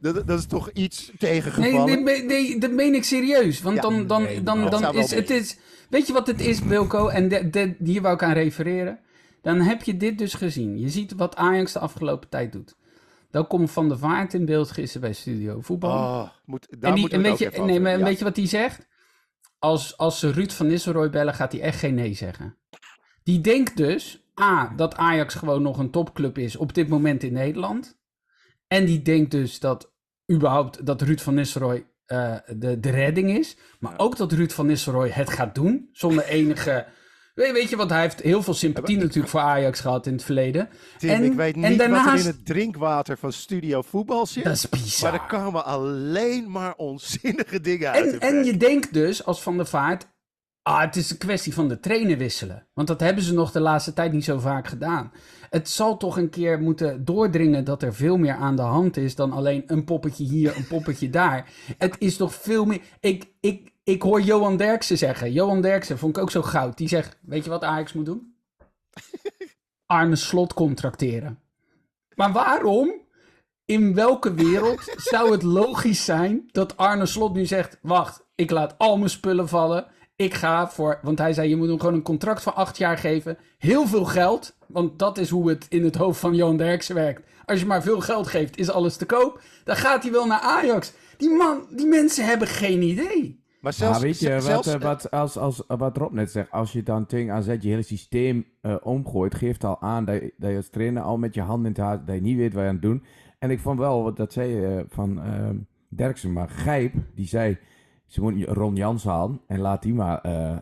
dat, 0.00 0.26
dat 0.26 0.38
is 0.38 0.46
toch 0.46 0.70
iets 0.70 1.12
tegengevallen. 1.18 2.04
nee, 2.04 2.22
nee, 2.22 2.58
dat 2.58 2.70
meen 2.70 2.94
ik 2.94 3.04
serieus. 3.04 3.60
Want 3.60 3.76
Ja, 3.76 3.82
dan, 3.82 4.06
dan, 4.06 4.26
dan, 4.44 4.70
dan 4.70 4.94
is 4.94 5.10
het 5.10 5.30
is. 5.30 5.56
Weet 5.90 6.06
je 6.06 6.12
wat 6.12 6.26
het 6.26 6.40
is, 6.40 6.60
Wilco? 6.60 7.08
En 7.08 7.28
de, 7.28 7.50
de, 7.50 7.74
hier 7.84 8.02
wou 8.02 8.14
ik 8.14 8.22
aan 8.22 8.32
refereren. 8.32 8.98
Dan 9.42 9.60
heb 9.60 9.82
je 9.82 9.96
dit 9.96 10.18
dus 10.18 10.34
gezien. 10.34 10.80
Je 10.80 10.88
ziet 10.88 11.14
wat 11.14 11.36
Ajax 11.36 11.72
de 11.72 11.78
afgelopen 11.78 12.28
tijd 12.28 12.52
doet. 12.52 12.76
Dan 13.30 13.46
komt 13.46 13.70
Van 13.70 13.88
der 13.88 13.98
Vaart 13.98 14.34
in 14.34 14.44
beeld 14.44 14.70
gisteren 14.70 15.00
bij 15.00 15.12
Studio 15.12 15.60
Voetbal. 15.60 15.90
Oh, 15.90 16.28
moet, 16.44 16.66
daar 16.70 16.90
en 16.90 16.94
die, 16.94 17.02
moet 17.02 17.12
en 17.12 17.18
het 17.18 17.26
weet, 17.26 17.32
ook 17.32 17.38
je, 17.38 17.46
even 17.46 17.66
nee, 17.66 17.70
over. 17.70 17.82
maar 17.82 17.98
Ja. 17.98 18.04
weet 18.04 18.18
je 18.18 18.24
wat 18.24 18.36
hij 18.36 18.46
zegt? 18.46 18.86
Als, 19.58 19.96
als 19.96 20.18
ze 20.18 20.30
Ruud 20.30 20.50
van 20.50 20.66
Nistelrooy 20.66 21.10
bellen, 21.10 21.34
gaat 21.34 21.52
hij 21.52 21.60
echt 21.60 21.78
geen 21.78 21.94
nee 21.94 22.14
zeggen. 22.14 22.56
Die 23.22 23.40
denkt 23.40 23.76
dus, 23.76 24.30
A, 24.40 24.72
dat 24.76 24.96
Ajax 24.96 25.34
gewoon 25.34 25.62
nog 25.62 25.78
een 25.78 25.90
topclub 25.90 26.38
is 26.38 26.56
op 26.56 26.74
dit 26.74 26.88
moment 26.88 27.22
in 27.22 27.32
Nederland. 27.32 27.98
En 28.66 28.84
die 28.84 29.02
denkt 29.02 29.30
dus 29.30 29.60
dat 29.60 29.92
überhaupt 30.32 30.86
dat 30.86 31.02
Ruud 31.02 31.20
van 31.20 31.34
Nistelrooy 31.34 31.86
eh, 32.06 32.36
de, 32.56 32.80
de 32.80 32.90
redding 32.90 33.30
is. 33.38 33.56
Maar 33.80 33.94
ook 33.96 34.16
dat 34.16 34.32
Ruud 34.32 34.50
van 34.50 34.66
Nistelrooy 34.66 35.08
het 35.08 35.30
gaat 35.30 35.54
doen, 35.54 35.88
zonder 35.92 36.24
enige... 36.24 36.86
Weet, 37.38 37.52
weet 37.52 37.68
je, 37.68 37.76
want 37.76 37.90
hij 37.90 38.00
heeft 38.00 38.20
heel 38.20 38.42
veel 38.42 38.54
sympathie 38.54 38.96
natuurlijk 38.98 39.28
voor 39.28 39.40
Ajax 39.40 39.80
gehad 39.80 40.06
in 40.06 40.12
het 40.12 40.24
verleden. 40.24 40.68
Tim, 40.98 41.10
en- 41.10 41.24
ik 41.24 41.32
weet 41.32 41.54
en 41.54 41.70
niet 41.70 41.86
wat 41.86 42.06
er 42.06 42.18
in 42.18 42.26
het 42.26 42.46
drinkwater 42.46 43.18
van 43.18 43.32
Studio 43.32 43.82
Voetbal 43.82 44.26
zit. 44.26 44.44
Dat 44.44 44.52
is 44.52 44.68
bizar. 44.68 45.12
Maar 45.12 45.20
er 45.20 45.26
komen 45.26 45.64
alleen 45.64 46.50
maar 46.50 46.74
onzinnige 46.76 47.60
dingen 47.60 47.90
uit. 47.90 48.18
En, 48.18 48.20
en 48.20 48.44
je 48.44 48.56
denkt 48.56 48.92
dus 48.92 49.24
als 49.24 49.42
Van 49.42 49.56
der 49.56 49.66
Vaart, 49.66 50.08
ah, 50.62 50.80
het 50.80 50.96
is 50.96 51.10
een 51.10 51.18
kwestie 51.18 51.54
van 51.54 51.68
de 51.68 51.80
trainer 51.80 52.18
wisselen. 52.18 52.66
Want 52.74 52.88
dat 52.88 53.00
hebben 53.00 53.24
ze 53.24 53.34
nog 53.34 53.52
de 53.52 53.60
laatste 53.60 53.92
tijd 53.92 54.12
niet 54.12 54.24
zo 54.24 54.38
vaak 54.38 54.66
gedaan. 54.68 55.12
Het 55.50 55.68
zal 55.68 55.96
toch 55.96 56.16
een 56.16 56.30
keer 56.30 56.60
moeten 56.60 57.04
doordringen 57.04 57.64
dat 57.64 57.82
er 57.82 57.94
veel 57.94 58.16
meer 58.16 58.34
aan 58.34 58.56
de 58.56 58.62
hand 58.62 58.96
is 58.96 59.14
dan 59.14 59.32
alleen 59.32 59.62
een 59.66 59.84
poppetje 59.84 60.24
hier, 60.24 60.56
een 60.56 60.66
poppetje 60.66 61.10
daar. 61.10 61.50
Het 61.78 61.96
is 61.98 62.16
toch 62.16 62.34
veel 62.34 62.64
meer. 62.64 62.80
Ik, 63.00 63.24
ik, 63.40 63.72
ik 63.88 64.02
hoor 64.02 64.20
Johan 64.20 64.56
Derksen 64.56 64.98
zeggen. 64.98 65.32
Johan 65.32 65.60
Derksen 65.60 65.98
vond 65.98 66.16
ik 66.16 66.22
ook 66.22 66.30
zo 66.30 66.42
goud. 66.42 66.76
Die 66.76 66.88
zegt: 66.88 67.18
Weet 67.20 67.44
je 67.44 67.50
wat 67.50 67.64
Ajax 67.64 67.92
moet 67.92 68.04
doen? 68.04 68.34
Arne 69.86 70.16
Slot 70.16 70.54
contracteren. 70.54 71.38
Maar 72.14 72.32
waarom? 72.32 72.92
In 73.64 73.94
welke 73.94 74.34
wereld 74.34 74.94
zou 74.96 75.32
het 75.32 75.42
logisch 75.42 76.04
zijn 76.04 76.48
dat 76.52 76.76
Arne 76.76 77.06
Slot 77.06 77.34
nu 77.34 77.46
zegt: 77.46 77.78
Wacht, 77.82 78.24
ik 78.34 78.50
laat 78.50 78.74
al 78.78 78.96
mijn 78.96 79.10
spullen 79.10 79.48
vallen. 79.48 79.86
Ik 80.16 80.34
ga 80.34 80.70
voor. 80.70 80.98
Want 81.02 81.18
hij 81.18 81.32
zei: 81.32 81.48
Je 81.48 81.56
moet 81.56 81.68
hem 81.68 81.78
gewoon 81.78 81.94
een 81.94 82.02
contract 82.02 82.42
van 82.42 82.54
acht 82.54 82.78
jaar 82.78 82.98
geven. 82.98 83.38
Heel 83.58 83.86
veel 83.86 84.04
geld. 84.04 84.56
Want 84.66 84.98
dat 84.98 85.18
is 85.18 85.30
hoe 85.30 85.48
het 85.48 85.66
in 85.68 85.84
het 85.84 85.96
hoofd 85.96 86.20
van 86.20 86.34
Johan 86.34 86.56
Derksen 86.56 86.94
werkt. 86.94 87.22
Als 87.44 87.60
je 87.60 87.66
maar 87.66 87.82
veel 87.82 88.00
geld 88.00 88.26
geeft, 88.26 88.58
is 88.58 88.70
alles 88.70 88.96
te 88.96 89.06
koop. 89.06 89.40
Dan 89.64 89.76
gaat 89.76 90.02
hij 90.02 90.12
wel 90.12 90.26
naar 90.26 90.40
Ajax. 90.40 90.92
Die, 91.16 91.30
man, 91.30 91.66
die 91.70 91.86
mensen 91.86 92.24
hebben 92.24 92.48
geen 92.48 92.82
idee. 92.82 93.46
Maar 93.60 93.72
zelfs, 93.72 93.92
maar 93.98 94.06
weet 94.06 94.20
je, 94.20 94.32
wat, 94.34 94.42
zelfs, 94.42 94.66
eh, 94.66 94.80
wat, 94.80 95.10
als, 95.10 95.36
als, 95.36 95.62
wat 95.66 95.96
Rob 95.96 96.12
net 96.12 96.30
zegt, 96.30 96.50
als 96.50 96.72
je 96.72 96.82
dan 96.82 97.06
ting 97.06 97.30
aan 97.30 97.42
zet, 97.42 97.62
je 97.62 97.68
hele 97.68 97.82
systeem 97.82 98.44
eh, 98.60 98.76
omgooit, 98.82 99.34
geeft 99.34 99.64
al 99.64 99.80
aan 99.80 100.04
dat, 100.04 100.14
je- 100.14 100.34
dat 100.36 100.50
je 100.50 100.56
als 100.56 100.68
trainer 100.68 101.02
al 101.02 101.18
met 101.18 101.34
je 101.34 101.40
hand 101.40 101.62
in 101.64 101.68
het 101.70 101.76
haar, 101.80 102.04
dat 102.04 102.14
je 102.14 102.20
niet 102.20 102.36
weet 102.36 102.52
wat 102.52 102.62
je 102.62 102.68
aan 102.68 102.74
het 102.74 102.82
doen. 102.82 103.02
En 103.38 103.50
ik 103.50 103.60
vond 103.60 103.78
wel, 103.78 104.02
wat 104.02 104.16
dat 104.16 104.32
zei 104.32 104.48
je 104.50 104.76
eh, 104.76 104.84
van 104.88 105.22
eh 105.22 105.48
Derksen, 105.90 106.32
maar 106.32 106.48
Gijp, 106.48 106.94
die 107.14 107.26
zei, 107.26 107.58
ze 108.06 108.20
moeten 108.22 108.44
Ron 108.44 108.74
Jans 108.76 109.04
halen 109.04 109.40
en 109.46 109.58
laat 109.60 109.82
die 109.82 109.94
maar 109.94 110.20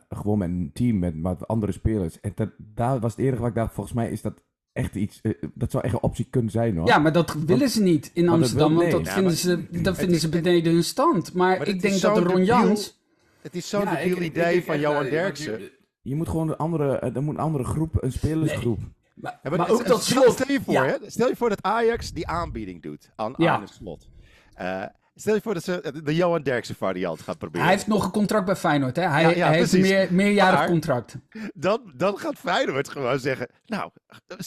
gewoon 0.09 0.39
met 0.39 0.49
een 0.49 0.71
team 0.73 0.99
met 1.21 1.47
andere 1.49 1.73
spelers. 1.73 2.21
En 2.21 2.33
dat, 2.35 2.51
daar 2.59 3.01
was 3.01 3.17
het 3.17 3.25
enige 3.25 3.41
wat 3.41 3.49
ik 3.49 3.55
dacht, 3.55 3.75
volgens 3.75 3.95
mij 3.95 4.11
is 4.11 4.23
dat 4.23 4.43
echt 4.77 4.95
iets, 4.95 5.21
eh, 5.23 5.33
dat 5.55 5.71
zou 5.71 5.85
echt 5.85 5.93
een 5.95 6.03
optie 6.03 6.27
kunnen 6.31 6.51
zijn 6.51 6.77
hoor. 6.77 6.87
Ja, 6.87 6.99
maar 6.99 7.13
dat 7.13 7.35
willen 7.47 7.69
ze 7.69 7.83
niet 7.83 8.11
in 8.15 8.25
dat 8.25 8.35
Amsterdam. 8.35 8.69
wil- 8.77 8.79
want 8.79 8.93
dat 8.93 9.05
Ja, 9.07 9.13
vinden, 9.13 9.25
maar 9.33 9.41
ze, 9.71 9.83
dat 9.83 9.97
vinden 9.97 10.15
is- 10.15 10.21
ze 10.21 10.29
beneden 10.29 10.73
hun 10.73 10.85
stand. 10.85 11.33
Maar, 11.35 11.59
Maar 11.59 11.69
ik 11.69 11.81
denk 11.81 11.93
dat 12.01 12.01
zo'n 12.17 12.25
Ron 12.25 12.27
debiel- 12.27 12.45
Jans. 12.45 13.01
het 13.43 13.55
is 13.55 13.69
zo'n 13.69 13.81
Ja, 13.81 13.91
debiel 13.97 14.17
ik- 14.17 14.23
ik 14.23 14.25
idee 14.31 14.53
denk 14.53 14.65
van 14.65 14.81
Johan 14.81 15.05
Derksen. 15.05 15.61
Je, 16.03 16.15
moet 16.15 16.29
gewoon 16.29 16.49
een 16.49 16.57
andere, 16.57 16.99
eh, 16.99 17.17
er 17.17 17.23
moet 17.23 17.35
een 17.35 17.41
andere 17.41 17.65
groep, 17.65 18.03
een 18.03 18.13
spelersgroep. 18.13 18.79
Maar, 19.15 19.39
Ja, 19.43 19.51
maar 19.51 19.65
stel- 19.67 19.75
ook 19.79 19.87
dat 19.87 20.05
slot. 20.05 20.33
Stel 20.33 20.53
je 20.53 20.61
voor, 20.65 20.73
Ja. 20.75 20.85
hè, 20.85 20.95
stel 21.07 21.29
je 21.29 21.37
voor 21.37 21.49
dat 21.49 21.63
Ajax 21.63 22.13
die 22.13 22.27
aanbieding 22.27 22.83
doet 22.83 23.11
aan 23.17 23.35
Ja. 23.37 23.55
Arne 23.55 23.67
Slot. 23.67 24.09
Eh, 24.55 24.83
stel 25.19 25.35
je 25.35 25.41
voor 25.41 25.55
dat 25.55 25.65
ze 25.65 26.01
de 26.05 26.15
Johan 26.15 26.43
Derksen 26.43 26.75
variant 26.75 27.21
gaat 27.21 27.39
proberen. 27.39 27.67
Hij 27.67 27.75
heeft 27.75 27.87
nog 27.87 28.05
een 28.05 28.11
contract 28.11 28.45
bij 28.47 28.57
Feyenoord. 28.57 28.97
Hè? 28.97 29.03
Hij, 29.03 29.23
Ja, 29.23 29.29
ja, 29.29 29.47
hij 29.47 29.57
heeft 29.57 29.73
een 29.73 29.81
meer, 29.81 30.09
meerjarig 30.11 30.59
Maar- 30.59 30.69
contract. 30.69 31.17
dan, 31.55 31.93
dan 31.95 32.19
gaat 32.19 32.35
Feyenoord 32.39 32.89
gewoon 32.89 33.19
zeggen, 33.19 33.49
nou, 33.67 33.91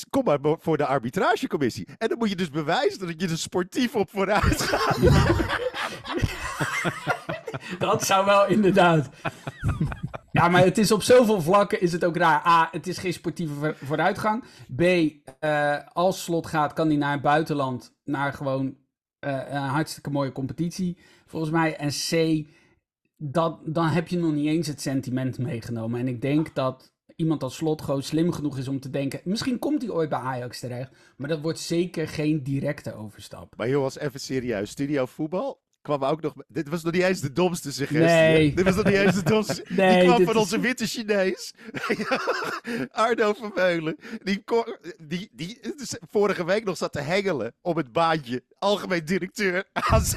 kom 0.10 0.24
maar 0.24 0.38
voor 0.60 0.78
de 0.78 0.86
arbitragecommissie. 0.86 1.88
En 1.98 2.08
dan 2.10 2.18
moet 2.18 2.30
je 2.30 2.36
dus 2.36 2.50
bewijzen 2.50 3.00
dat 3.08 3.22
je 3.22 3.28
er 3.28 3.38
sportief 3.38 3.96
op 3.96 4.10
vooruit 4.10 4.62
gaat. 4.72 4.98
Dat 7.80 8.04
zou 8.06 8.26
wel 8.26 8.48
inderdaad. 8.48 9.10
Ja, 10.32 10.48
maar 10.48 10.64
het 10.64 10.78
is 10.78 10.92
op 10.92 11.02
zoveel 11.04 11.42
vlakken 11.42 11.82
is 11.82 11.92
het 11.92 12.04
ook 12.06 12.18
raar. 12.18 12.46
A, 12.48 12.68
het 12.72 12.88
is 12.88 12.98
geen 12.98 13.14
sportieve 13.14 13.54
voor- 13.54 13.76
vooruitgang. 13.84 14.44
B, 14.76 14.82
eh, 15.40 15.76
als 15.94 16.24
slot 16.24 16.48
gaat, 16.48 16.74
kan 16.74 16.88
hij 16.88 16.96
naar 16.98 17.12
het 17.12 17.22
buitenland. 17.22 17.94
Naar 18.04 18.34
gewoon 18.34 18.66
eh, 18.68 18.74
een 19.20 19.62
hartstikke 19.62 20.10
mooie 20.10 20.32
competitie, 20.32 20.98
volgens 21.26 21.52
mij. 21.52 21.76
En 21.76 21.90
C, 21.90 22.46
dat, 23.18 23.60
dan 23.66 23.88
heb 23.88 24.08
je 24.08 24.18
nog 24.18 24.34
niet 24.34 24.48
eens 24.48 24.68
het 24.68 24.82
sentiment 24.82 25.38
meegenomen. 25.38 26.00
En 26.00 26.08
ik 26.08 26.22
denk 26.22 26.56
dat 26.56 26.92
iemand 27.16 27.44
als 27.44 27.56
slot 27.56 27.82
gewoon 27.82 28.04
slim 28.04 28.32
genoeg 28.32 28.58
is 28.58 28.68
om 28.68 28.80
te 28.80 28.90
denken... 28.90 29.22
Misschien 29.24 29.60
komt 29.60 29.82
hij 29.82 29.92
ooit 29.92 30.10
bij 30.10 30.20
Ajax 30.20 30.60
terecht. 30.60 30.92
Maar 31.18 31.30
dat 31.30 31.42
wordt 31.42 31.60
zeker 31.60 32.08
geen 32.08 32.44
directe 32.44 32.94
overstap. 32.94 33.54
Maar 33.58 33.70
jongens, 33.70 33.98
even 33.98 34.20
serieus. 34.20 34.70
Studio 34.70 35.06
voetbal 35.06 35.62
kwam 35.82 36.04
ook 36.04 36.22
nog... 36.22 36.34
Dit 36.48 36.70
was 36.70 36.84
nog 36.84 36.94
niet 36.94 37.02
eens 37.02 37.20
de 37.22 37.32
domste 37.32 37.72
suggestie. 37.72 38.06
Nee. 38.06 38.54
Dit 38.54 38.66
was 38.66 38.76
nog 38.76 38.86
niet 38.86 38.94
eens 38.94 39.16
de 39.16 39.24
domste... 39.24 39.66
Nee, 39.76 40.00
die 40.00 40.08
kwam 40.08 40.24
van 40.24 40.34
is- 40.34 40.40
onze 40.40 40.60
witte 40.60 40.88
Chinees. 40.88 41.54
Arno 42.92 43.34
Vermeulen. 43.34 43.96
Die, 44.24 44.44
die, 45.02 45.30
die 45.34 45.60
vorige 46.10 46.46
week 46.46 46.64
nog 46.64 46.78
zat 46.78 46.94
te 46.94 47.02
hengelen 47.02 47.54
op 47.62 47.76
het 47.76 47.92
baantje. 47.92 48.44
Algemeen 48.60 49.06
directeur 49.06 49.64
AZ. 49.74 50.16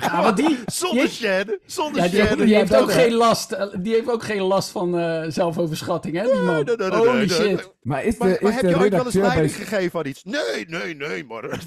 Ja, 0.00 0.22
want 0.22 0.36
die, 0.36 0.58
Zonder 0.66 1.08
chaîne. 1.08 1.58
Zonder 1.66 2.02
Ja, 2.02 2.08
die, 2.08 2.20
heeft- 2.20 2.32
chaîne. 2.34 2.44
die 2.44 2.54
heeft 2.54 2.70
dat 2.70 2.82
ook 2.82 2.92
geen 2.92 3.12
last. 3.12 3.52
eh, 3.52 3.66
Die 3.80 3.94
heeft 3.94 4.10
ook 4.10 4.22
geen 4.22 4.40
last 4.42 4.70
van 4.70 4.98
eh, 4.98 5.24
zelfoverschatting, 5.28 6.16
hè, 6.16 6.22
die 6.24 6.32
man. 6.40 6.54
Nee, 6.54 6.64
nee, 6.64 6.76
nee, 6.76 6.90
Holy 6.98 7.08
nee, 7.10 7.16
nee. 7.26 7.28
shit. 7.28 7.72
Maar 7.82 8.04
is 8.04 8.18
de, 8.18 8.24
Maar, 8.24 8.38
maar 8.40 8.50
is 8.50 8.54
heb 8.54 8.64
de 8.64 8.68
je 8.68 8.78
ooit 8.78 8.92
wel 8.92 9.04
eens 9.04 9.14
bij, 9.14 9.22
leiding 9.22 9.54
gegeven 9.54 9.98
aan 9.98 10.06
iets? 10.06 10.24
Nee, 10.24 10.66
nee, 10.68 10.94
nee, 10.94 11.24
maar 11.24 11.42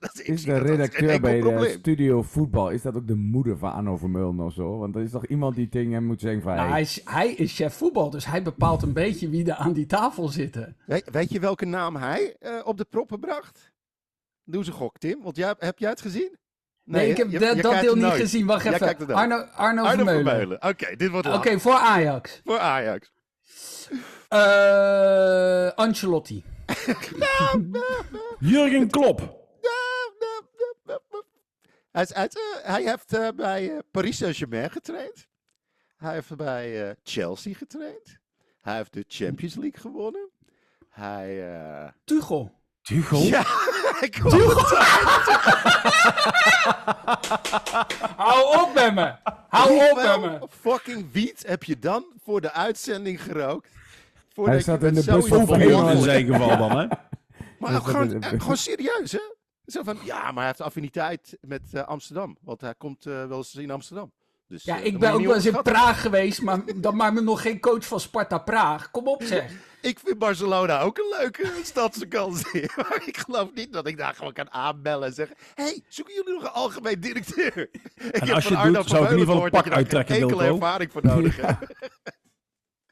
dat, 0.00 0.20
is 0.22 0.42
de 0.44 0.52
dat 0.52 0.62
redacteur 0.62 1.20
bij 1.20 1.34
de 1.34 1.40
probleem. 1.40 1.78
studio 1.78 2.22
voetbal, 2.22 2.70
is 2.70 2.82
dat 2.82 2.96
ook 2.96 3.06
de 3.06 3.14
moeder 3.14 3.58
van 3.58 3.72
Arno 3.72 3.96
Vermeulen 3.96 4.40
of 4.40 4.52
zo? 4.52 4.78
Want 4.78 4.94
er 4.96 5.02
is 5.02 5.10
toch 5.10 5.26
iemand 5.26 5.54
die 5.56 5.68
dingen 5.68 6.04
moet 6.06 6.20
zeggen 6.20 6.42
van... 6.42 6.54
Nou, 6.54 6.62
hey, 6.62 6.70
hij, 6.72 6.80
is, 6.82 7.00
hij 7.04 7.28
is 7.32 7.54
chef 7.54 7.74
voetbal, 7.74 8.10
dus 8.10 8.26
hij 8.26 8.42
bepaalt 8.42 8.82
een 8.82 8.92
beetje 8.92 9.28
wie 9.28 9.46
er 9.46 9.54
aan 9.54 9.72
die 9.72 9.86
tafel 9.86 10.28
zitten. 10.28 10.76
Weet, 10.86 11.04
weet 11.12 11.30
je 11.30 11.40
welke 11.40 11.64
naam 11.66 11.96
hij 11.96 12.36
eh, 12.40 12.52
op 12.64 12.76
de 12.78 12.86
proppen 12.90 13.20
bracht? 13.20 13.67
Doe 14.50 14.58
eens 14.58 14.66
een 14.66 14.72
gok, 14.72 14.98
Tim. 14.98 15.22
Want 15.22 15.36
jij, 15.36 15.54
heb 15.58 15.78
jij 15.78 15.90
het 15.90 16.00
gezien? 16.00 16.38
Nee, 16.84 17.10
ik 17.10 17.16
heb 17.16 17.30
Je- 17.30 17.38
dat- 17.38 17.56
je 17.56 17.62
dat 17.62 17.70
kijkt 17.70 17.86
deel 17.86 17.94
niet 17.94 18.04
nooit. 18.04 18.20
gezien. 18.20 18.46
Wacht 18.46 18.62
Jij 18.64 18.72
even. 18.72 19.14
Arno, 19.14 19.36
Arno, 19.36 19.82
Arno 19.84 20.04
Vermeulen. 20.04 20.24
Vermeulen. 20.24 20.62
Oké, 20.62 20.96
dit 20.96 21.10
wordt 21.10 21.26
Oké, 21.34 21.58
voor 21.60 21.74
Ajax. 21.74 22.40
Voor 22.44 22.58
Ajax. 22.58 23.12
Eh 24.28 25.70
Ancelotti. 25.74 26.44
Jurgen 28.38 28.90
Klopp. 28.90 29.36
Hij, 31.90 32.02
is 32.02 32.14
uit, 32.14 32.36
eh, 32.36 32.70
hij 32.70 32.82
heeft 32.82 33.12
eh, 33.14 33.28
bij 33.36 33.82
Paris 33.90 34.16
Saint-Germain 34.16 34.70
getraind. 34.70 35.26
Hij 35.96 36.12
heeft 36.14 36.36
bij 36.36 36.88
eh, 36.88 36.94
Chelsea 37.02 37.54
getraind. 37.54 38.18
Hij 38.60 38.76
heeft 38.76 38.92
de 38.92 39.04
Champions 39.08 39.54
League 39.54 39.80
gewonnen. 39.80 40.30
Hij... 40.88 41.52
eh, 41.54 41.88
Tuchel. 42.04 42.57
Tuchel? 42.88 43.22
Ja, 43.22 43.42
hij 44.00 44.08
komt 44.08 44.32
Hou 48.16 48.62
op 48.62 48.74
met 48.74 48.94
me. 48.94 49.14
Hou 49.48 49.90
op 49.90 49.96
met 49.96 50.20
me. 50.20 50.48
fucking 50.50 51.12
wiet 51.12 51.44
heb 51.46 51.64
je 51.64 51.78
dan 51.78 52.04
voor 52.22 52.40
de 52.40 52.52
uitzending 52.52 53.22
gerookt? 53.22 53.70
Voordat 54.34 54.64
Hij 54.64 54.78
met 54.78 54.82
in 54.82 54.94
de 54.94 55.12
bus 55.12 55.26
van 55.26 55.60
in 55.60 56.02
zijn 56.02 56.26
geval 56.26 56.56
dan, 56.56 56.78
hè? 56.78 56.86
Maar 57.58 57.74
ook 57.76 57.82
zat 57.82 57.84
gewoon, 57.84 58.22
eh, 58.22 58.28
gewoon 58.28 58.56
serieus, 58.56 59.12
hè? 59.12 59.32
Zo 59.66 59.82
van, 59.82 59.98
ja, 60.04 60.22
maar 60.22 60.34
hij 60.34 60.46
heeft 60.46 60.60
affiniteit 60.60 61.38
met 61.40 61.62
eh, 61.72 61.82
Amsterdam. 61.82 62.36
Want 62.40 62.60
hij 62.60 62.74
komt 62.74 63.06
eh, 63.06 63.26
wel 63.26 63.36
eens 63.36 63.54
in 63.54 63.70
Amsterdam. 63.70 64.12
Dus, 64.48 64.64
Ja, 64.64 64.78
eh, 64.78 64.84
ik 64.84 64.98
ben 64.98 65.12
ook 65.12 65.22
wel 65.22 65.34
eens 65.34 65.46
in. 65.46 65.62
Praag 65.62 66.00
geweest, 66.00 66.42
maar 66.42 66.60
dan 66.76 66.96
maakt 66.96 67.14
me 67.14 67.20
nog 67.20 67.42
geen 67.42 67.60
coach 67.60 67.86
van 67.86 68.00
Sparta 68.00 68.38
Praag. 68.38 68.90
Kom 68.90 69.08
op 69.08 69.22
zeg. 69.22 69.52
Ik 69.80 69.98
vind 70.04 70.18
Barcelona 70.18 70.80
ook 70.80 70.98
een 70.98 71.16
leuke 71.18 71.52
stadsvakantie. 71.62 72.70
Maar 72.76 73.02
ik 73.06 73.16
geloof 73.16 73.54
niet 73.54 73.72
dat 73.72 73.86
ik 73.86 73.96
daar 73.96 74.14
gewoon 74.14 74.32
kan 74.32 74.50
aanbellen 74.50 75.06
en 75.06 75.14
zeggen... 75.14 75.36
hey, 75.54 75.82
zoeken 75.88 76.14
jullie 76.14 76.32
nog 76.32 76.42
een 76.42 76.48
algemeen 76.48 77.00
directeur? 77.00 77.68
Ik 77.94 78.14
heb 78.14 78.30
als 78.30 78.48
je 78.48 78.54
van 78.54 78.64
het 78.64 78.74
doet, 78.74 78.88
zou 78.88 79.04
ik 79.04 79.10
in 79.10 79.18
ieder 79.18 79.32
geval 79.34 79.44
een 79.44 79.50
pak 79.50 79.70
uittrekken, 79.70 80.14
geen 80.14 80.22
enkele 80.22 80.42
Wilco. 80.42 80.54
ervaring 80.54 80.92
voor 80.92 81.04
nodig 81.04 81.36
hebt. 81.36 81.74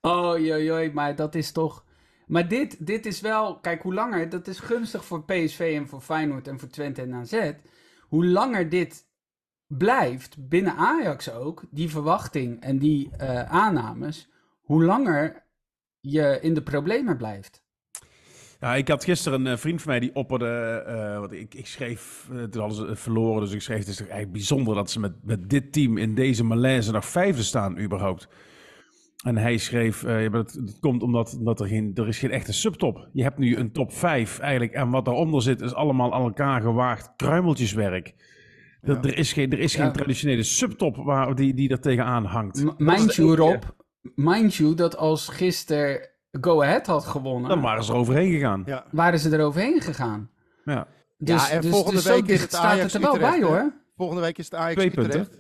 Oh, 0.01 0.39
joi, 0.39 0.65
joi, 0.65 0.93
maar 0.93 1.17
dat 1.17 1.35
is 1.35 1.53
toch... 1.53 1.85
Maar 2.27 2.49
dit, 2.49 2.87
dit 2.87 3.07
is 3.07 3.21
wel, 3.21 3.61
kijk, 3.61 3.83
hoe 3.83 3.95
langer, 3.95 4.29
dat 4.29 4.47
is 4.47 4.59
gunstig 4.61 5.05
voor 5.05 5.25
PSV 5.25 5.73
en 5.77 5.89
voor 5.89 6.01
Feyenoord 6.01 6.49
en 6.49 6.59
voor 6.59 6.69
Twente 6.69 7.03
en 7.03 7.15
AZ. 7.15 7.53
Hoe 8.09 8.27
langer 8.27 8.69
dit 8.69 9.06
blijft, 9.67 10.49
binnen 10.49 10.77
Ajax 10.77 11.33
ook, 11.33 11.65
die 11.71 11.91
verwachting 11.91 12.61
en 12.61 12.79
die 12.79 13.11
eh, 13.17 13.43
aannames, 13.43 14.29
hoe 14.63 14.85
langer 14.85 15.45
je 16.01 16.39
in 16.41 16.55
de 16.55 16.63
problemen 16.63 17.17
blijft. 17.17 17.65
Ik 18.75 18.89
had 18.89 19.05
gisteren 19.05 19.41
een 19.41 19.53
eh, 19.53 19.59
vriend 19.59 19.83
van 19.83 19.91
mij 19.91 20.01
die 20.01 20.15
opperde. 20.15 20.83
eh 21.31 21.41
ik, 21.41 21.55
ik 21.55 21.67
schreef. 21.67 22.29
eh, 22.33 22.43
toen 22.43 22.61
hadden 22.61 22.79
ze 22.79 22.87
het 22.87 23.01
verloren. 23.01 23.41
Dus 23.41 23.53
ik 23.53 23.61
schreef. 23.61 23.79
Het 23.79 23.89
is 23.89 23.97
toch 23.97 24.07
eigenlijk 24.07 24.37
bijzonder 24.37 24.75
dat 24.75 24.91
ze 24.91 25.01
met, 25.01 25.13
met 25.25 25.51
dit 25.51 25.73
team 25.73 25.97
in 25.97 26.15
deze 26.15 26.45
malaise 26.45 26.93
nog 26.93 27.07
vijfde 27.07 27.43
staan, 27.43 27.79
überhaupt. 27.79 28.29
En 29.25 29.37
hij 29.37 29.57
schreef. 29.57 30.01
het, 30.01 30.33
het 30.33 30.79
komt 30.81 31.03
omdat, 31.03 31.37
omdat 31.39 31.61
er, 31.61 31.67
geen, 31.67 31.91
er 31.95 32.09
is 32.09 32.19
geen 32.19 32.31
echte 32.31 32.53
subtop. 32.53 33.09
Je 33.13 33.23
hebt 33.23 33.39
nu 33.39 33.57
een 33.57 33.73
top 33.73 33.93
5 33.93 34.39
eigenlijk. 34.39 34.73
En 34.73 34.91
wat 34.91 35.05
daaronder 35.05 35.43
zit, 35.43 35.61
is 35.61 35.75
allemaal 35.75 36.15
aan 36.15 36.23
elkaar 36.23 36.61
gewaagd 36.61 37.13
kruimeltjeswerk. 37.17 38.15
Er, 38.87 38.97
er 39.05 39.17
is 39.19 39.33
geen, 39.33 39.53
er 39.53 39.59
is 39.59 39.75
Ja. 39.75 39.83
geen 39.85 39.93
traditionele 39.93 40.43
subtop 40.43 40.97
waar, 40.97 41.35
die, 41.35 41.55
die 41.55 41.69
er 41.69 41.81
tegenaan 41.81 42.25
hangt. 42.25 42.65
M- 42.65 42.71
mind 42.77 43.15
you, 43.15 43.35
Rob, 43.35 43.63
mind 44.15 44.55
you 44.55 44.75
dat 44.75 44.97
als 44.97 45.29
gisteren 45.29 46.09
Go 46.41 46.63
Ahead 46.63 46.87
had 46.87 47.05
gewonnen, 47.05 47.49
Dan 47.49 47.61
waren 47.61 47.85
ze 47.85 47.93
er 47.93 47.99
overheen 47.99 48.33
gegaan. 48.33 48.63
Ja. 48.67 48.85
waren 48.91 49.19
ze 49.19 49.31
er 49.37 49.45
overheen 49.45 49.81
gegaan. 49.81 50.31
Ja. 50.65 50.87
Dus, 51.19 51.49
Ja, 51.49 51.55
en 51.55 51.61
dus, 51.61 51.71
volgende 51.71 51.97
dus 51.97 52.07
week 52.07 52.21
is 52.23 52.27
dicht 52.27 52.41
het 52.41 52.51
staat 52.53 52.65
Ajax 52.65 52.83
het 52.83 52.95
er 52.95 53.01
wel 53.01 53.15
Utrecht, 53.15 53.31
bij 53.41 53.49
hè? 53.49 53.55
hoor. 53.55 53.73
Volgende 53.97 54.23
week 54.23 54.39
is 54.39 54.45
het 54.45 54.55
Ajax 54.55 54.75
Twee 54.75 54.91
punten. 54.91 55.21
Utrecht. 55.21 55.39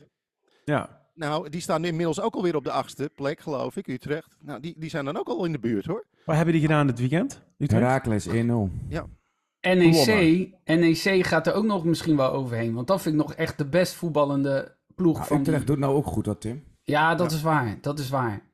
ja. 0.64 1.04
Nou, 1.14 1.48
die 1.48 1.60
staan 1.60 1.84
inmiddels 1.84 2.20
ook 2.20 2.34
alweer 2.34 2.56
op 2.56 2.64
de 2.64 2.70
achtste 2.70 3.10
plek, 3.14 3.40
geloof 3.40 3.76
ik, 3.76 3.86
Utrecht. 3.86 4.36
Nou, 4.40 4.60
die, 4.60 4.74
die 4.78 4.90
zijn 4.90 5.04
dan 5.04 5.16
ook 5.18 5.28
al 5.28 5.44
in 5.44 5.52
de 5.52 5.58
buurt, 5.58 5.86
hoor. 5.86 6.06
Wat 6.24 6.36
hebben 6.36 6.52
die 6.54 6.62
gedaan 6.62 6.86
dit 6.86 6.98
weekend? 6.98 7.42
Utrecht? 7.58 7.82
Herakles 7.82 8.28
1-0. 8.28 8.32
NEC, 9.74 10.50
NEC 10.64 11.26
gaat 11.26 11.46
er 11.46 11.54
ook 11.54 11.64
nog 11.64 11.84
misschien 11.84 12.16
wel 12.16 12.32
overheen. 12.32 12.74
Want 12.74 12.86
dat 12.86 13.02
vind 13.02 13.14
ik 13.14 13.20
nog 13.20 13.34
echt 13.34 13.58
de 13.58 13.66
best 13.66 13.94
voetballende 13.94 14.76
ploeg 14.94 15.14
Nou, 15.16 15.26
van 15.26 15.36
die... 15.36 15.46
Utrecht 15.46 15.66
doet 15.66 15.78
nou 15.78 15.94
ook 15.94 16.06
goed, 16.06 16.24
dat 16.24 16.40
Tim. 16.40 16.64
Ja, 16.82 17.14
dat 17.14 17.32
is 17.32 17.42
waar. 17.42 17.78
Dat 17.80 17.98
is 17.98 18.08
waar. 18.08 18.44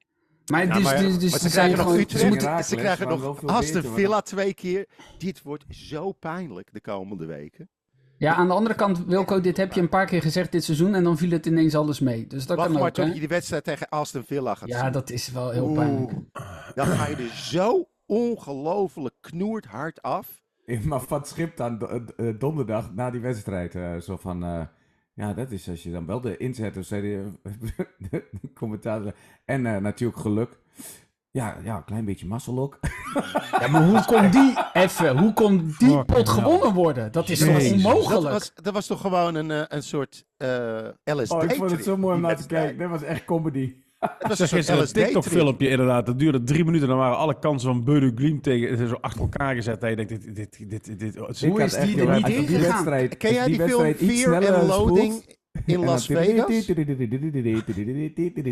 Maar, 0.46 0.66
Ja, 0.66 0.74
dus, 0.74 0.82
maar, 0.82 0.98
dus, 0.98 1.18
dus 1.18 1.30
maar 1.30 1.40
ze 1.40 1.48
krijgen 1.48 1.76
nog 1.76 1.86
gewoon... 1.86 2.00
Utrecht, 2.00 2.20
ze 2.20 2.26
moeten- 2.28 2.46
Herakles 2.46 2.68
ze 2.68 2.76
krijgen 2.76 3.04
waren 3.04 3.20
wel 3.20 3.28
nog 3.28 3.38
veel 3.38 3.48
Aston 3.48 3.82
Villa 3.94 4.20
twee 4.20 4.54
keer. 4.54 4.86
Dit 5.18 5.42
wordt 5.42 5.64
zo 5.68 6.12
pijnlijk 6.12 6.68
de 6.72 6.80
komende 6.80 7.26
weken. 7.26 7.68
Ja, 8.18 8.34
aan 8.34 8.46
de 8.46 8.52
andere 8.54 8.74
kant, 8.74 9.04
Wilco, 9.04 9.40
dit 9.40 9.56
heb 9.56 9.72
je 9.72 9.80
een 9.80 9.88
paar 9.88 10.06
keer 10.06 10.22
gezegd 10.22 10.52
dit 10.52 10.64
seizoen 10.64 10.94
en 10.94 11.04
dan 11.04 11.16
viel 11.18 11.30
het 11.30 11.46
ineens 11.46 11.74
alles 11.74 12.00
mee. 12.00 12.26
Dus 12.26 12.46
dat 12.46 12.56
Wacht 12.56 12.68
kan 12.70 12.78
maar 12.78 12.88
ook, 12.88 12.94
tot 12.94 13.04
hè? 13.06 13.12
je 13.12 13.18
die 13.18 13.28
wedstrijd 13.28 13.64
tegen 13.64 13.88
Aston 13.88 14.24
Villa 14.24 14.54
gaat 14.54 14.68
Ja, 14.68 14.82
zien. 14.82 14.92
dat 14.92 15.10
is 15.10 15.28
wel 15.30 15.50
heel 15.50 15.72
pijnlijk. 15.72 16.12
Dan 16.74 16.86
ga 16.86 17.06
je 17.08 17.16
er 17.16 17.34
zo 17.36 17.88
ongelooflijk 18.06 19.14
knoerd 19.20 19.64
hard 19.66 20.02
af. 20.02 20.41
Maar 20.88 21.00
Van 21.00 21.24
Schip 21.24 21.56
dan 21.56 21.78
do- 21.78 22.04
eh, 22.16 22.34
donderdag 22.38 22.92
na 22.94 23.10
die 23.10 23.20
wedstrijd 23.20 23.74
eh, 23.74 23.96
zo 23.96 24.16
van... 24.16 24.44
eh, 24.44 24.60
ja, 25.14 25.32
dat 25.32 25.50
is 25.50 25.68
als 25.68 25.82
je 25.82 25.90
dan 25.92 26.06
wel 26.06 26.20
de 26.20 26.36
inzetters, 26.36 26.88
zei 26.92 27.00
de, 27.02 27.28
de 28.10 28.24
commentator. 28.54 29.14
En 29.44 29.66
eh, 29.66 29.76
natuurlijk 29.76 30.20
geluk. 30.20 30.58
Ja, 31.30 31.56
ja, 31.64 31.76
een 31.76 31.84
klein 31.84 32.04
beetje 32.04 32.26
mazzel 32.26 32.58
ook. 32.58 32.78
Ja, 33.60 33.68
maar 33.68 33.86
hoe 33.86 34.04
kon 34.04 34.30
die 34.30 34.54
even, 34.72 35.18
hoe 35.18 35.32
kon 35.32 35.74
die 35.78 36.04
pot 36.04 36.28
gewonnen 36.28 36.72
worden? 36.74 37.12
Dat 37.12 37.28
is 37.28 37.38
toch 37.38 37.48
onmogelijk? 37.72 38.22
Dat 38.22 38.32
was, 38.32 38.52
dat 38.54 38.72
was 38.72 38.86
toch 38.86 39.00
gewoon 39.00 39.34
een, 39.34 39.50
eh, 39.50 39.62
een 39.68 39.82
soort 39.82 40.24
eh 40.36 40.88
LSD. 41.04 41.30
Oh, 41.32 41.42
ik 41.42 41.50
vond 41.54 41.70
het 41.70 41.84
zo 41.84 41.96
mooi 41.96 42.14
om 42.14 42.20
naar 42.20 42.36
te 42.36 42.46
kijken. 42.46 42.78
Dat 42.78 42.90
was 42.90 43.02
echt 43.02 43.24
comedy. 43.24 43.74
Het 44.02 44.38
was 44.38 44.40
Ik 44.52 44.68
een. 44.68 44.92
TikTok-filmpje 44.92 45.68
inderdaad. 45.68 46.06
Dat 46.06 46.18
duurde 46.18 46.42
drie 46.42 46.64
minuten. 46.64 46.88
Dan 46.88 46.96
waren 46.98 47.16
alle 47.16 47.38
kansen 47.38 47.68
van 47.72 47.84
Beude 47.84 48.12
Gleam 48.14 48.40
tegen 48.40 48.88
zo 48.88 48.94
achter 49.00 49.20
elkaar 49.20 49.54
gezet. 49.54 49.80
Dat 49.80 49.90
je 49.90 49.96
denkt, 49.96 50.10
dit, 50.10 50.34
dit, 50.34 50.70
dit, 50.70 50.84
dit, 50.84 50.98
dit, 50.98 51.16
Hoe 51.16 51.62
is 51.62 51.72
die 51.72 52.00
er 52.00 52.14
niet 52.16 52.28
ingegaan? 52.28 52.60
wedstrijd- 52.60 53.16
Ken 53.16 53.32
jij 53.34 53.46
die, 53.46 53.54
film 53.54 53.66
wedstrijd 53.66 54.00
iets 54.00 54.22
Fear 54.22 54.36
sneller 54.42 54.58
and 54.58 54.68
Loading 54.68 55.24
in 55.66 55.74
en 55.74 55.84
Las 55.84 56.06
Vegas? 56.06 56.66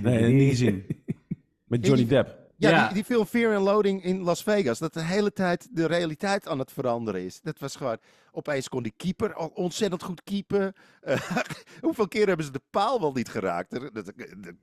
Nee, 0.02 0.32
niet 0.32 0.50
gezien. 0.50 0.84
Met 1.66 1.86
Johnny 1.86 2.06
Depp. 2.14 2.38
Ja, 2.60 2.70
Ja. 2.70 2.84
Die, 2.84 2.94
die 2.94 3.04
film 3.04 3.26
Fear 3.26 3.56
and 3.56 3.64
Loading 3.64 4.04
in 4.04 4.20
Las 4.22 4.42
Vegas. 4.42 4.78
Dat 4.78 4.92
de 4.94 5.02
hele 5.02 5.32
tijd 5.32 5.68
de 5.70 5.86
realiteit 5.86 6.48
aan 6.48 6.58
het 6.58 6.72
veranderen 6.72 7.24
is. 7.24 7.40
Dat 7.40 7.58
was 7.58 7.76
gewoon... 7.76 7.96
Opeens 8.32 8.68
kon 8.68 8.82
die 8.82 8.92
keeper 8.96 9.34
al 9.34 9.50
ontzettend 9.54 10.02
goed 10.02 10.22
keepen. 10.24 10.72
Eh, 11.00 11.20
hoeveel 11.80 12.08
keer 12.08 12.26
hebben 12.26 12.46
ze 12.46 12.52
de 12.52 12.60
paal 12.70 13.00
wel 13.00 13.12
niet 13.12 13.28
geraakt? 13.28 13.72
Er- 13.72 13.80
dat- 13.92 14.04
dat- 14.04 14.14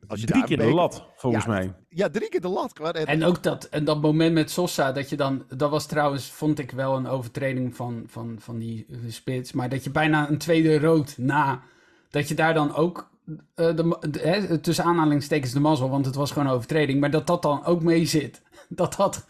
Als 0.08 0.20
je 0.20 0.26
Drie 0.26 0.44
keer 0.44 0.58
de 0.58 0.74
lat, 0.74 1.06
volgens 1.16 1.46
Ja, 1.46 1.50
mij. 1.52 1.74
Ja, 1.90 2.10
drie 2.10 2.30
keer 2.30 2.42
de 2.42 2.48
lat. 2.48 2.72
gewoon. 2.76 2.92
En- 2.94 3.06
En 3.06 3.24
ook 3.24 3.44
dat, 3.44 3.64
en 3.64 3.86
dat 3.86 4.02
moment 4.02 4.34
met 4.34 4.52
Sosa, 4.52 4.92
dat 4.92 5.10
je 5.10 5.16
dan, 5.16 5.46
dat 5.56 5.70
was 5.70 5.86
trouwens, 5.86 6.32
vond 6.32 6.60
ik 6.60 6.72
wel 6.72 6.96
een 6.96 7.08
overtreding 7.08 7.76
van, 7.76 8.04
van, 8.08 8.36
van 8.40 8.58
die 8.58 8.86
eh, 8.90 8.98
spits, 9.08 9.52
maar 9.52 9.70
dat 9.70 9.84
je 9.84 9.90
bijna 9.92 10.30
een 10.30 10.38
tweede 10.38 10.80
rood 10.80 11.18
na, 11.18 11.62
dat 12.10 12.28
je 12.28 12.36
daar 12.36 12.54
dan 12.54 12.76
ook, 12.76 13.10
eh, 13.56 13.76
de, 13.76 14.08
de- 14.12 14.20
hè, 14.20 14.58
tussen 14.58 14.84
aanhalingstekens 14.86 15.52
de 15.54 15.60
mazzel, 15.60 15.90
want 15.90 16.06
het 16.06 16.16
was 16.16 16.32
gewoon 16.32 16.48
een 16.48 16.54
overtreding, 16.54 17.00
maar 17.00 17.12
dat 17.12 17.28
dat 17.28 17.42
dan 17.42 17.66
ook 17.66 17.84
mee 17.84 18.06
zit. 18.06 18.42
Dat 18.70 18.96
dat 18.96 19.28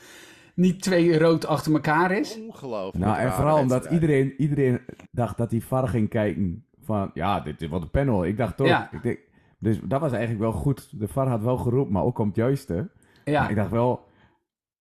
niet 0.56 0.82
twee 0.82 1.20
rood 1.20 1.46
achter 1.46 1.74
elkaar 1.74 2.12
is. 2.12 2.40
Ongelooflijk. 2.40 3.06
Nou, 3.06 3.18
en 3.18 3.32
vooral 3.32 3.58
omdat 3.60 3.86
iedereen, 3.86 4.34
iedereen 4.38 4.80
dacht 5.12 5.38
dat 5.38 5.50
die 5.50 5.66
VAR 5.66 5.88
ging 5.88 6.10
kijken 6.10 6.66
van... 6.82 7.12
Ja, 7.14 7.40
dit 7.40 7.62
is 7.62 7.68
wat 7.70 7.82
een 7.82 7.90
panel. 7.90 8.26
Ik 8.26 8.38
dacht 8.38 8.58
toch... 8.58 8.68
Ja. 8.68 8.90
Ik 8.92 9.04
denk, 9.04 9.20
dus 9.60 9.80
dat 9.84 10.00
was 10.02 10.12
eigenlijk 10.12 10.42
wel 10.42 10.52
goed. 10.52 11.00
De 11.00 11.08
VAR 11.08 11.28
had 11.28 11.42
wel 11.42 11.58
geroepen, 11.58 11.94
maar 11.94 12.04
ook 12.04 12.20
om 12.20 12.28
het 12.28 12.36
juiste. 12.36 12.74
Maar 12.74 13.34
Ja, 13.34 13.50
ik 13.50 13.56
dacht 13.56 13.72
wel... 13.72 14.06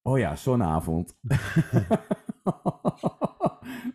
Oh 0.02 0.18
ja, 0.18 0.36
zo'n 0.36 0.62
avond. 0.62 1.16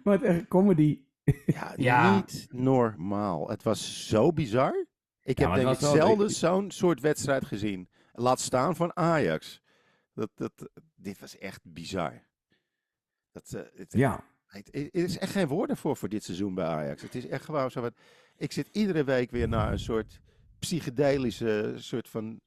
maar 0.04 0.14
het 0.14 0.24
echt 0.24 0.48
comedy. 0.48 1.00
Ja, 1.46 1.74
Ja. 1.76 2.16
niet 2.16 2.48
normaal. 2.52 3.50
Het 3.50 3.64
was 3.64 4.08
zo 4.08 4.34
bizar. 4.34 4.86
Ik 5.32 5.40
Ja, 5.40 5.52
heb 5.52 5.64
denk 5.64 5.74
ik 5.76 5.80
zelden 5.80 6.28
ik- 6.28 6.36
zo'n 6.36 6.72
soort 6.72 7.00
wedstrijd 7.00 7.46
gezien. 7.46 7.90
Laat 8.14 8.40
staan 8.40 8.76
van 8.76 8.96
Ajax. 8.96 9.62
Dat, 10.14 10.30
dat, 10.36 10.52
dit 10.96 11.20
was 11.20 11.38
echt 11.38 11.60
bizar. 11.64 12.24
Dat, 13.32 13.54
eh, 13.54 13.62
het, 13.76 13.94
Ja. 13.94 14.24
het, 14.46 14.70
het 14.72 14.90
is 14.94 15.18
echt 15.18 15.32
geen 15.32 15.48
woorden 15.48 15.78
voor 15.78 15.98
voor 15.98 16.10
dit 16.10 16.24
seizoen 16.24 16.54
bij 16.54 16.66
Ajax. 16.66 17.02
Het 17.02 17.16
is 17.16 17.28
echt 17.28 17.46
gewoon 17.46 17.72
zo 17.72 17.82
wat... 17.82 17.94
Ik 18.38 18.52
zit 18.52 18.68
iedere 18.72 19.04
week 19.04 19.32
weer 19.32 19.48
naar 19.48 19.72
een 19.72 19.80
soort 19.80 20.20
psychedelische 20.60 21.74
soort 21.78 22.10
van 22.10 22.40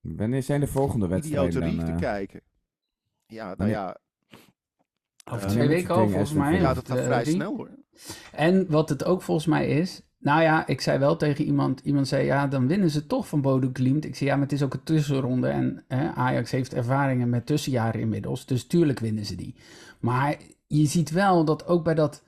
Wanneer 0.00 0.42
zijn 0.42 0.60
de 0.60 0.66
volgende 0.66 1.06
wedstrijden 1.06 1.48
idioterie 1.48 1.76
dan? 1.76 1.86
te 1.86 1.92
eh? 1.92 1.98
kijken. 1.98 2.40
Ja, 3.26 3.44
nou 3.44 3.56
wanneer- 3.56 3.76
ja, 3.76 3.98
over 5.32 5.46
eh, 5.46 5.52
twee 5.52 5.68
weken 5.68 5.94
al 5.94 6.08
volgens 6.08 6.32
mij. 6.32 6.60
Ja, 6.60 6.74
dat 6.74 6.88
gaat 6.88 7.04
vrij 7.04 7.24
snel 7.24 7.56
hoor. 7.56 7.70
En 8.32 8.70
wat 8.70 8.88
het 8.88 9.04
ook 9.04 9.22
volgens 9.22 9.46
mij 9.46 9.68
is. 9.68 10.02
Nou 10.24 10.42
ja, 10.42 10.66
ik 10.66 10.80
zei 10.80 10.98
wel 10.98 11.16
tegen 11.16 11.44
iemand. 11.44 11.80
Iemand 11.80 12.08
zei 12.08 12.24
ja, 12.24 12.46
dan 12.46 12.66
winnen 12.66 12.90
ze 12.90 13.06
toch 13.06 13.28
van 13.28 13.40
Bodo 13.40 13.70
Glimt. 13.72 14.04
Ik 14.04 14.16
zei 14.16 14.30
ja, 14.30 14.36
maar 14.36 14.44
het 14.44 14.52
is 14.52 14.62
ook 14.62 14.74
een 14.74 14.82
tussenronde. 14.82 15.48
En 15.48 15.84
hè, 15.88 16.10
Ajax 16.10 16.50
heeft 16.50 16.74
ervaringen 16.74 17.28
met 17.28 17.46
tussenjaren 17.46 18.00
inmiddels. 18.00 18.46
Dus 18.46 18.66
tuurlijk 18.66 18.98
winnen 18.98 19.24
ze 19.24 19.34
die. 19.34 19.54
Maar 20.00 20.36
je 20.66 20.86
ziet 20.86 21.10
wel 21.10 21.44
dat 21.44 21.66
ook 21.66 21.84
bij 21.84 21.94
dat, 21.94 22.22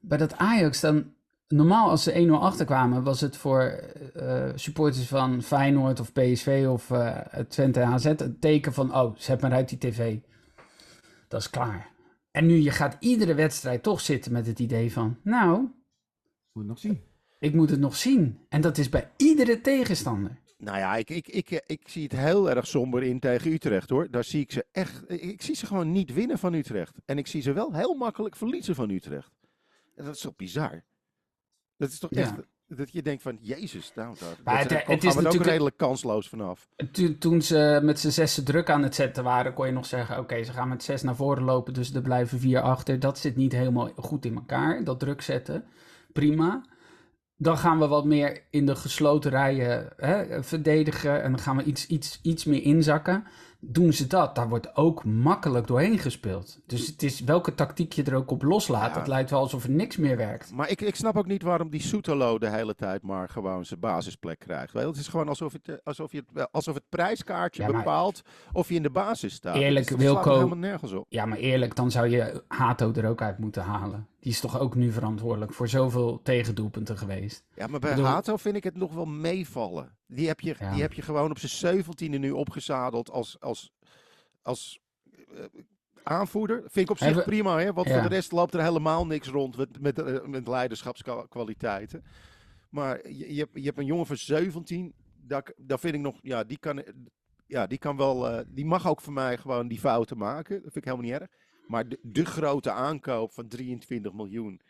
bij 0.00 0.18
dat 0.18 0.36
Ajax 0.36 0.80
dan. 0.80 1.04
Normaal 1.48 1.90
als 1.90 2.02
ze 2.02 2.26
1-0 2.28 2.30
achterkwamen, 2.30 3.02
was 3.02 3.20
het 3.20 3.36
voor 3.36 3.60
eh, 3.60 4.48
supporters 4.54 5.06
van 5.06 5.42
Feyenoord 5.42 6.00
of 6.00 6.12
PSV 6.12 6.66
of 6.68 6.90
eh, 6.90 7.18
Twente 7.48 7.80
en 7.80 7.88
AZ 7.88 8.04
een 8.04 8.36
teken 8.40 8.72
van, 8.72 8.94
oh, 8.94 9.16
zet 9.16 9.40
maar 9.40 9.52
uit 9.52 9.68
die 9.68 9.78
tv. 9.78 10.18
Dat 11.28 11.40
is 11.40 11.50
klaar. 11.50 11.90
En 12.30 12.46
nu, 12.46 12.54
je 12.54 12.70
gaat 12.70 12.96
iedere 13.00 13.34
wedstrijd 13.34 13.82
toch 13.82 14.00
zitten 14.00 14.32
met 14.32 14.46
het 14.46 14.58
idee 14.58 14.92
van, 14.92 15.16
nou, 15.22 15.68
Moet 16.52 16.66
nog 16.66 16.78
zien. 16.78 17.10
Ik 17.42 17.54
moet 17.54 17.70
het 17.70 17.80
nog 17.80 17.96
zien. 17.96 18.38
En 18.48 18.60
dat 18.60 18.78
is 18.78 18.88
bij 18.88 19.10
iedere 19.16 19.60
tegenstander. 19.60 20.36
Nou 20.58 20.78
ja, 20.78 20.96
ik, 20.96 21.10
ik, 21.10 21.28
ik, 21.28 21.50
eh, 21.50 21.58
ik 21.66 21.80
zie 21.88 22.02
het 22.02 22.12
heel 22.12 22.50
erg 22.50 22.66
somber 22.66 23.02
in 23.02 23.20
tegen 23.20 23.52
Utrecht 23.52 23.90
hoor. 23.90 24.10
Daar 24.10 24.24
zie 24.24 24.40
ik 24.40 24.52
ze 24.52 24.64
echt. 24.72 25.02
Ik, 25.06 25.42
zie 25.42 25.54
ze 25.54 25.66
gewoon 25.66 25.92
niet 25.92 26.12
winnen 26.12 26.38
van 26.38 26.52
Utrecht. 26.54 26.94
En 27.04 27.18
ik 27.18 27.26
zie 27.26 27.42
ze 27.42 27.52
wel 27.52 27.72
heel 27.74 27.94
makkelijk 27.94 28.36
verliezen 28.36 28.74
van 28.74 28.90
Utrecht. 28.90 29.30
En 29.96 30.04
dat 30.04 30.14
is 30.14 30.20
toch 30.20 30.36
bizar? 30.36 30.82
Dat 31.76 31.88
is 31.90 31.98
toch 31.98 32.10
Ja. 32.14 32.20
echt. 32.20 32.32
Dat 32.68 32.92
je 32.92 33.02
denkt 33.02 33.22
van, 33.22 33.38
jezus, 33.40 33.92
nou, 33.94 34.16
daar, 34.20 34.36
Maar 34.44 34.68
dat, 34.68 34.86
het- 34.86 35.04
is 35.04 35.10
er 35.10 35.16
ook 35.16 35.22
natuurlijk- 35.22 35.50
redelijk 35.50 35.76
kansloos 35.76 36.28
vanaf. 36.28 36.68
To- 36.92 37.18
toen 37.18 37.42
ze 37.42 37.80
met 37.82 38.00
z'n 38.00 38.08
zessen 38.10 38.44
druk 38.44 38.70
aan 38.70 38.82
het 38.82 38.94
zetten 38.94 39.24
waren, 39.24 39.54
kon 39.54 39.66
je 39.66 39.72
nog 39.72 39.86
zeggen: 39.86 40.18
Oké, 40.18 40.44
ze 40.44 40.52
gaan 40.52 40.68
met 40.68 40.82
zes 40.82 41.02
naar 41.02 41.16
voren 41.16 41.42
lopen, 41.42 41.74
dus 41.74 41.94
er 41.94 42.02
blijven 42.02 42.38
vier 42.38 42.60
achter. 42.60 43.00
Dat 43.00 43.18
zit 43.18 43.36
niet 43.36 43.52
helemaal 43.52 43.90
goed 43.96 44.24
in 44.24 44.34
elkaar, 44.34 44.84
dat 44.84 45.00
druk 45.00 45.20
zetten. 45.22 45.64
Prima. 46.12 46.64
Dan 47.42 47.58
gaan 47.58 47.78
we 47.78 47.86
wat 47.86 48.04
meer 48.04 48.42
in 48.50 48.66
de 48.66 48.76
gesloten 48.76 49.30
rijen 49.30 49.88
hè, 49.96 50.42
verdedigen 50.42 51.22
en 51.22 51.30
dan 51.30 51.40
gaan 51.40 51.56
we 51.56 51.62
iets, 51.64 51.86
iets, 51.86 52.18
iets 52.22 52.44
meer 52.44 52.62
inzakken. 52.62 53.24
doen 53.64 53.92
ze 53.92 54.06
dat. 54.06 54.34
Daar 54.34 54.48
wordt 54.48 54.76
ook 54.76 55.04
makkelijk 55.04 55.66
doorheen 55.66 55.98
gespeeld. 55.98 56.60
Dus 56.66 56.86
het 56.86 57.02
is 57.02 57.20
welke 57.20 57.54
tactiek 57.54 57.92
je 57.92 58.02
er 58.02 58.14
ook 58.14 58.30
op 58.30 58.42
loslaat. 58.42 58.92
Ja. 58.92 58.98
Het 58.98 59.06
lijkt 59.08 59.30
wel 59.30 59.40
alsof 59.40 59.64
er 59.64 59.70
niks 59.70 59.96
meer 59.96 60.16
werkt. 60.16 60.52
Maar 60.52 60.70
ik, 60.70 60.80
ik 60.80 60.94
snap 60.94 61.16
ook 61.16 61.26
niet 61.26 61.42
waarom 61.42 61.70
die 61.70 61.80
Soetelo 61.80 62.38
de 62.38 62.48
hele 62.50 62.74
tijd 62.74 63.02
maar 63.02 63.28
gewoon 63.28 63.64
zijn 63.64 63.80
basisplek 63.80 64.38
krijgt. 64.38 64.72
Het 64.72 64.96
is 64.96 65.08
gewoon 65.08 65.28
alsof 65.28 65.52
het, 65.52 65.68
eh, 65.68 65.74
alsof 65.84 66.12
je 66.12 66.24
alsof 66.50 66.74
het 66.74 66.84
prijskaartje 66.88 67.62
Ja, 67.62 67.70
bepaalt 67.70 68.22
of 68.52 68.68
je 68.68 68.74
in 68.74 68.82
de 68.82 68.90
basis 68.90 69.34
staat. 69.34 69.56
Eerlijk, 69.56 69.88
Wilco- 69.90 70.34
helemaal 70.34 70.56
nergens 70.56 70.92
op. 70.92 71.06
Ja, 71.08 71.26
maar 71.26 71.38
eerlijk, 71.38 71.76
dan 71.76 71.90
zou 71.90 72.08
je 72.08 72.42
Hato 72.48 72.92
er 72.92 73.08
ook 73.08 73.22
uit 73.22 73.38
moeten 73.38 73.62
halen. 73.62 74.06
Die 74.22 74.32
is 74.32 74.40
toch 74.40 74.58
ook 74.58 74.74
nu 74.74 74.92
verantwoordelijk 74.92 75.52
voor 75.52 75.68
zoveel 75.68 76.20
tegendoelpunten 76.22 76.98
geweest. 76.98 77.44
Ja, 77.54 77.66
maar 77.66 77.80
bij 77.80 77.90
bedoel- 77.90 78.04
Hato 78.04 78.36
vind 78.36 78.56
ik 78.56 78.64
het 78.64 78.76
nog 78.76 78.94
wel 78.94 79.04
meevallen. 79.06 79.96
Die 80.06 80.26
heb 80.26 80.40
je, 80.40 80.54
Ja. 80.58 80.72
die 80.72 80.80
heb 80.82 80.92
je 80.92 81.02
gewoon 81.02 81.30
op 81.30 81.38
zijn 81.38 81.50
zeventiende 81.52 82.18
nu 82.18 82.30
opgezadeld 82.30 83.10
als, 83.10 83.40
als, 83.40 83.72
als 84.42 84.80
eh, 85.34 85.44
aanvoerder. 86.02 86.60
Vind 86.60 86.76
ik 86.76 86.90
op 86.90 86.96
zich 86.98 87.06
Hebben- 87.06 87.24
prima, 87.24 87.58
hè? 87.58 87.72
want 87.72 87.86
Ja. 87.88 87.92
voor 88.00 88.08
de 88.08 88.14
rest 88.14 88.32
loopt 88.32 88.54
er 88.54 88.62
helemaal 88.62 89.06
niks 89.06 89.28
rond 89.28 89.56
met, 89.56 89.80
met, 89.80 89.98
eh, 89.98 90.24
met 90.24 90.46
leiderschapskwaliteiten. 90.48 92.04
Maar 92.70 93.08
je, 93.10 93.34
je, 93.34 93.38
hebt, 93.40 93.50
je 93.54 93.62
hebt 93.64 93.78
een 93.78 93.84
jongen 93.86 94.06
van 94.06 94.16
17, 94.16 94.94
daar, 95.26 95.52
daar 95.56 95.78
vind 95.78 95.94
ik 95.94 96.00
nog, 96.00 96.18
ja, 96.22 96.44
die 96.44 96.58
kan, 96.58 96.82
ja, 97.46 97.66
die 97.66 97.78
kan 97.78 97.96
wel, 97.96 98.28
eh, 98.28 98.44
die 98.48 98.64
mag 98.64 98.88
ook 98.88 99.00
voor 99.00 99.12
mij 99.12 99.38
gewoon 99.38 99.68
die 99.68 99.78
fouten 99.80 100.18
maken. 100.18 100.54
Dat 100.62 100.72
vind 100.72 100.76
ik 100.76 100.84
helemaal 100.84 101.06
niet 101.10 101.20
erg. 101.20 101.30
Maar 101.66 101.84
de, 102.02 102.24
grote 102.24 102.70
aankoop 102.70 103.32
van 103.32 103.48
23 103.48 104.12
miljoen, 104.12 104.60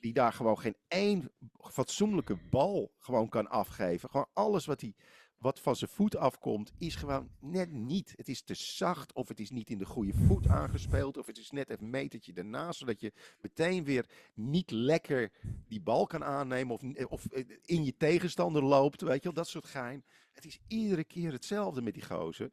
die 0.00 0.12
daar 0.12 0.32
gewoon 0.32 0.58
geen 0.58 0.76
één 0.88 1.30
fatsoenlijke 1.58 2.36
bal 2.50 2.92
gewoon 2.98 3.28
kan 3.28 3.48
afgeven. 3.48 4.10
Gewoon 4.10 4.28
alles 4.32 4.66
wat, 4.66 4.80
hij, 4.80 4.94
wat 5.38 5.60
van 5.60 5.76
zijn 5.76 5.90
voet 5.90 6.16
afkomt, 6.16 6.72
is 6.78 6.94
gewoon 6.94 7.28
net 7.40 7.72
niet. 7.72 8.12
Het 8.16 8.28
is 8.28 8.42
te 8.42 8.54
zacht, 8.54 9.12
of 9.12 9.28
het 9.28 9.40
is 9.40 9.50
niet 9.50 9.70
in 9.70 9.78
de 9.78 9.86
goede 9.86 10.12
voet 10.12 10.48
aangespeeld, 10.48 11.16
of 11.18 11.26
het 11.26 11.38
is 11.38 11.50
net 11.50 11.70
een 11.70 11.90
metertje 11.90 12.32
ernaast, 12.32 12.78
zodat 12.78 13.00
je 13.00 13.12
meteen 13.40 13.84
weer 13.84 14.06
niet 14.34 14.70
lekker 14.70 15.32
die 15.68 15.80
bal 15.80 16.06
kan 16.06 16.24
aannemen, 16.24 16.74
of, 16.74 17.06
of 17.08 17.26
in 17.64 17.84
je 17.84 17.96
tegenstander 17.96 18.64
loopt, 18.64 19.00
weet 19.00 19.22
je 19.22 19.22
wel, 19.22 19.32
dat 19.32 19.48
soort 19.48 19.66
gein. 19.66 20.04
Het 20.32 20.44
is 20.44 20.58
iedere 20.66 21.04
keer 21.04 21.32
hetzelfde 21.32 21.82
met 21.82 21.94
die 21.94 22.04
gozer. 22.04 22.50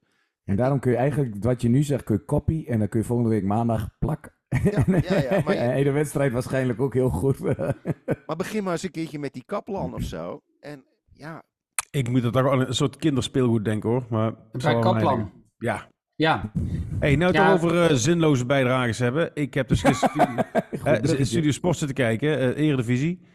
En 0.50 0.56
daarom 0.56 0.80
kun 0.80 0.92
je 0.92 0.98
eigenlijk, 0.98 1.36
wat 1.44 1.62
je 1.62 1.70
nu 1.70 1.84
zegt, 1.84 2.04
kun 2.04 2.16
je 2.16 2.26
copy 2.26 2.66
en 2.68 2.80
dan 2.80 2.88
kun 2.88 3.00
je 3.00 3.06
volgende 3.06 3.30
week 3.32 3.44
maandag 3.44 3.90
plak. 4.00 4.38
Ja, 4.64 4.84
ja, 4.88 5.20
ja, 5.20 5.42
maar, 5.46 5.54
je- 5.54 5.60
En 5.60 5.84
de 5.84 5.92
wedstrijd 5.92 6.32
waarschijnlijk 6.32 6.82
ook 6.82 6.94
heel 6.94 7.10
goed. 7.10 7.40
maar 8.28 8.36
begin 8.38 8.64
maar 8.64 8.72
eens 8.74 8.84
een 8.84 8.92
keertje 8.92 9.20
met 9.20 9.34
die 9.34 9.44
Kaplan 9.46 9.94
of 9.94 10.02
zo. 10.02 10.42
En 10.60 10.84
ja, 11.14 11.44
Ik 11.92 12.10
moet 12.10 12.24
er 12.24 12.32
toch 12.32 12.52
aan 12.52 12.60
een 12.68 12.74
soort 12.74 12.96
kinderspeelgoed 12.96 13.66
denken 13.66 13.90
hoor. 13.90 14.04
Maar 14.10 14.34
het 14.52 14.62
Bij 14.64 14.74
wel. 14.74 14.82
Kaplan. 14.82 15.32
Ja. 15.58 15.88
Ja, 16.16 16.52
Hey, 17.00 17.16
nou 17.16 17.34
Ja. 17.34 17.46
toch 17.46 17.64
over 17.64 17.90
eh, 17.90 17.96
zinloze 17.96 18.46
bijdragers 18.46 19.00
hebben. 19.00 19.32
Ik 19.34 19.54
heb 19.54 19.68
dus 19.68 19.82
gisteren 19.88 20.38
eh, 20.38 20.62
bruggetje. 20.82 21.26
Studio 21.26 21.52
Sport 21.52 21.78
zitten 21.78 21.96
kijken, 21.96 22.40
eh 22.40 22.66
Eredivisie. 22.68 23.28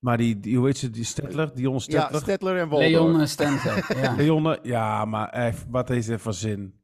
Maar 0.00 0.16
die, 0.16 0.40
die, 0.40 0.56
hoe 0.56 0.66
heet 0.66 0.78
ze, 0.78 0.90
die 0.90 1.04
Stettler, 1.04 1.54
Dion 1.54 1.72
ja 1.72 1.78
Stettler. 1.80 2.20
Stettler 2.20 2.56
en 2.56 2.68
Waldorf. 2.68 2.90
Leon 2.90 3.28
Stenzel. 3.28 3.74
Ja. 4.02 4.14
Leonne, 4.16 4.58
ja, 4.62 5.04
maar 5.04 5.28
eh, 5.28 5.54
wat 5.68 5.90
is 5.90 6.06
dit 6.06 6.20
voor 6.20 6.34
zin? 6.34 6.74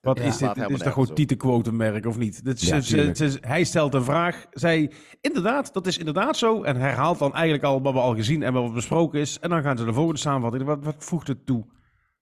Wat 0.00 0.18
Ja. 0.18 0.24
is 0.24 0.36
dit? 0.36 0.56
Is 0.70 0.78
toch 0.78 0.92
gewoon 0.92 1.14
titelquotummerk 1.14 2.06
of 2.06 2.18
niet? 2.18 2.44
Dit 2.44 2.62
is, 2.62 2.68
Ja, 2.68 2.80
ze- 2.80 3.38
hij 3.40 3.64
stelt 3.64 3.94
een 3.94 4.04
vraag. 4.04 4.46
Zij, 4.50 4.90
inderdaad, 5.20 5.72
dat 5.72 5.86
is 5.86 5.98
inderdaad 5.98 6.36
zo. 6.36 6.62
En 6.62 6.76
herhaalt 6.76 7.18
dan 7.18 7.32
eigenlijk 7.34 7.64
al 7.64 7.82
wat 7.82 7.92
we 7.92 7.98
al 7.98 8.14
gezien 8.14 8.42
en 8.42 8.52
wat 8.52 8.74
besproken 8.74 9.20
is. 9.20 9.38
En 9.40 9.50
dan 9.50 9.62
gaan 9.62 9.78
ze 9.78 9.84
de 9.84 9.92
volgende 9.92 10.20
samenvatting. 10.20 10.64
Wat, 10.64 10.84
wat 10.84 10.94
voegt 10.98 11.28
het 11.28 11.46
toe? 11.46 11.64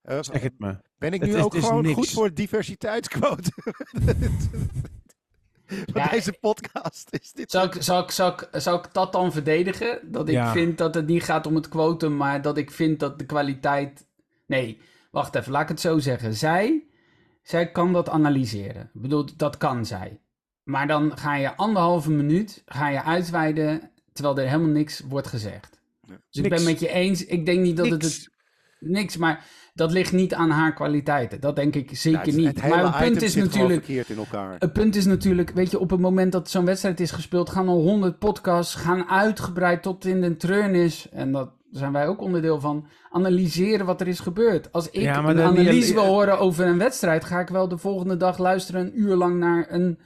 Eh, 0.03 0.19
Zeg 0.21 0.43
het 0.43 0.55
me. 0.59 0.77
ben 0.99 1.13
ik 1.13 1.21
Het 1.21 1.31
nu 1.31 1.37
is- 1.37 1.43
ook 1.43 1.53
het 1.53 1.63
is 1.63 1.69
gewoon 1.69 1.87
goed 1.87 2.11
voor 2.11 2.35
diversiteitsquote? 2.35 3.51
Van 5.93 6.03
Ja, 6.03 6.09
deze 6.09 6.33
podcast 6.41 7.09
is 7.11 7.33
dit. 7.33 7.51
Zal 7.51 7.65
ik, 7.65 7.77
zal, 7.79 8.03
ik, 8.03 8.11
zal, 8.11 8.29
ik, 8.33 8.49
zal 8.53 8.79
ik 8.79 8.89
dat 8.93 9.13
dan 9.13 9.33
verdedigen? 9.33 9.99
Dat 10.13 10.29
ik 10.29 10.35
Ja. 10.35 10.53
vind 10.53 10.79
dat 10.79 10.95
het 10.95 11.07
niet 11.07 11.23
gaat 11.23 11.47
om 11.47 11.55
het 11.55 11.69
quotum, 11.69 12.17
maar 12.17 12.43
dat 12.43 12.57
ik 12.57 12.71
vind 12.71 13.01
dat 13.01 13.19
de 13.19 13.27
kwaliteit. 13.27 14.07
Nee, 14.47 14.81
wacht 15.11 15.35
even, 15.35 15.53
laat 15.53 15.63
ik 15.63 15.69
het 15.69 15.81
zo 15.81 15.99
zeggen. 15.99 16.35
Zij, 16.35 16.85
zij 17.43 17.71
kan 17.73 17.93
dat 17.93 18.09
analyseren. 18.09 18.91
Ik 18.95 19.01
bedoel, 19.01 19.27
dat 19.37 19.57
kan 19.57 19.87
zij. 19.87 20.21
Maar 20.63 20.87
dan 20.87 21.19
ga 21.19 21.37
je 21.37 21.57
anderhalve 21.57 22.11
minuut 22.11 22.63
ga 22.67 22.89
je 22.89 23.03
uitweiden 23.03 23.91
terwijl 24.13 24.39
er 24.39 24.47
helemaal 24.47 24.69
niks 24.69 25.01
wordt 25.09 25.27
gezegd. 25.27 25.81
Dus 26.31 26.43
ik 26.45 26.49
ben 26.51 26.65
met 26.65 26.81
je 26.81 26.89
eens. 26.89 27.25
Ik 27.25 27.47
denk 27.47 27.61
niet 27.61 27.77
dat 27.77 27.91
het, 27.91 28.03
Niks. 28.03 28.17
het. 28.17 28.31
Niks, 28.85 29.17
maar 29.17 29.45
dat 29.75 29.93
ligt 29.93 30.13
niet 30.13 30.35
aan 30.35 30.51
haar 30.51 30.75
kwaliteiten. 30.75 31.41
Dat 31.41 31.57
denk 31.57 31.75
ik 31.75 31.97
zeker 31.97 32.19
Ja, 32.21 32.25
het- 32.27 32.37
niet. 32.37 32.47
Het 32.47 32.61
hele 32.61 32.75
maar 32.75 32.85
het 32.85 32.97
punt 32.97 33.13
item 33.15 33.27
is 33.29 33.35
natuurlijk. 33.35 33.85
verkeerd 33.85 34.09
in 34.11 34.17
elkaar. 34.17 34.57
Het 34.59 34.73
punt 34.73 34.97
is 34.97 35.05
natuurlijk, 35.07 35.51
weet 35.51 35.71
je, 35.71 35.79
op 35.79 35.91
het 35.91 36.01
moment 36.01 36.33
dat 36.33 36.51
zo'n 36.51 36.65
wedstrijd 36.65 37.01
is 37.01 37.11
gespeeld, 37.11 37.51
gaan 37.51 37.69
al 37.69 37.81
honderd 37.81 38.19
podcasts, 38.19 38.75
gaan 38.75 39.09
uitgebreid 39.09 39.83
tot 39.83 40.05
in 40.05 40.21
de 40.21 40.37
treurnis. 40.37 41.09
En 41.11 41.33
dat 41.33 41.51
zijn 41.71 41.93
wij 41.93 42.07
ook 42.07 42.21
onderdeel 42.21 42.61
van. 42.61 42.87
Analyseren 43.11 43.87
wat 43.87 44.01
er 44.01 44.09
is 44.09 44.21
gebeurd. 44.21 44.73
Als 44.73 44.91
ik 44.91 45.01
Ja, 45.03 45.19
een 45.25 45.41
analyse 45.41 45.93
wil 45.95 46.05
horen 46.05 46.39
over 46.39 46.67
een 46.67 46.79
wedstrijd, 46.79 47.25
ga 47.25 47.41
ik 47.41 47.49
wel 47.49 47.69
de 47.69 47.79
volgende 47.79 48.17
dag 48.17 48.39
luisteren 48.39 48.81
een 48.81 49.01
uur 49.01 49.15
lang 49.17 49.39
naar 49.39 49.67
een 49.69 49.99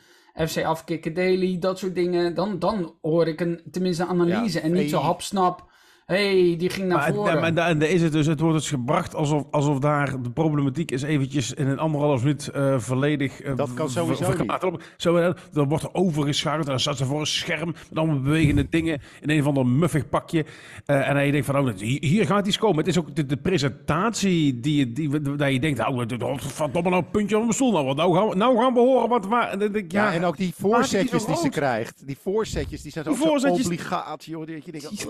FC 0.49 0.64
Afkikken 0.64 1.14
Daily, 1.14 1.59
dat 1.59 1.79
soort 1.79 1.95
dingen. 1.95 2.35
Dan, 2.35 2.59
dan 2.59 2.95
hoor 3.03 3.27
ik 3.29 3.41
een, 3.41 3.61
tenminste 3.70 4.03
een 4.03 4.09
analyse 4.09 4.59
Ja, 4.59 4.64
en 4.64 4.72
niet 4.72 4.91
zo 4.91 4.99
hapsnap. 4.99 5.64
Hey, 6.07 6.54
die 6.59 6.70
ging 6.70 6.88
naar 6.88 6.98
Maar, 6.98 7.14
voren. 7.14 7.34
ja, 7.34 7.40
maar 7.40 7.54
daar 7.54 7.82
is 7.82 8.02
het 8.02 8.12
dus, 8.12 8.26
het 8.26 8.40
wordt 8.40 8.57
dus 8.59 8.68
gebracht 8.68 9.14
alsof, 9.14 9.44
alsof 9.50 9.78
daar 9.78 10.22
de 10.22 10.30
problematiek 10.30 10.90
is 10.90 11.02
eventjes 11.02 11.52
in 11.52 11.66
een 11.66 11.78
anderhalf 11.78 12.22
minuut 12.22 12.48
eh, 12.48 12.78
volledig... 12.78 13.40
eh, 13.40 13.57
Dat 13.57 13.74
kan 13.74 13.90
sowieso 13.90 14.24
verkaderd. 14.30 14.92
Zo, 14.96 15.16
eh, 15.16 15.34
dan 15.52 15.68
wordt 15.68 15.84
er 15.84 15.94
overgeschakeld 15.94 16.64
en 16.64 16.70
dan 16.70 16.80
staat 16.80 16.96
ze 16.96 17.04
voor 17.04 17.20
een 17.20 17.26
scherm 17.26 17.66
met 17.88 17.98
allemaal 17.98 18.20
bewegende 18.20 18.66
dingen 18.70 19.00
in 19.20 19.30
een 19.30 19.40
of 19.40 19.46
ander 19.46 19.66
muffig 19.66 20.09
pakje. 20.09 20.44
Eh, 20.84 21.09
en 21.09 21.14
dan 21.14 21.26
je 21.26 21.32
denkt 21.32 21.46
van, 21.46 21.59
oh, 21.68 21.74
hier, 21.76 21.98
hier 22.04 22.26
gaat 22.26 22.46
iets 22.46 22.59
komen. 22.59 22.78
Het 22.78 22.86
is 22.86 22.98
ook 22.98 23.14
de, 23.14 23.26
de 23.26 23.36
presentatie 23.36 24.61
die, 24.61 24.76
je- 24.76 24.92
die, 24.92 25.20
die, 25.20 25.36
dat 25.36 25.52
je 25.52 25.61
denkt, 25.61 25.88
oh, 25.88 26.02
verdomme 26.38 26.90
nou, 26.90 27.02
puntje 27.02 27.36
op 27.36 27.42
mijn 27.42 27.54
stoel. 27.54 27.72
Nou, 27.72 27.94
nou, 27.94 28.14
gaan, 28.16 28.28
we- 28.28 28.34
nou 28.36 28.59
gaan 28.59 28.72
we 28.74 28.80
horen 28.80 29.09
wat 29.09 29.26
waar. 29.26 29.50
En 29.50 29.59
dan 29.59 29.72
denk 29.72 29.84
ik, 29.84 29.92
Ja, 29.92 30.07
ja, 30.09 30.12
en 30.14 30.24
ook 30.24 30.36
die 30.36 30.46
niet 30.46 30.54
voorzetjes 30.59 31.24
die 31.24 31.36
ze 31.36 31.48
krijgt. 31.48 32.07
Die 32.07 32.18
voorzetjes, 32.22 32.82
die 32.82 32.92
zijn 32.92 33.04
Die 33.04 33.16
zo 33.16 33.24
voorzetjes- 33.24 33.64
obligaat, 33.64 34.24
joh. 34.24 34.46
Dat 34.46 34.64
je 34.64 34.72
denkt, 34.72 35.07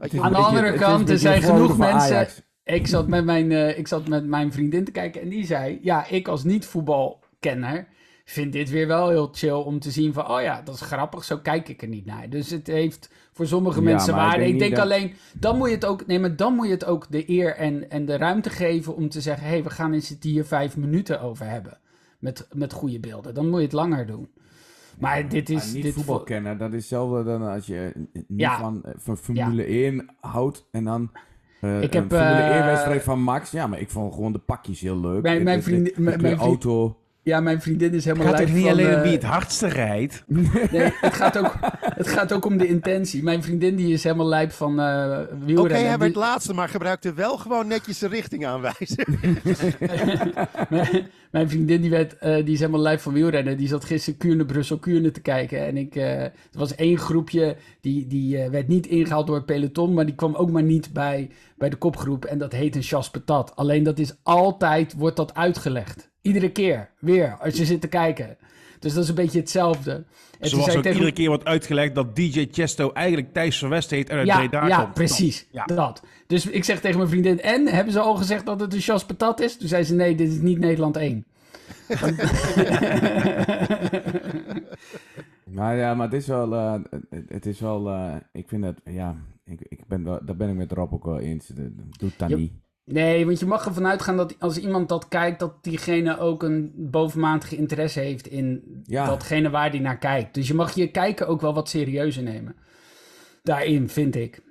Aan 0.00 0.32
de 0.32 0.38
andere 0.38 0.72
kant, 0.72 1.10
er 1.10 1.18
zijn 1.18 1.42
genoeg 1.42 1.78
mensen. 1.78 2.28
Ik 2.64 2.86
zat, 2.86 3.08
met 3.08 3.24
mijn, 3.24 3.52
eh, 3.52 3.78
ik 3.78 3.88
zat 3.88 4.08
met 4.08 4.26
mijn 4.26 4.52
vriendin 4.52 4.84
te 4.84 4.90
kijken 4.90 5.20
en 5.20 5.28
die 5.28 5.46
zei: 5.46 5.78
Ja, 5.82 6.06
ik 6.08 6.28
als 6.28 6.44
niet-voetbalkenner 6.44 7.86
vind 8.24 8.52
dit 8.52 8.70
weer 8.70 8.86
wel 8.86 9.08
heel 9.08 9.28
chill 9.32 9.50
om 9.52 9.78
te 9.80 9.90
zien 9.90 10.12
van: 10.12 10.28
Oh 10.30 10.40
ja, 10.42 10.62
dat 10.62 10.74
is 10.74 10.80
grappig, 10.80 11.24
zo 11.24 11.38
kijk 11.38 11.68
ik 11.68 11.82
er 11.82 11.88
niet 11.88 12.04
naar. 12.06 12.30
Dus 12.30 12.50
het 12.50 12.66
heeft 12.66 13.10
voor 13.32 13.46
sommige 13.46 13.78
Ja, 13.78 13.84
mensen 13.84 14.08
ik 14.14 14.20
waarde. 14.20 14.38
denk 14.38 14.52
Ik 14.52 14.58
denk 14.58 14.74
dat- 14.74 14.84
alleen, 14.84 15.14
dan 15.32 15.56
moet 15.58 15.68
je 15.68 15.74
het 15.74 15.84
ook, 15.84 16.06
nee, 16.06 16.18
maar 16.18 16.36
dan 16.36 16.54
moet 16.54 16.66
je 16.66 16.72
het 16.72 16.84
ook 16.84 17.06
de 17.10 17.30
eer 17.30 17.56
en, 17.56 17.90
en 17.90 18.04
de 18.04 18.16
ruimte 18.16 18.50
geven 18.50 18.96
om 18.96 19.08
te 19.08 19.20
zeggen: 19.20 19.44
Hé, 19.46 19.50
hey, 19.52 19.62
we 19.62 19.70
gaan 19.70 19.92
eens 19.92 20.08
het 20.08 20.22
hier 20.22 20.44
vijf 20.44 20.76
minuten 20.76 21.20
over 21.20 21.46
hebben. 21.48 21.78
Met, 22.18 22.46
met 22.52 22.72
goede 22.72 23.00
beelden. 23.00 23.34
Dan 23.34 23.48
moet 23.48 23.58
je 23.58 23.64
het 23.64 23.72
langer 23.72 24.06
doen. 24.06 24.28
Maar 24.98 25.28
dit 25.28 25.50
is. 25.50 25.64
Maar 25.64 25.74
niet 25.74 25.82
dit 25.82 25.94
voetbal 25.94 26.22
kennen, 26.22 26.58
dat 26.58 26.68
is 26.72 26.78
hetzelfde 26.78 27.24
dan 27.24 27.42
als 27.42 27.66
je 27.66 27.92
niet 28.12 28.24
Ja. 28.40 28.58
van, 28.58 28.82
eh, 28.84 28.92
van 28.96 29.16
Formule 29.16 29.66
1 29.68 30.08
houdt 30.20 30.66
en 30.70 30.84
dan 30.84 31.10
eh, 31.60 31.82
Ik 31.82 31.94
een 31.94 32.00
heb, 32.02 32.10
Formule 32.12 32.40
eh, 32.42 32.56
1 32.56 32.66
wedstrijd 32.66 33.02
van 33.02 33.20
Max. 33.20 33.50
Ja, 33.50 33.66
maar 33.66 33.80
ik 33.80 33.90
vond 33.90 34.14
gewoon 34.14 34.32
de 34.32 34.38
pakjes 34.38 34.80
heel 34.80 35.00
leuk. 35.00 35.22
Mijn- 35.22 35.42
mijn 35.42 35.60
de- 35.60 35.70
mijn- 35.70 35.84
de 35.84 36.00
mijn 36.00 36.18
vriend- 36.20 36.38
auto. 36.38 36.98
Ja, 37.24 37.40
mijn 37.40 37.60
vriendin 37.60 37.92
is 37.92 38.04
helemaal 38.04 38.26
Het 38.26 38.36
gaat 38.36 38.44
lijp 38.44 38.54
toch 38.54 38.64
niet 38.64 38.66
van, 38.66 38.80
alleen 38.80 38.94
om 38.94 39.00
eh, 39.00 39.02
wie 39.02 39.12
het 39.12 39.22
hardste 39.22 39.68
rijdt? 39.68 40.24
Nee, 40.72 40.92
het 41.00 41.14
gaat, 41.14 41.38
ook, 41.38 41.54
het 41.80 42.08
gaat 42.08 42.32
ook 42.32 42.44
om 42.44 42.56
de 42.56 42.66
intentie. 42.66 43.22
Mijn 43.22 43.42
vriendin 43.42 43.76
die 43.76 43.92
is 43.92 44.02
helemaal 44.02 44.26
lijp 44.26 44.52
van 44.52 44.80
eh 44.80 45.18
wielrennen. 45.38 45.58
Oké, 45.58 45.74
hij 45.74 45.88
Die- 45.88 45.98
werd 45.98 46.14
laatste, 46.14 46.54
maar 46.54 46.68
gebruikte 46.68 47.12
wel 47.12 47.36
gewoon 47.38 47.66
netjes 47.66 47.98
de 47.98 48.08
richting 48.08 48.46
aanwijzen. 48.46 49.04
mijn, 50.70 51.06
mijn 51.30 51.48
vriendin 51.48 51.80
die, 51.80 51.90
werd, 51.90 52.18
eh, 52.18 52.34
die 52.34 52.52
is 52.54 52.58
helemaal 52.58 52.80
lijp 52.80 53.00
van 53.00 53.12
wielrennen. 53.12 53.56
Die 53.56 53.68
zat 53.68 53.84
gisteren 53.84 54.18
Kuurne, 54.18 54.44
Brussel, 54.44 54.78
Kuurne 54.78 55.10
te 55.10 55.20
kijken. 55.20 55.66
En 55.66 55.76
ik, 55.76 55.96
eh, 55.96 56.22
er 56.22 56.32
was 56.52 56.74
één 56.74 56.98
groepje 56.98 57.56
die, 57.80 58.06
die 58.06 58.48
werd 58.50 58.68
niet 58.68 58.86
ingehaald 58.86 59.26
door 59.26 59.36
het 59.36 59.46
peloton. 59.46 59.94
Maar 59.94 60.06
die 60.06 60.14
kwam 60.14 60.34
ook 60.34 60.50
maar 60.50 60.62
niet 60.62 60.92
bij, 60.92 61.30
bij 61.56 61.70
de 61.70 61.76
kopgroep. 61.76 62.24
En 62.24 62.38
dat 62.38 62.52
heet 62.52 62.76
een 62.76 62.82
chasse 62.82 63.10
patat. 63.10 63.56
Alleen 63.56 63.82
dat 63.82 63.98
is 63.98 64.14
altijd, 64.22 64.94
wordt 64.96 65.16
dat 65.16 65.34
uitgelegd. 65.34 66.12
Iedere 66.24 66.50
keer, 66.50 66.88
weer, 66.98 67.36
als 67.40 67.56
je 67.56 67.64
zit 67.64 67.80
te 67.80 67.88
kijken. 67.88 68.36
Dus 68.78 68.92
dat 68.94 69.02
is 69.02 69.08
een 69.08 69.14
beetje 69.14 69.38
hetzelfde. 69.40 69.90
En 69.92 70.04
toen 70.38 70.48
Zoals 70.48 70.64
zei 70.64 70.76
ook 70.76 70.82
tegen- 70.82 70.96
iedere 70.98 71.14
keer 71.14 71.28
wordt 71.28 71.44
uitgelegd 71.44 71.94
dat 71.94 72.16
DJ 72.16 72.46
Chesto 72.50 72.92
eigenlijk 72.92 73.32
Thijs 73.32 73.58
Verwest 73.58 73.90
heet 73.90 74.08
en 74.08 74.16
uit 74.18 74.26
ja, 74.26 74.36
Breda 74.38 74.66
ja, 74.66 74.80
komt. 74.82 74.94
precies. 74.94 75.46
Ja. 75.50 75.64
Dat. 75.64 76.02
Dus 76.26 76.46
ik 76.46 76.64
zeg 76.64 76.80
tegen 76.80 76.96
mijn 76.96 77.08
vriendin, 77.10 77.40
en 77.40 77.66
hebben 77.66 77.92
ze 77.92 78.00
al 78.00 78.14
gezegd 78.14 78.46
dat 78.46 78.60
het 78.60 78.74
een 78.74 78.80
chasse 78.80 79.06
patat 79.06 79.40
is? 79.40 79.56
Toen 79.56 79.68
zei 79.68 79.84
ze, 79.84 79.94
nee, 79.94 80.14
dit 80.14 80.28
is 80.32 80.38
niet 80.40 80.58
Nederland 80.58 80.96
1. 80.96 81.24
Maar 85.44 85.76
ja, 85.76 85.94
maar 85.94 86.06
het 86.10 86.14
is 86.20 86.26
wel, 86.26 86.54
eh, 86.54 86.74
het- 87.28 87.46
is 87.46 87.60
wel, 87.60 87.88
eh, 87.90 88.14
ik 88.32 88.48
vind 88.48 88.62
dat, 88.62 88.74
ja, 88.84 89.16
ik, 89.44 89.60
ik 89.68 89.86
ben 89.86 90.04
wel, 90.04 90.18
daar 90.24 90.36
ben 90.36 90.48
ik 90.48 90.54
met 90.54 90.72
Rob 90.72 90.92
ook 90.94 91.04
wel 91.04 91.18
eens. 91.20 91.46
Dat 91.46 91.66
Doet 91.98 92.18
dat 92.18 92.28
niet. 92.28 92.52
Nee, 92.86 93.26
want 93.26 93.40
je 93.40 93.46
mag 93.46 93.66
ervan 93.66 93.86
uitgaan 93.86 94.16
dat 94.16 94.34
als 94.38 94.58
iemand 94.58 94.88
dat 94.88 95.08
kijkt, 95.08 95.38
dat 95.38 95.64
diegene 95.64 96.18
ook 96.18 96.42
een 96.42 96.72
bovenmatige 96.76 97.56
interesse 97.56 98.00
heeft 98.00 98.26
in 98.26 98.62
Ja. 98.84 99.06
datgene 99.06 99.50
waar 99.50 99.70
die 99.70 99.80
naar 99.80 99.98
kijkt. 99.98 100.34
Dus 100.34 100.48
je 100.48 100.54
mag 100.54 100.74
je 100.74 100.90
kijken 100.90 101.28
ook 101.28 101.40
wel 101.40 101.54
wat 101.54 101.68
serieuzer 101.68 102.22
nemen. 102.22 102.56
Daarin, 103.42 103.88
vind 103.88 104.16
ik. 104.16 104.42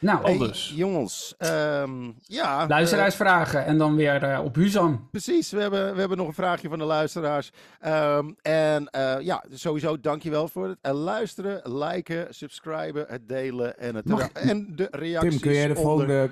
Nou, 0.00 0.38
Hey, 0.38 0.50
jongens, 0.74 1.34
ehm, 1.38 2.10
ja. 2.22 2.62
eh, 2.62 2.68
luisteraarsvragen 2.68 3.64
en 3.64 3.78
dan 3.78 3.96
weer 3.96 4.22
eh, 4.22 4.44
op 4.44 4.54
Huzan. 4.54 5.08
Precies, 5.10 5.50
we 5.50 5.60
hebben, 5.60 5.94
we 5.94 6.00
hebben 6.00 6.18
nog 6.18 6.26
een 6.26 6.34
vraagje 6.34 6.68
van 6.68 6.78
de 6.78 6.84
luisteraars. 6.84 7.50
Ehm, 7.80 8.30
en 8.42 8.86
eh, 8.86 9.20
ja, 9.20 9.44
sowieso 9.50 10.00
dankjewel 10.00 10.48
voor 10.48 10.76
het 10.82 10.92
luisteren, 10.94 11.76
liken, 11.78 12.34
subscriben, 12.34 13.04
het 13.08 13.28
delen 13.28 13.78
en, 13.78 13.94
het 13.94 14.04
Mag- 14.04 14.32
en 14.32 14.72
de 14.76 14.88
reacties 14.90 15.30
Tim, 15.30 15.40
kun 15.40 15.52
jij 15.52 15.66
de 15.66 15.74
onder 15.74 15.84
volgende, 15.84 16.30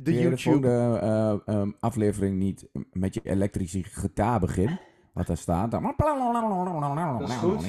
de 0.00 0.12
YouTube. 0.12 0.36
volgende 0.40 0.98
eh, 1.46 1.54
ehm, 1.54 1.70
aflevering 1.80 2.38
niet 2.38 2.66
met 2.92 3.14
je 3.14 3.20
elektrische 3.24 3.82
gitaar 3.82 4.40
beginnen? 4.40 4.80
Wat 5.12 5.26
daar 5.26 5.36
staat. 5.36 5.70
Dan... 5.70 5.94
Dat 7.18 7.28
is 7.28 7.34
goed. 7.34 7.66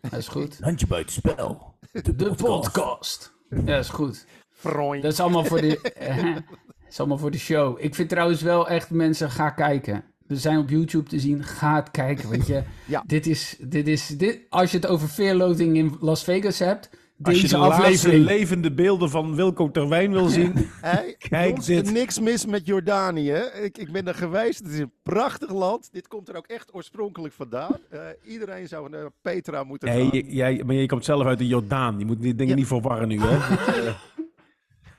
Dat 0.00 0.12
is 0.18 0.28
goed. 0.28 0.58
Handje 0.60 0.86
buiten 0.86 1.12
spel. 1.14 1.74
De 1.92 2.34
podcast. 2.36 3.38
Ja, 3.50 3.60
dat 3.62 3.78
is 3.78 3.88
goed. 3.88 4.26
Dat 4.62 5.12
is 5.12 5.20
allemaal 5.20 5.44
voor 5.44 5.60
de, 5.60 5.80
eh, 5.80 6.24
dat 6.34 6.42
is 6.90 6.98
allemaal 6.98 7.18
voor 7.18 7.30
de 7.30 7.38
show. 7.38 7.76
Ik 7.80 7.94
vind 7.94 8.08
trouwens 8.08 8.42
wel 8.42 8.68
echt 8.68 8.90
mensen, 8.90 9.30
ga 9.30 9.50
kijken. 9.50 10.04
We 10.26 10.36
zijn 10.36 10.58
op 10.58 10.70
YouTube 10.70 11.08
te 11.08 11.18
zien, 11.20 11.44
ga 11.44 11.74
het 11.76 11.90
kijken. 11.90 12.28
Want 12.30 12.46
je, 12.46 12.62
Ja. 12.86 13.02
dit 13.06 13.26
is, 13.26 13.56
dit 13.60 13.88
is, 13.88 14.06
dit, 14.06 14.40
als 14.48 14.70
je 14.70 14.76
het 14.76 14.86
over 14.86 15.08
fearloading 15.08 15.76
in 15.76 15.96
Las 16.00 16.24
Vegas 16.24 16.58
hebt, 16.58 16.90
Als 17.22 17.40
je 17.40 17.48
de 17.48 17.56
aflevering. 17.56 18.24
levende 18.24 18.72
beelden 18.72 19.10
van 19.10 19.34
Wilco 19.34 19.70
Terwijn 19.70 20.12
wil 20.12 20.26
zien, 20.28 20.52
Hey, 20.80 21.14
Kijk 21.18 21.64
dit. 21.64 21.92
niks 21.92 22.20
mis 22.20 22.46
met 22.46 22.66
Jordanië. 22.66 23.32
Ik, 23.62 23.78
ik 23.78 23.92
ben 23.92 24.08
er 24.08 24.14
geweest. 24.14 24.58
Het 24.58 24.72
is 24.72 24.78
een 24.78 24.92
prachtig 25.02 25.50
land. 25.52 25.88
Dit 25.92 26.08
komt 26.08 26.28
er 26.28 26.36
ook 26.36 26.46
echt 26.46 26.74
oorspronkelijk 26.74 27.34
vandaan. 27.34 27.76
Eh, 27.90 28.00
iedereen 28.24 28.68
zou 28.68 28.88
naar 28.90 29.08
Petra 29.22 29.64
moeten 29.64 29.88
Nee, 29.88 30.08
gaan. 30.10 30.30
jij, 30.34 30.62
maar 30.66 30.74
je 30.74 30.86
komt 30.86 31.04
zelf 31.04 31.26
uit 31.26 31.38
de 31.38 31.46
Jordaan. 31.46 31.98
Je 31.98 32.04
moet 32.04 32.20
die 32.22 32.34
dingen 32.34 32.52
Ja. 32.52 32.58
niet 32.58 32.66
verwarren 32.66 33.08
nu, 33.08 33.18
hè? 33.20 33.38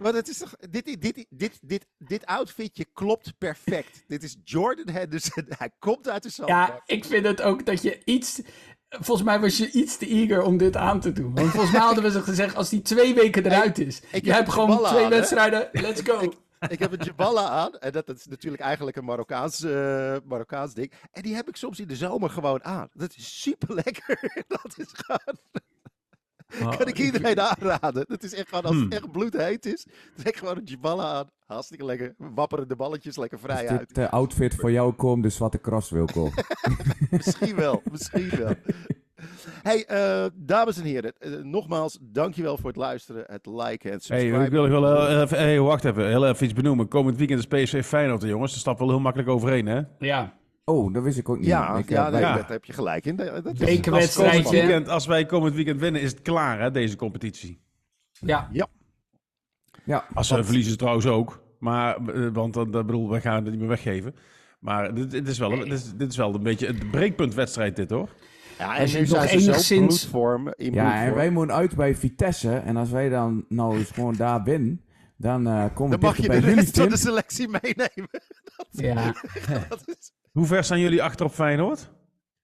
Maar 0.01 0.13
het 0.13 0.27
is 0.27 0.37
toch, 0.37 0.55
dit, 0.69 0.85
dit, 0.85 1.01
dit, 1.01 1.25
dit, 1.29 1.59
dit, 1.61 1.87
dit 1.97 2.25
outfitje 2.25 2.85
klopt 2.93 3.33
perfect. 3.37 4.03
dit 4.07 4.23
is 4.23 4.37
Jordan 4.43 4.89
Henderson. 4.89 5.45
Hij 5.47 5.69
komt 5.79 6.09
uit 6.09 6.23
de 6.23 6.29
zandbak. 6.29 6.67
Ja, 6.67 6.81
ik 6.85 7.05
vind 7.05 7.25
het 7.25 7.41
ook 7.41 7.65
dat 7.65 7.81
je 7.81 8.01
iets... 8.05 8.41
Volgens 8.89 9.27
mij 9.27 9.39
was 9.39 9.57
je 9.57 9.71
iets 9.71 9.97
te 9.97 10.07
eager 10.07 10.43
om 10.43 10.57
dit 10.57 10.75
aan 10.75 10.99
te 10.99 11.11
doen. 11.11 11.33
Want 11.33 11.49
volgens 11.49 11.71
mij 11.71 11.81
hadden 11.81 12.03
we 12.03 12.11
ze 12.11 12.21
gezegd, 12.21 12.55
als 12.55 12.69
die 12.69 12.81
twee 12.81 13.13
weken 13.13 13.45
eruit 13.45 13.79
is. 13.79 14.01
heb 14.07 14.25
je 14.25 14.33
hebt 14.33 14.51
gewoon 14.51 14.83
twee 14.83 15.03
aan, 15.03 15.09
wedstrijden, 15.09 15.69
let's 15.71 16.01
go. 16.09 16.33
Ik 16.67 16.79
heb 16.79 16.91
een 16.91 17.05
Jaballa 17.05 17.47
aan. 17.47 17.77
En 17.77 17.91
dat, 17.91 18.05
dat 18.07 18.17
is 18.17 18.25
natuurlijk 18.25 18.63
eigenlijk 18.63 18.97
een 18.97 19.05
Marokkaans, 19.05 19.63
eh, 19.63 20.15
Marokkaans 20.25 20.73
ding. 20.73 20.91
En 21.11 21.21
die 21.21 21.35
heb 21.35 21.47
ik 21.47 21.55
soms 21.55 21.79
in 21.79 21.87
de 21.87 21.95
zomer 21.95 22.29
gewoon 22.29 22.63
aan. 22.63 22.89
Dat 22.93 23.15
is 23.15 23.41
super 23.41 23.75
lekker. 23.75 24.43
dat 24.47 24.73
is 24.77 24.87
gewoon... 24.91 25.37
kan 26.59 26.87
ik 26.87 26.97
iedereen 26.99 27.39
aanraden. 27.39 28.05
Dat 28.07 28.23
is 28.23 28.33
echt 28.33 28.47
gewoon, 28.49 28.63
als 28.63 28.73
het 28.75 28.83
Hmm. 28.83 28.91
echt 28.91 29.11
bloedheet 29.11 29.65
is, 29.65 29.85
trek 30.15 30.35
gewoon 30.35 30.57
een 30.57 30.63
Jaballa 30.65 31.03
aan. 31.13 31.29
Hartstikke 31.45 31.85
lekker. 31.85 32.13
Wapperen 32.17 32.67
de 32.67 32.75
balletjes 32.75 33.17
lekker 33.17 33.39
vrij 33.39 33.67
uit. 33.69 33.87
dit 33.87 33.97
eh, 33.97 34.09
outfit 34.09 34.55
voor 34.55 34.71
jou 34.71 34.93
kom 34.93 35.21
de 35.21 35.29
zwarte 35.29 35.59
cross, 35.61 35.89
Wilco? 35.89 36.29
Misschien 37.11 37.55
wel, 37.55 37.81
misschien 37.91 38.29
wel. 38.29 38.53
Hey, 39.63 39.85
eh, 39.85 40.25
dames 40.33 40.77
en 40.77 40.83
heren, 40.83 41.13
eh, 41.19 41.31
nogmaals, 41.43 41.97
dankjewel 42.01 42.57
voor 42.57 42.67
het 42.67 42.75
luisteren, 42.75 43.23
het 43.27 43.45
liken 43.45 43.91
en 43.91 43.97
Hey, 43.97 43.99
subscriben. 43.99 44.41
ik 44.41 44.51
wil 44.51 44.69
wel 44.69 45.07
heel 45.07 45.21
even, 45.21 45.37
hey, 45.37 45.59
wacht 45.59 45.85
even, 45.85 46.07
heel 46.07 46.27
even 46.27 46.43
iets 46.45 46.53
benoemen. 46.53 46.87
Komend 46.87 47.17
weekend 47.17 47.39
is 47.39 47.45
PSV 47.63 47.85
Feyenoord, 47.85 48.21
jongens. 48.21 48.51
Dat 48.51 48.59
stapt 48.59 48.79
wel 48.79 48.89
heel 48.89 48.99
makkelijk 48.99 49.29
overheen, 49.29 49.65
hè? 49.65 49.81
Ja, 49.99 50.33
Oh, 50.71 50.93
dat 50.93 51.03
wist 51.03 51.17
ik 51.17 51.29
ook 51.29 51.37
niet. 51.37 51.45
Ja, 51.45 51.77
Ik, 51.77 51.89
ja, 51.89 52.05
eh, 52.11 52.33
nee, 52.33 52.43
heb 52.47 52.65
je 52.65 52.73
gelijk 52.73 53.05
in. 53.05 53.15
Dat 53.15 53.27
is- 53.27 53.43
Als 53.45 53.53
bekerwedstrijdje. 53.53 54.51
weekend, 54.51 54.87
als 54.89 55.05
wij 55.05 55.25
komend 55.25 55.55
weekend 55.55 55.79
winnen, 55.79 56.01
is 56.01 56.11
het 56.11 56.21
klaar, 56.21 56.59
hè, 56.59 56.71
deze 56.71 56.95
competitie. 56.95 57.61
Ja, 58.11 58.49
ja, 59.83 60.05
Als 60.13 60.27
ze 60.27 60.43
verliezen 60.43 60.77
trouwens 60.77 61.05
ook. 61.05 61.43
Maar, 61.59 61.95
eh, 62.07 62.27
want 62.33 62.53
dat, 62.53 62.73
dat 62.73 62.85
bedoel, 62.85 63.09
we 63.09 63.21
gaan 63.21 63.35
het 63.35 63.51
niet 63.51 63.59
meer 63.59 63.67
weggeven. 63.69 64.15
Maar 64.59 64.93
dit, 64.93 65.11
dit 65.11 65.27
is 65.27 65.37
wel, 65.37 65.49
dit 65.49 65.71
is, 65.71 65.93
dit 65.95 66.09
is 66.09 66.17
wel 66.17 66.35
een 66.35 66.43
beetje 66.43 66.67
een 66.67 66.89
breekpuntwedstrijd, 66.91 67.75
dit 67.75 67.89
hoor. 67.89 68.09
Ja, 68.57 68.77
Als 68.79 68.91
je 68.91 68.99
nu 68.99 69.05
nog 69.07 69.11
zijn 69.15 69.27
ze 69.29 69.39
zo 69.39 69.49
enigszins- 69.51 69.85
bloedvorm, 69.99 70.53
in 70.55 70.73
ja, 70.73 71.03
en 71.05 71.15
wij 71.15 71.29
moeten 71.29 71.55
uit 71.55 71.75
bij 71.75 71.95
Vitesse. 71.95 72.55
En 72.55 72.77
als 72.77 72.89
wij 72.89 73.09
dan 73.09 73.45
nou 73.49 73.77
eens 73.77 73.91
gewoon 73.91 74.15
daar 74.15 74.43
winnen, 74.43 74.81
dan 75.17 75.47
eh, 75.47 75.65
komen 75.73 75.99
Dan 75.99 76.09
mag 76.09 76.17
je 76.17 76.27
bij 76.27 76.39
de 76.39 76.53
rest 76.53 76.77
van 76.77 76.89
de 76.89 76.97
selectie 76.97 77.47
meenemen. 77.47 78.09
ja. 78.71 79.13
Dat 79.69 79.81
is... 79.85 80.11
Hoe 80.31 80.45
ver 80.45 80.63
staan 80.63 80.79
jullie 80.79 81.03
achter 81.03 81.25
op 81.25 81.31
Feyenoord? 81.31 81.89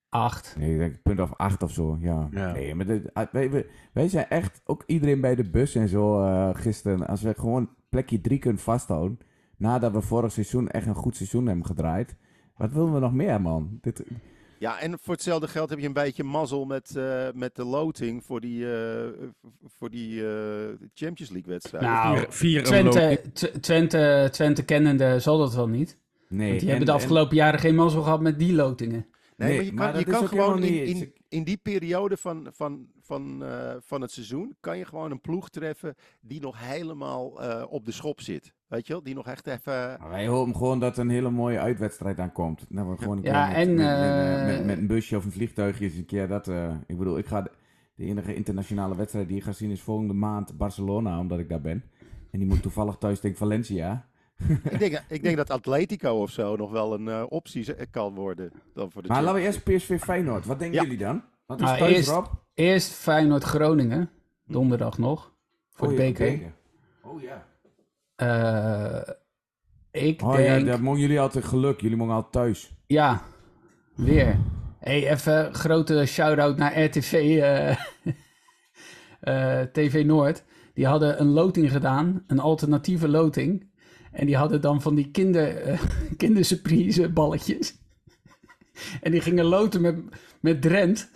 Acht. 0.08 0.54
Nee, 0.58 0.72
ik 0.72 0.78
denk 0.78 1.02
punt 1.02 1.20
of 1.20 1.34
acht 1.36 1.62
of 1.62 1.72
zo, 1.72 1.96
ja. 2.00 2.28
Ja. 2.30 2.52
Nee, 2.52 2.74
maar 2.74 2.86
dit- 2.86 3.14
ah, 3.14 3.26
wij, 3.32 3.66
wij, 3.92 4.08
zijn 4.08 4.28
echt, 4.28 4.60
ook 4.64 4.82
iedereen 4.86 5.20
bij 5.20 5.34
de 5.34 5.50
bus 5.50 5.74
en 5.74 5.88
zo 5.88 6.22
eh, 6.22 6.50
gisteren, 6.52 7.06
als 7.06 7.22
we 7.22 7.34
gewoon 7.38 7.70
plekje 7.88 8.20
drie 8.20 8.38
kunnen 8.38 8.60
vasthouden, 8.62 9.18
nadat 9.56 9.92
we 9.92 10.00
vorig 10.00 10.32
seizoen 10.32 10.68
echt 10.68 10.86
een 10.86 10.94
goed 10.94 11.16
seizoen 11.16 11.46
hebben 11.46 11.66
gedraaid, 11.66 12.16
wat 12.56 12.72
willen 12.72 12.92
we 12.94 12.98
nog 13.00 13.12
meer, 13.12 13.40
man? 13.40 13.78
Dit, 13.80 14.02
Ja, 14.58 14.80
en 14.80 14.98
voor 15.02 15.14
hetzelfde 15.14 15.48
geld 15.48 15.70
heb 15.70 15.78
je 15.78 15.86
een 15.86 15.92
beetje 15.92 16.24
mazzel 16.24 16.64
met, 16.64 16.96
eh, 16.96 17.28
met 17.34 17.54
de 17.56 17.64
loting 17.64 18.24
voor 18.24 18.40
die, 18.40 18.72
eh, 18.72 19.08
voor 19.78 19.90
die 19.90 20.26
eh, 20.28 20.68
Champions 20.94 21.30
League 21.32 21.52
wedstrijd. 21.52 21.84
Nou, 21.84 22.18
Vier, 22.18 22.26
vier 22.30 22.62
Twente, 23.60 24.28
Twente 24.32 24.64
kennende 24.64 25.18
zal 25.20 25.38
dat 25.38 25.54
wel 25.54 25.68
niet. 25.68 25.98
Nee, 26.28 26.48
Want 26.48 26.60
die 26.60 26.60
en- 26.60 26.76
hebben 26.76 26.86
de 26.86 26.92
en- 26.92 26.98
afgelopen 26.98 27.36
jaren 27.36 27.60
geen 27.60 27.74
mazzel 27.74 28.02
gehad 28.02 28.20
met 28.20 28.38
die 28.38 28.52
lotingen. 28.52 29.06
Nee, 29.36 29.48
Nee, 29.48 29.56
maar 29.56 29.64
je 29.64 29.72
maar 29.72 29.90
kan, 29.90 29.98
je 30.00 30.04
kan 30.06 30.28
gewoon 30.28 30.62
in, 30.62 30.84
in, 30.86 31.12
in 31.28 31.44
die 31.44 31.56
periode 31.56 32.16
van, 32.16 32.48
van, 32.52 32.86
van, 33.02 33.44
eh, 33.44 33.74
van 33.80 34.00
het 34.00 34.10
seizoen, 34.10 34.56
kan 34.60 34.78
je 34.78 34.84
gewoon 34.84 35.10
een 35.10 35.20
ploeg 35.20 35.48
treffen 35.50 35.94
die 36.20 36.40
nog 36.40 36.68
helemaal 36.68 37.42
eh, 37.42 37.64
op 37.68 37.84
de 37.84 37.92
schop 37.92 38.20
zit. 38.20 38.52
Weet 38.66 38.86
je 38.86 38.92
wel? 38.92 39.02
Die 39.02 39.14
nog 39.14 39.26
echt 39.26 39.46
even... 39.46 39.72
Maar 39.72 40.08
Wij 40.08 40.26
hopen 40.26 40.56
gewoon 40.56 40.80
dat 40.80 40.96
er 40.96 41.02
een 41.02 41.08
hele 41.10 41.30
mooie 41.30 41.58
uitwedstrijd 41.58 42.18
aankomt. 42.18 42.66
Dat 42.68 42.86
we 42.86 42.96
gewoon 42.96 43.16
een 43.16 43.22
Ja, 43.24 43.46
keer 43.48 43.56
met, 43.58 43.66
en, 43.68 43.74
met, 43.74 43.86
met, 44.00 44.38
eh, 44.38 44.46
met, 44.56 44.64
met 44.66 44.78
een 44.78 44.86
busje 44.86 45.16
of 45.16 45.24
een 45.24 45.32
vliegtuigje 45.32 45.84
eens 45.84 45.94
een 45.96 46.04
keer 46.06 46.28
dat... 46.28 46.48
eh, 46.48 46.74
ik 46.86 46.98
bedoel, 46.98 47.18
ik 47.18 47.26
ga 47.26 47.42
de, 47.42 47.50
de 47.94 48.04
enige 48.04 48.34
internationale 48.34 48.96
wedstrijd 48.96 49.28
die 49.28 49.36
ik 49.36 49.42
ga 49.42 49.52
zien 49.52 49.70
is 49.70 49.80
volgende 49.80 50.14
maand 50.14 50.56
Barcelona, 50.56 51.18
omdat 51.18 51.38
ik 51.38 51.48
daar 51.48 51.60
ben. 51.60 51.84
En 52.30 52.38
die 52.38 52.48
moet 52.48 52.62
toevallig 52.62 52.96
thuis 52.96 53.20
tegen 53.20 53.36
Valencia. 53.36 54.07
ik, 54.70 54.78
denk, 54.78 55.02
ik 55.08 55.22
denk 55.22 55.36
dat 55.36 55.50
Atletico 55.50 56.10
of 56.10 56.30
zo 56.30 56.56
nog 56.56 56.70
wel 56.70 56.94
een 56.94 57.08
eh, 57.08 57.24
optie 57.28 57.62
z- 57.64 57.72
kan 57.90 58.14
worden. 58.14 58.52
Dan 58.74 58.90
voor 58.90 59.02
de 59.02 59.08
Maar 59.08 59.22
laten 59.22 59.38
we 59.40 59.46
eerst 59.46 59.64
PSV 59.64 59.98
Feyenoord. 60.00 60.46
Wat 60.46 60.58
denken 60.58 60.76
Ja. 60.76 60.82
jullie 60.82 60.98
dan? 60.98 61.24
Wat 61.46 61.60
is 61.60 61.66
thuis 61.66 61.94
eerst- 61.96 62.08
Rob? 62.08 62.26
Eerst 62.54 62.92
Feyenoord-Groningen, 62.92 64.10
donderdag 64.44 64.98
nog, 64.98 65.32
voor 65.70 65.88
Oh, 65.88 65.96
de 65.96 66.02
ja, 66.02 66.12
beker. 66.12 66.52
Oh 67.02 67.22
ja. 67.22 67.46
Eh, 68.14 69.14
ik 69.90 70.22
Oh 70.22 70.32
ja, 70.32 70.36
denk... 70.54 70.66
daar 70.66 70.82
mogen 70.82 71.00
jullie 71.00 71.20
altijd 71.20 71.44
geluk. 71.44 71.80
Jullie 71.80 71.96
mogen 71.96 72.14
altijd 72.14 72.32
thuis. 72.32 72.74
Ja, 72.86 73.22
weer. 73.94 74.36
hey, 74.78 75.10
even 75.10 75.54
grote 75.54 76.06
shout-out 76.06 76.56
naar 76.56 76.82
RTV, 76.84 77.12
eh, 77.12 77.70
eh, 79.20 79.60
TV 79.72 80.04
Noord. 80.04 80.44
Die 80.74 80.86
hadden 80.86 81.20
een 81.20 81.28
loting 81.28 81.70
gedaan, 81.70 82.24
een 82.26 82.38
alternatieve 82.38 83.08
loting. 83.08 83.67
En 84.18 84.26
die 84.26 84.36
hadden 84.36 84.60
dan 84.60 84.82
van 84.82 84.94
die 84.94 85.10
kinder, 85.10 85.56
eh, 85.56 85.80
kindersurprise 86.16 87.08
balletjes. 87.08 87.78
en 89.00 89.10
die 89.10 89.20
gingen 89.20 89.44
loten 89.44 89.80
met, 89.80 89.96
met 90.40 90.62
Drent. 90.62 91.10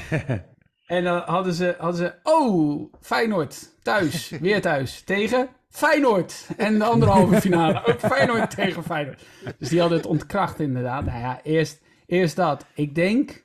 en 0.86 1.04
dan 1.04 1.22
hadden 1.24 1.54
ze, 1.54 1.74
hadden 1.78 2.00
ze, 2.00 2.14
oh, 2.22 2.92
Feyenoord, 3.00 3.82
thuis, 3.82 4.28
weer 4.28 4.60
thuis, 4.60 5.02
tegen 5.02 5.48
Feyenoord. 5.68 6.46
En 6.56 6.78
de 6.78 6.84
andere 6.84 7.10
halve 7.10 7.40
finale, 7.40 7.86
ook 7.86 8.00
Feyenoord 8.00 8.50
tegen 8.50 8.84
Feyenoord. 8.84 9.22
Dus 9.58 9.68
die 9.68 9.80
hadden 9.80 9.98
het 9.98 10.06
ontkracht 10.06 10.60
inderdaad. 10.60 11.04
Nou 11.04 11.18
ja, 11.18 11.40
eerst, 11.42 11.80
eerst 12.06 12.36
dat. 12.36 12.64
Ik 12.74 12.94
denk, 12.94 13.44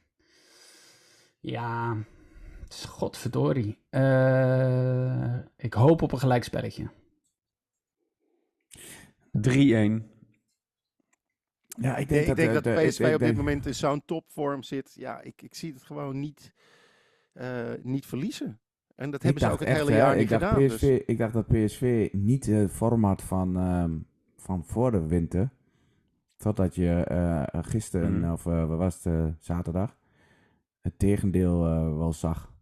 ja, 1.39 1.97
het 2.63 2.73
is 2.73 2.85
godverdorie. 2.85 3.79
Eh, 3.89 5.35
ik 5.57 5.73
hoop 5.73 6.01
op 6.01 6.11
een 6.11 6.19
gelijkspelletje. 6.19 6.89
3-1. 9.41 10.11
Ja, 11.81 11.97
ik 11.97 12.09
ik 12.09 12.35
denk 12.35 12.53
dat, 12.53 12.65
eh, 12.65 12.75
de- 12.75 12.87
PSV 12.87 12.99
ik- 12.99 13.05
ik 13.07 13.13
op 13.13 13.19
dit 13.19 13.19
denk- 13.19 13.35
moment 13.37 13.65
in 13.65 13.75
zo'n 13.75 14.01
topvorm 14.05 14.63
zit. 14.63 14.93
Ja, 14.95 15.21
ik, 15.21 15.41
ik 15.41 15.55
zie 15.55 15.73
het 15.73 15.83
gewoon 15.83 16.19
niet, 16.19 16.53
eh, 17.33 17.69
niet 17.83 18.05
verliezen. 18.05 18.59
En 18.95 19.11
dat 19.11 19.19
Ik 19.19 19.25
hebben 19.25 19.41
ze 19.41 19.51
ook 19.51 19.59
het 19.59 19.67
echt, 19.67 19.77
hele 19.79 19.91
hè, 19.91 19.97
jaar 19.97 20.13
ik 20.13 20.19
niet 20.19 20.27
gedaan. 20.29 20.65
PSV, 20.65 20.79
dus. 20.79 21.05
Ik 21.05 21.17
dacht 21.17 21.33
dat 21.33 21.47
PSV 21.47 22.09
niet 22.11 22.45
het 22.45 22.71
format 22.71 23.21
van, 23.21 23.57
ehm, 23.57 23.97
van 24.37 24.65
voor 24.65 24.91
de 24.91 25.07
winter. 25.07 25.49
Totdat 26.37 26.75
je 26.75 26.89
eh, 27.03 27.43
gisteren, 27.63 28.19
Mhm. 28.19 28.31
of 28.31 28.43
wat 28.43 28.67
was 28.77 29.03
het, 29.03 29.33
zaterdag, 29.39 29.97
het 30.81 30.99
tegendeel 30.99 31.65
eh, 31.65 31.97
wel 31.97 32.13
zag. 32.13 32.53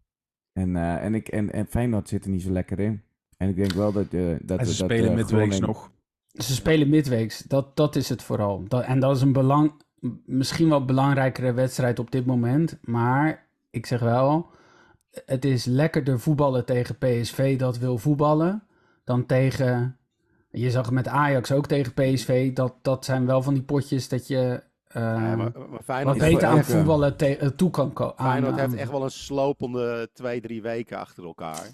En, 0.54 0.76
eh, 0.76 1.04
en, 1.04 1.16
ik, 1.16 1.28
en, 1.28 1.52
en 1.52 1.68
Feyenoord 1.68 2.10
zit 2.10 2.24
er 2.26 2.32
niet 2.32 2.42
zo 2.42 2.52
lekker 2.52 2.80
in. 2.80 3.02
En 3.38 3.50
ik 3.50 3.56
denk 3.56 3.72
wel 3.74 3.92
dat... 3.92 4.12
dat 4.12 4.20
En 4.22 4.42
ze 4.48 4.56
dat, 4.58 4.68
spelen 4.68 5.10
eh, 5.10 5.16
midweeks 5.16 5.32
Groningen- 5.32 5.62
nog. 5.62 5.92
Ze 6.34 6.54
spelen 6.54 6.90
midweeks, 6.90 7.40
dat, 7.40 7.76
dat 7.76 7.96
is 7.96 8.10
het 8.10 8.24
vooral. 8.24 8.64
Dat, 8.68 8.84
en 8.84 9.00
dat 9.00 9.16
is 9.16 9.22
een 9.22 9.34
belang, 9.34 9.84
misschien 10.26 10.70
wel 10.70 10.86
belangrijkere 10.86 11.54
wedstrijd 11.54 12.00
op 12.00 12.12
dit 12.12 12.26
moment. 12.26 12.78
Maar 12.82 13.48
ik 13.70 13.86
zeg 13.86 14.00
wel, 14.00 14.50
het 15.26 15.46
is 15.46 15.66
lekkerder 15.66 16.20
voetballen 16.20 16.66
tegen 16.66 16.98
PSV 16.98 17.58
dat 17.60 17.78
wil 17.78 17.98
voetballen 17.98 18.64
dan 19.04 19.26
tegen... 19.26 19.96
Je 20.52 20.72
zag 20.72 20.86
het 20.86 20.94
met 20.94 21.08
Ajax 21.08 21.52
ook 21.52 21.68
tegen 21.68 21.94
PSV. 21.94 22.54
Dat, 22.54 22.74
dat 22.82 23.06
zijn 23.06 23.26
wel 23.26 23.42
van 23.42 23.54
die 23.54 23.64
potjes 23.64 24.08
dat 24.10 24.28
je 24.28 24.64
eh, 24.88 25.02
Ja, 25.02 25.36
maar, 25.36 25.52
maar 25.86 26.04
wat 26.04 26.18
beter 26.18 26.48
aan 26.48 26.64
voetballen 26.64 27.18
te- 27.18 27.38
eh, 27.38 27.48
toe 27.48 27.70
kan 27.70 27.94
komen. 27.94 28.14
Feyenoord 28.18 28.56
heeft 28.60 28.74
echt 28.76 28.92
wel 28.92 29.04
een 29.04 29.12
slopende 29.12 30.10
twee, 30.14 30.42
drie 30.42 30.62
weken 30.62 30.98
achter 30.98 31.24
elkaar. 31.24 31.68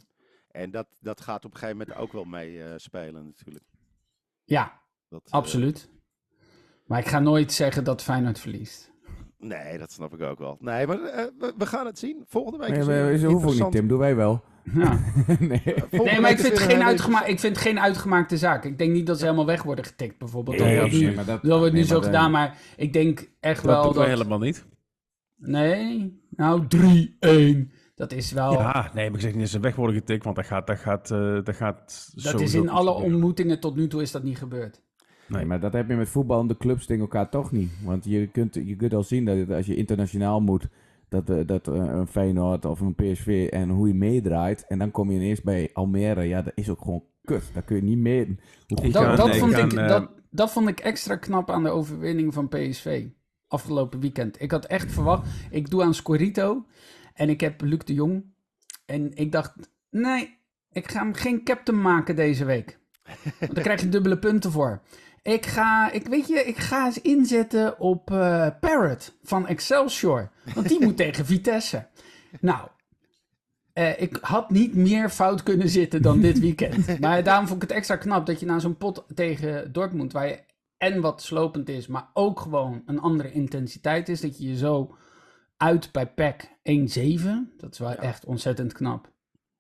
En 0.51 0.71
dat, 0.71 0.87
dat 0.99 1.21
gaat 1.21 1.45
op 1.45 1.51
een 1.53 1.57
gegeven 1.57 1.77
moment 1.77 1.97
ook 1.97 2.11
wel 2.13 2.23
mee 2.23 2.63
eh, 2.63 2.73
spelen 2.77 3.25
natuurlijk. 3.25 3.63
Ja, 4.47 4.81
Dat, 5.09 5.21
eh, 5.25 5.31
absoluut. 5.31 5.89
Maar 6.85 6.99
ik 6.99 7.07
ga 7.07 7.19
nooit 7.19 7.51
zeggen 7.51 7.83
dat 7.83 8.03
Feyenoord 8.03 8.39
verliest. 8.39 8.91
nee, 9.37 9.77
dat 9.77 9.91
snap 9.91 10.13
ik 10.13 10.21
ook 10.21 10.39
wel. 10.39 10.57
Nee, 10.59 10.87
maar 10.87 11.01
eh, 11.03 11.25
we, 11.39 11.53
we 11.57 11.65
gaan 11.65 11.85
het 11.85 11.99
zien. 11.99 12.23
Volgende 12.27 12.57
week 12.57 12.69
Nee, 12.69 12.85
maar 12.85 13.17
ze 13.17 13.27
hoeven 13.27 13.63
niet. 13.63 13.71
Tim. 13.71 13.87
Doen 13.87 13.97
wij 13.99 14.15
wel. 14.15 14.43
Ja. 14.73 14.93
nee. 15.39 15.61
Volgende 15.65 16.03
Nee, 16.03 16.19
maar 16.19 16.31
ik 16.31 16.39
vind, 16.39 16.59
geen 16.59 16.83
uitgema 16.83 17.25
ik 17.25 17.39
vind 17.39 17.55
het 17.55 17.65
geen 17.65 17.79
uitgemaakte 17.79 18.37
zaak. 18.37 18.63
Ik 18.65 18.77
denk 18.77 18.91
niet 18.93 19.07
dat 19.07 19.17
ze 19.19 19.23
helemaal 19.23 19.45
weg 19.45 19.63
worden 19.63 19.85
getikt, 19.85 20.17
bijvoorbeeld. 20.17 20.57
Nee, 20.57 20.69
dat 20.71 20.79
wordt 20.79 20.93
nee, 20.95 21.09
nu, 21.09 21.15
maar 21.15 21.25
dat- 21.25 21.41
dat 21.43 21.57
wordt 21.59 21.73
nu 21.73 21.79
nee, 21.79 21.87
zo 21.87 21.93
dan- 21.93 22.03
gedaan, 22.03 22.31
maar 22.31 22.57
ik 22.77 22.93
denk 22.93 23.29
echt 23.39 23.63
Dat 23.63 23.73
wel 23.73 23.83
doen 23.83 23.93
we 23.93 23.97
dat... 23.99 24.07
helemaal 24.07 24.39
niet. 24.39 24.65
Nee, 25.35 26.21
nou 26.29 26.67
3-1. 26.67 27.71
Dat 27.97 28.11
is 28.11 28.31
wel... 28.31 28.51
Ja, 28.51 28.91
nee, 28.93 29.05
maar 29.05 29.15
ik 29.15 29.21
zeg 29.21 29.31
niet 29.31 29.41
dat 29.41 29.49
ze 29.49 29.59
weg 29.59 29.75
worden 29.75 29.95
getikt, 29.95 30.23
want 30.23 30.35
dat 30.35 30.45
gaat, 30.45 30.67
dat 30.67 30.79
gaat, 30.79 31.11
eh, 31.11 31.43
dat 31.43 31.55
gaat 31.55 32.11
dat 32.15 32.39
is 32.39 32.53
in 32.53 32.69
alle 32.69 32.87
gebeuren. 32.91 33.13
ontmoetingen 33.13 33.59
tot 33.59 33.75
nu 33.75 33.87
toe 33.87 34.01
is 34.01 34.11
dat 34.11 34.23
niet 34.23 34.37
gebeurd. 34.37 34.81
Nee, 35.27 35.45
maar 35.45 35.59
dat 35.59 35.73
heb 35.73 35.89
je 35.89 35.95
met 35.95 36.09
voetballende 36.09 36.57
clubs 36.57 36.85
tegen 36.85 37.01
elkaar 37.01 37.29
toch 37.29 37.51
niet. 37.51 37.71
Want 37.83 38.05
je 38.05 38.27
kunt, 38.27 38.53
je 38.53 38.75
kunt 38.75 38.93
al 38.93 39.03
zien 39.03 39.25
dat 39.25 39.49
als 39.51 39.65
je 39.65 39.75
internationaal 39.75 40.41
moet, 40.41 40.67
dat, 41.09 41.29
eh, 41.29 41.39
dat 41.45 41.67
eh, 41.67 41.75
een 41.75 42.07
Feyenoord 42.07 42.65
of 42.65 42.79
een 42.79 42.95
PSV 42.95 43.47
en 43.51 43.69
hoe 43.69 43.87
je 43.87 43.93
meedraait. 43.93 44.65
En 44.67 44.79
dan 44.79 44.91
kom 44.91 45.11
je 45.11 45.15
ineens 45.15 45.41
bij 45.41 45.69
Almere. 45.73 46.23
Ja, 46.23 46.41
dat 46.41 46.53
is 46.55 46.69
ook 46.69 46.81
gewoon 46.81 47.03
kut. 47.23 47.43
Dat 47.53 47.65
kun 47.65 47.75
je 47.75 47.95
niet 47.95 48.37
Ik 48.67 48.93
Dat, 48.93 49.03
ga- 49.03 49.15
dat, 49.15 49.27
nee, 49.27 49.39
vond 49.39 49.57
ik 49.57 49.65
ik, 49.65 49.71
ga, 49.71 49.87
dat, 49.87 50.09
dat 50.29 50.51
vond 50.51 50.67
ik 50.69 50.79
extra 50.79 51.15
knap 51.15 51.51
aan 51.51 51.63
de 51.63 51.69
overwinning 51.69 52.33
van 52.33 52.47
PSV 52.47 53.05
afgelopen 53.47 53.99
weekend. 53.99 54.41
Ik 54.41 54.51
had 54.51 54.65
echt 54.65 54.91
verwacht, 54.91 55.27
ik 55.49 55.69
doe 55.69 55.83
aan 55.83 55.93
Scorito 55.93 56.65
en 57.17 57.29
ik 57.29 57.41
heb 57.41 57.61
Luc 57.61 57.79
de 57.85 57.93
Jong. 57.93 58.33
En 58.85 59.11
ik 59.13 59.31
dacht, 59.31 59.53
nee, 59.89 60.37
ik 60.71 60.91
ga 60.91 60.99
hem 60.99 61.13
geen 61.13 61.43
captain 61.43 61.81
maken 61.81 62.15
deze 62.15 62.45
week. 62.45 62.79
Want 63.39 63.55
daar 63.55 63.63
krijg 63.63 63.81
je 63.81 63.89
dubbele 63.89 64.19
punten 64.19 64.51
voor. 64.51 64.81
Ik 65.21 65.45
ga, 65.45 65.91
ik 65.91 66.07
weet 66.07 66.27
je, 66.27 66.43
ik 66.43 66.57
ga 66.57 66.85
eens 66.85 67.01
inzetten 67.01 67.79
op 67.79 68.11
eh 68.11 68.47
Parrot 68.59 69.17
van 69.23 69.47
Excelsior. 69.47 70.31
Want 70.53 70.67
die 70.69 70.83
moet 70.83 70.97
tegen 70.97 71.25
Vitesse. 71.25 71.87
Nou, 72.41 72.67
eh, 73.73 74.01
ik 74.01 74.17
had 74.21 74.49
niet 74.49 74.75
meer 74.75 75.09
fout 75.09 75.43
kunnen 75.43 75.69
zitten 75.69 76.01
dan 76.01 76.21
dit 76.21 76.39
weekend. 76.39 76.99
Maar 76.99 77.23
daarom 77.23 77.47
vond 77.47 77.63
ik 77.63 77.69
het 77.69 77.77
extra 77.77 77.95
knap 77.95 78.25
dat 78.25 78.39
je 78.39 78.45
na 78.45 78.59
zo'n 78.59 78.77
pot 78.77 79.05
tegen 79.13 79.71
Dortmund, 79.71 80.13
waar 80.13 80.27
je 80.27 80.39
en 80.77 81.01
wat 81.01 81.21
slopend 81.21 81.69
is, 81.69 81.87
maar 81.87 82.09
ook 82.13 82.39
gewoon 82.39 82.81
een 82.85 82.99
andere 82.99 83.31
intensiteit 83.31 84.09
is, 84.09 84.21
dat 84.21 84.37
je 84.37 84.47
je 84.47 84.57
zo 84.57 84.95
uit 85.57 85.91
bij 85.91 86.07
PEC 86.07 86.43
1-7, 86.45 87.57
dat 87.57 87.71
is 87.71 87.79
wel 87.79 87.95
echt 87.95 88.25
ontzettend 88.25 88.73
knap. 88.73 89.11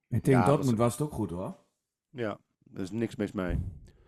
Tegen 0.09 0.31
Ja, 0.31 0.37
dat 0.37 0.55
Dortmund 0.55 0.77
was 0.77 0.91
het 0.91 1.01
ook 1.01 1.13
goed 1.13 1.29
hoor. 1.29 1.55
Ja, 2.09 2.37
er 2.73 2.81
is 2.81 2.91
niks 2.91 3.15
mis 3.15 3.31
mee. 3.31 3.59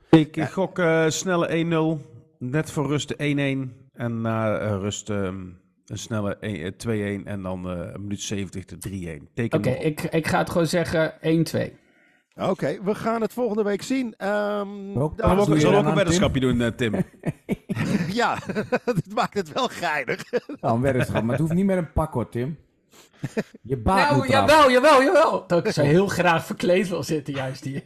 Ik 0.10 0.38
ik 0.38 0.50
gok 0.50 0.80
eh, 0.80 1.08
snelle 1.08 2.00
1-0, 2.00 2.06
net 2.38 2.72
voor 2.72 2.88
rust 2.88 3.08
de 3.08 3.68
1-1 3.76 3.90
en 3.94 4.22
na 4.22 4.58
eh, 4.58 4.70
rust 4.70 5.10
ehm, 5.10 5.48
een 5.90 5.98
snelle 5.98 6.38
1 6.40 6.76
eh, 6.78 7.22
2-1 7.22 7.24
en 7.26 7.42
dan 7.42 7.70
eh, 7.70 7.94
een 7.94 8.02
minuut 8.02 8.22
70 8.22 8.66
de 8.66 9.20
3-1. 9.22 9.34
Teken 9.34 9.60
Oké, 9.60 9.70
ik, 9.70 10.02
ik 10.02 10.28
ga 10.28 10.38
het 10.38 10.50
gewoon 10.50 10.68
zeggen 10.68 11.14
1-2. 11.14 11.18
Oké, 12.36 12.84
we 12.84 12.96
gaan 12.96 13.22
het 13.22 13.34
volgende 13.34 13.64
week 13.64 13.82
zien. 13.82 14.14
Ehm, 14.18 14.98
Ook 14.98 15.18
dames 15.18 15.18
Zullen 15.18 15.36
we 15.36 15.42
ook, 15.42 15.48
je 15.48 15.60
zullen 15.60 15.60
we 15.60 15.62
dan 15.62 15.76
ook 15.76 15.86
een 15.86 15.96
weddenschapje 15.96 16.40
doen, 16.40 16.62
eh, 16.62 16.68
Tim? 16.68 16.94
ja, 18.20 18.38
dat 18.86 19.14
maakt 19.14 19.34
het 19.34 19.54
wel 19.54 19.68
geinig. 19.68 20.32
Nou, 20.62 20.76
een 20.76 20.82
weddenschap. 20.82 21.24
Maar 21.24 21.32
het 21.32 21.40
hoeft 21.40 21.54
niet 21.54 21.66
met 21.66 21.78
een 21.78 21.92
pak 21.92 22.14
hoor, 22.14 22.30
Tim. 22.30 22.58
Je 23.62 23.78
baat 23.78 24.10
Nou, 24.10 24.28
jawel, 24.28 24.72
jawel, 24.72 25.04
jawel. 25.04 25.48
Dat 25.48 25.66
ik 25.66 25.72
zo 25.74 25.82
heel 25.82 26.08
graag 26.08 26.46
verkleed 26.46 26.88
wil 26.88 27.04
zitten 27.04 27.34
juist 27.34 27.64
hier. 27.64 27.84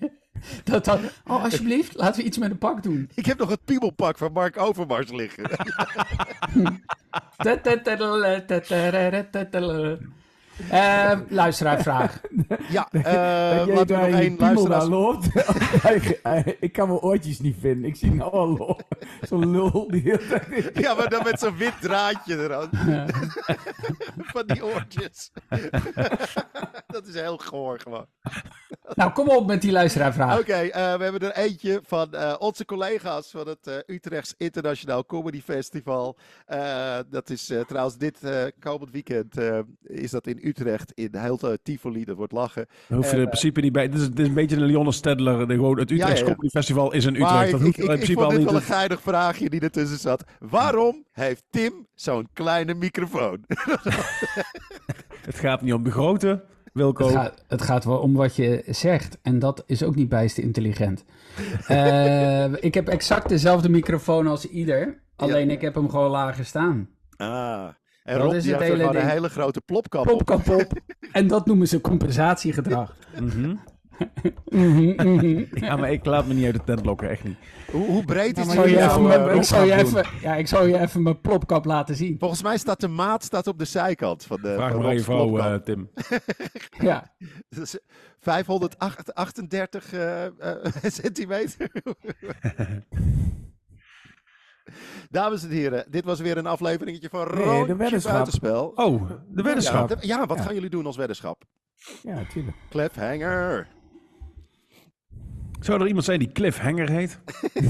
Dat 0.63 0.85
dan, 0.85 0.99
oh 1.27 1.43
alsjeblieft, 1.43 1.95
laten 1.95 2.21
we 2.21 2.27
iets 2.27 2.37
met 2.37 2.51
een 2.51 2.57
pak 2.57 2.83
doen. 2.83 3.09
Ik 3.15 3.25
heb 3.25 3.37
nog 3.37 3.49
het 3.49 3.65
piebelpak 3.65 4.17
van 4.17 4.31
Mark 4.31 4.57
Overmars 4.57 5.11
liggen. 5.11 5.49
Eh, 10.69 11.19
luisteraarsvraag. 11.29 12.21
ja, 12.69 12.87
eh 12.91 13.03
laten 13.03 13.75
we 13.75 13.85
daar 13.85 14.09
nog 14.09 14.19
één 14.19 14.37
naar 14.69 14.85
loopt. 14.85 15.27
Ik 16.59 16.71
kan 16.71 16.87
mijn 16.87 16.99
oortjes 16.99 17.39
niet 17.39 17.55
vinden. 17.59 17.89
Ik 17.89 17.95
zie 17.95 18.13
nou 18.13 18.31
al 18.31 18.79
zo'n 19.21 19.51
lul 19.51 19.87
die 19.91 20.01
heel 20.01 20.19
Ja, 20.73 20.93
maar 20.93 21.09
dan 21.09 21.23
met 21.23 21.39
zo'n 21.39 21.57
wit 21.57 21.81
draadje 21.81 22.37
eraan. 22.37 22.69
van 24.33 24.43
die 24.47 24.65
oortjes. 24.65 25.31
dat 26.87 27.07
is 27.07 27.13
heel 27.13 27.37
goor 27.37 27.79
gewoon. 27.79 28.05
Nou, 28.95 29.11
kom 29.11 29.29
op 29.29 29.47
met 29.47 29.61
die 29.61 29.71
luisteraarvraag. 29.71 30.39
Oké, 30.39 30.53
eh, 30.53 30.95
we 30.97 31.03
hebben 31.03 31.19
er 31.19 31.35
eentje 31.35 31.81
van 31.85 32.13
eh, 32.13 32.35
onze 32.39 32.65
collega's 32.65 33.31
van 33.31 33.47
het 33.47 33.67
eh, 33.67 33.75
Utrechts 33.95 34.33
Internationaal 34.37 35.05
Comedy 35.05 35.41
Festival. 35.41 36.17
Eh, 36.45 36.97
dat 37.09 37.29
is 37.29 37.49
eh, 37.49 37.61
trouwens 37.61 37.97
dit 37.97 38.23
eh, 38.23 38.43
komend 38.59 38.91
weekend 38.91 39.37
eh, 39.37 39.59
is 39.83 40.11
dat 40.11 40.27
in 40.27 40.37
Utrecht 40.37 40.52
in 40.93 41.09
heel 41.11 41.39
uh, 41.43 41.51
Tivoli. 41.63 42.05
Dat 42.05 42.15
wordt 42.15 42.31
lachen. 42.31 42.65
Dan 42.87 42.97
hoef 42.97 43.09
je 43.09 43.15
er 43.15 43.21
in 43.21 43.27
principe 43.27 43.61
niet 43.61 43.71
bij. 43.71 43.89
Dit 43.89 43.99
is, 43.99 44.09
dit 44.09 44.19
is 44.19 44.27
een 44.27 44.33
beetje 44.33 44.55
een 44.55 44.63
Lionel 44.63 44.91
Stedler. 44.91 45.47
De, 45.47 45.53
gewoon, 45.53 45.79
het 45.79 45.91
Utrechts 45.91 46.19
ja, 46.19 46.25
ja. 46.25 46.33
Comedy 46.33 46.49
Festival 46.49 46.93
is 46.93 47.05
in 47.05 47.19
Maar 47.19 47.45
Utrecht. 47.45 47.51
Dat 47.51 47.59
ik, 47.59 47.65
hoeft 47.65 47.77
ik, 47.77 47.83
in 47.83 47.83
ik, 47.83 47.91
ik 47.91 47.95
principe 47.95 48.19
vond 48.19 48.25
al 48.25 48.29
dit 48.29 48.39
niet. 48.39 48.49
wel 48.49 48.59
een 48.59 48.75
geinig 48.77 49.01
vraagje 49.01 49.49
die 49.49 49.61
ertussen 49.61 49.99
zat. 49.99 50.23
Waarom 50.39 51.05
heeft 51.11 51.43
Tim 51.49 51.87
zo'n 51.93 52.27
kleine 52.33 52.73
microfoon? 52.73 53.43
Het 55.25 55.35
gaat 55.35 55.61
niet 55.61 55.73
om 55.73 55.83
de 55.83 55.91
grote, 55.91 56.43
Wilco. 56.73 57.05
Het 57.05 57.15
gaat, 57.15 57.43
het 57.47 57.61
gaat 57.61 57.85
wel 57.85 57.97
om 57.97 58.13
wat 58.13 58.35
je 58.35 58.63
zegt. 58.67 59.17
En 59.21 59.39
dat 59.39 59.63
is 59.65 59.83
ook 59.83 59.95
niet 59.95 60.09
bijst 60.09 60.37
intelligent. 60.37 61.05
Eh, 61.67 62.63
ik 62.63 62.73
heb 62.73 62.87
exact 62.87 63.29
dezelfde 63.29 63.69
microfoon 63.69 64.27
als 64.27 64.45
ieder. 64.49 65.01
Alleen 65.15 65.49
ik 65.49 65.61
heb 65.61 65.75
hem 65.75 65.89
gewoon 65.89 66.11
lager 66.11 66.45
staan. 66.45 66.89
Ah. 67.17 67.67
En 68.03 68.17
Dat 68.17 68.23
Rob 68.25 68.33
is 68.33 68.43
die 68.43 68.51
het 68.51 68.61
heeft 68.61 68.73
er 68.73 68.77
hele 68.77 68.89
gewoon 68.89 69.03
een 69.05 69.11
hele 69.11 69.29
grote 69.29 69.61
plopkap 69.61 70.01
op. 70.09 70.25
Plop 70.25 70.43
kap 70.45 70.59
op. 70.61 70.71
En 71.11 71.27
dat 71.27 71.45
noemen 71.45 71.67
ze 71.67 71.81
compensatiegedrag. 71.81 72.95
Mhm. 73.19 73.55
Mhm, 74.45 75.09
mhm. 75.09 75.43
Ja, 75.53 75.75
maar 75.75 75.91
ik 75.91 76.05
laat 76.05 76.27
me 76.27 76.33
niet 76.33 76.45
uit 76.45 76.53
de 76.53 76.63
tent 76.63 76.85
lokken, 76.85 77.09
echt 77.09 77.23
niet. 77.23 77.37
Hoe, 77.71 77.85
hoe 77.85 78.05
breed 78.05 78.37
is 78.37 78.47
eh, 78.47 79.35
ik 79.35 79.43
zal 79.43 79.63
je 79.63 79.73
even, 79.73 80.05
ja, 80.21 80.35
ik 80.35 80.47
zal 80.47 80.65
je 80.65 80.79
even 80.79 81.01
mijn 81.03 81.21
plopkap 81.21 81.65
laten 81.65 81.95
zien. 81.95 82.15
Volgens 82.19 82.43
mij 82.43 82.57
staat 82.57 82.79
de 82.79 82.87
maat 82.87 83.23
staat 83.23 83.47
op 83.47 83.59
de 83.59 83.65
zijkant 83.65 84.23
van 84.25 84.39
de 84.41 84.53
Vraag 84.53 84.71
van 84.71 84.81
maar 84.81 84.95
plopkap. 85.03 85.45
eh, 85.45 85.55
Tim. 85.55 85.89
Ja. 86.89 87.13
Dat 87.49 87.63
is 87.63 87.79
538 88.19 89.93
eh, 89.93 90.25
eh, 90.25 90.31
centimeter. 91.01 91.71
Dames 95.09 95.43
en 95.43 95.49
heren, 95.49 95.85
dit 95.89 96.05
was 96.05 96.19
weer 96.19 96.37
een 96.37 96.45
afleveringetje 96.47 97.09
van 97.09 97.27
Nee, 97.35 97.65
de 97.65 97.75
weddenschap. 97.75 98.11
Buitenspel. 98.11 98.71
Oh, 98.75 99.07
de 99.09 99.15
ja, 99.35 99.43
weddenschap. 99.43 99.87
de- 99.87 99.97
ja, 100.07 100.25
wat 100.25 100.37
Ja. 100.37 100.43
gaan 100.43 100.53
jullie 100.53 100.69
doen 100.69 100.85
als 100.85 100.95
weddenschap? 100.97 101.43
Ja, 102.03 102.25
tuurlijk. 102.33 102.57
Cliffhanger. 102.69 103.67
Zou 105.59 105.81
er 105.81 105.87
iemand 105.87 106.05
zijn 106.05 106.19
die 106.19 106.31
Cliffhanger 106.31 106.89
heet? 106.89 107.19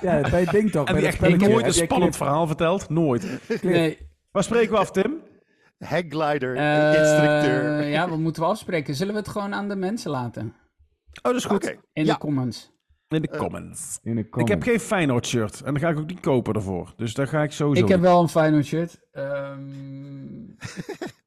Ja, 0.00 0.20
bij 0.30 0.44
Ding 0.44 0.70
toch. 0.70 0.86
En 0.86 0.92
bij 0.92 1.02
die 1.02 1.06
echt 1.06 1.20
nooit 1.48 1.66
een 1.66 1.72
spannend 1.72 2.16
verhaal 2.16 2.46
vertelt? 2.46 2.88
Nooit. 2.88 3.38
nee. 3.62 3.98
Waar 4.30 4.42
spreken 4.44 4.72
we 4.72 4.78
af, 4.78 4.90
Tim? 4.90 5.20
Hangglider, 5.78 6.56
Eh, 6.56 7.00
instructeur. 7.00 7.82
ja, 7.88 8.08
wat 8.08 8.18
moeten 8.18 8.42
we 8.42 8.48
afspreken? 8.48 8.94
Zullen 8.94 9.12
we 9.14 9.18
het 9.20 9.28
gewoon 9.28 9.54
aan 9.54 9.68
de 9.68 9.76
mensen 9.76 10.10
laten? 10.10 10.46
Oh, 10.46 11.22
dat 11.22 11.34
is 11.34 11.44
goed. 11.44 11.76
In 11.92 12.04
Ja. 12.04 12.12
de 12.12 12.18
comments. 12.18 12.72
In 13.14 13.22
de 13.22 13.28
comments. 13.28 13.98
In 14.02 14.14
de 14.14 14.20
Ik 14.20 14.26
heb 14.26 14.30
comments. 14.46 14.66
geen 14.66 14.80
Feyenoord 14.80 15.26
shirt. 15.26 15.60
En 15.60 15.72
dan 15.72 15.82
ga 15.82 15.88
ik 15.88 15.98
ook 15.98 16.06
niet 16.06 16.20
kopen 16.20 16.54
ervoor. 16.54 16.92
Dus 16.96 17.14
daar 17.14 17.26
ga 17.26 17.42
ik 17.42 17.52
sowieso 17.52 17.82
Ik 17.82 17.88
heb 17.90 17.98
niet. 18.00 18.08
wel 18.08 18.20
een 18.22 18.28
Feyenoord 18.28 18.64
shirt. 18.66 19.00
Ehm, 19.12 19.58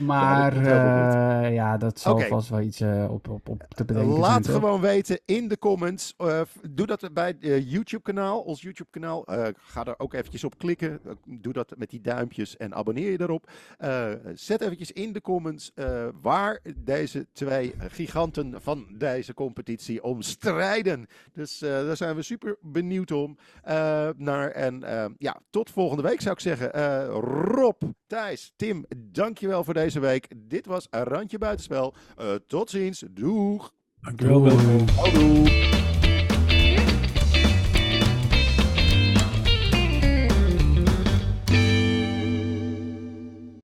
Maar 0.00 0.52
heel 0.52 0.72
eh, 0.72 1.54
ja, 1.54 1.76
dat 1.76 2.00
zal 2.00 2.18
vast 2.20 2.48
wel 2.48 2.60
iets 2.60 2.80
eh, 2.80 3.06
op, 3.10 3.28
op, 3.28 3.48
op 3.48 3.64
te 3.68 3.84
bedenken 3.84 4.10
zijn, 4.10 4.22
Laat 4.22 4.42
toch? 4.42 4.52
gewoon 4.54 4.80
weten 4.80 5.20
in 5.24 5.48
de 5.48 5.58
comments. 5.58 6.14
Eh, 6.16 6.40
doe 6.70 6.86
dat 6.86 7.08
bij 7.12 7.26
het 7.26 7.70
YouTube-kanaal, 7.70 8.40
ons 8.40 8.62
YouTube-kanaal. 8.62 9.26
Eh, 9.26 9.46
ga 9.56 9.84
daar 9.84 9.94
ook 9.98 10.14
eventjes 10.14 10.44
op 10.44 10.58
klikken. 10.58 11.00
Doe 11.24 11.52
dat 11.52 11.74
met 11.76 11.90
die 11.90 12.00
duimpjes 12.00 12.56
en 12.56 12.74
abonneer 12.74 13.10
je 13.10 13.20
erop. 13.20 13.50
Eh, 13.78 14.10
zet 14.34 14.60
eventjes 14.60 14.92
in 14.92 15.12
de 15.12 15.20
comments 15.20 15.72
eh, 15.74 16.06
waar 16.22 16.60
deze 16.76 17.26
twee 17.32 17.74
giganten 17.78 18.54
van 18.62 18.86
deze 18.98 19.34
competitie 19.34 20.02
om 20.02 20.22
strijden. 20.22 21.06
Dus 21.32 21.62
eh, 21.62 21.70
daar 21.70 21.96
zijn 21.96 22.16
we 22.16 22.22
super 22.22 22.56
benieuwd 22.62 23.10
om 23.12 23.36
eh, 23.62 24.08
naar. 24.16 24.50
En 24.50 24.84
ja, 25.18 25.40
tot 25.50 25.70
volgende 25.70 26.02
week 26.02 26.20
zou 26.20 26.34
ik 26.34 26.40
zeggen. 26.40 26.72
Eh, 26.72 27.06
Rob, 27.44 27.82
Thijs, 28.06 28.52
Tim, 28.56 28.84
dankjewel 28.96 29.64
voor 29.64 29.74
deze 29.74 29.84
week. 29.94 30.28
Dit 30.36 30.66
was 30.66 30.86
een 30.90 31.02
Randje 31.02 31.38
Buitenspel. 31.38 31.94
Eh, 32.16 32.26
tot 32.46 32.70
ziens. 32.70 33.04
Doeg. 33.10 33.72
Dankjewel. 34.00 34.42
Willem. 34.42 34.88
Houdoe. 34.88 35.95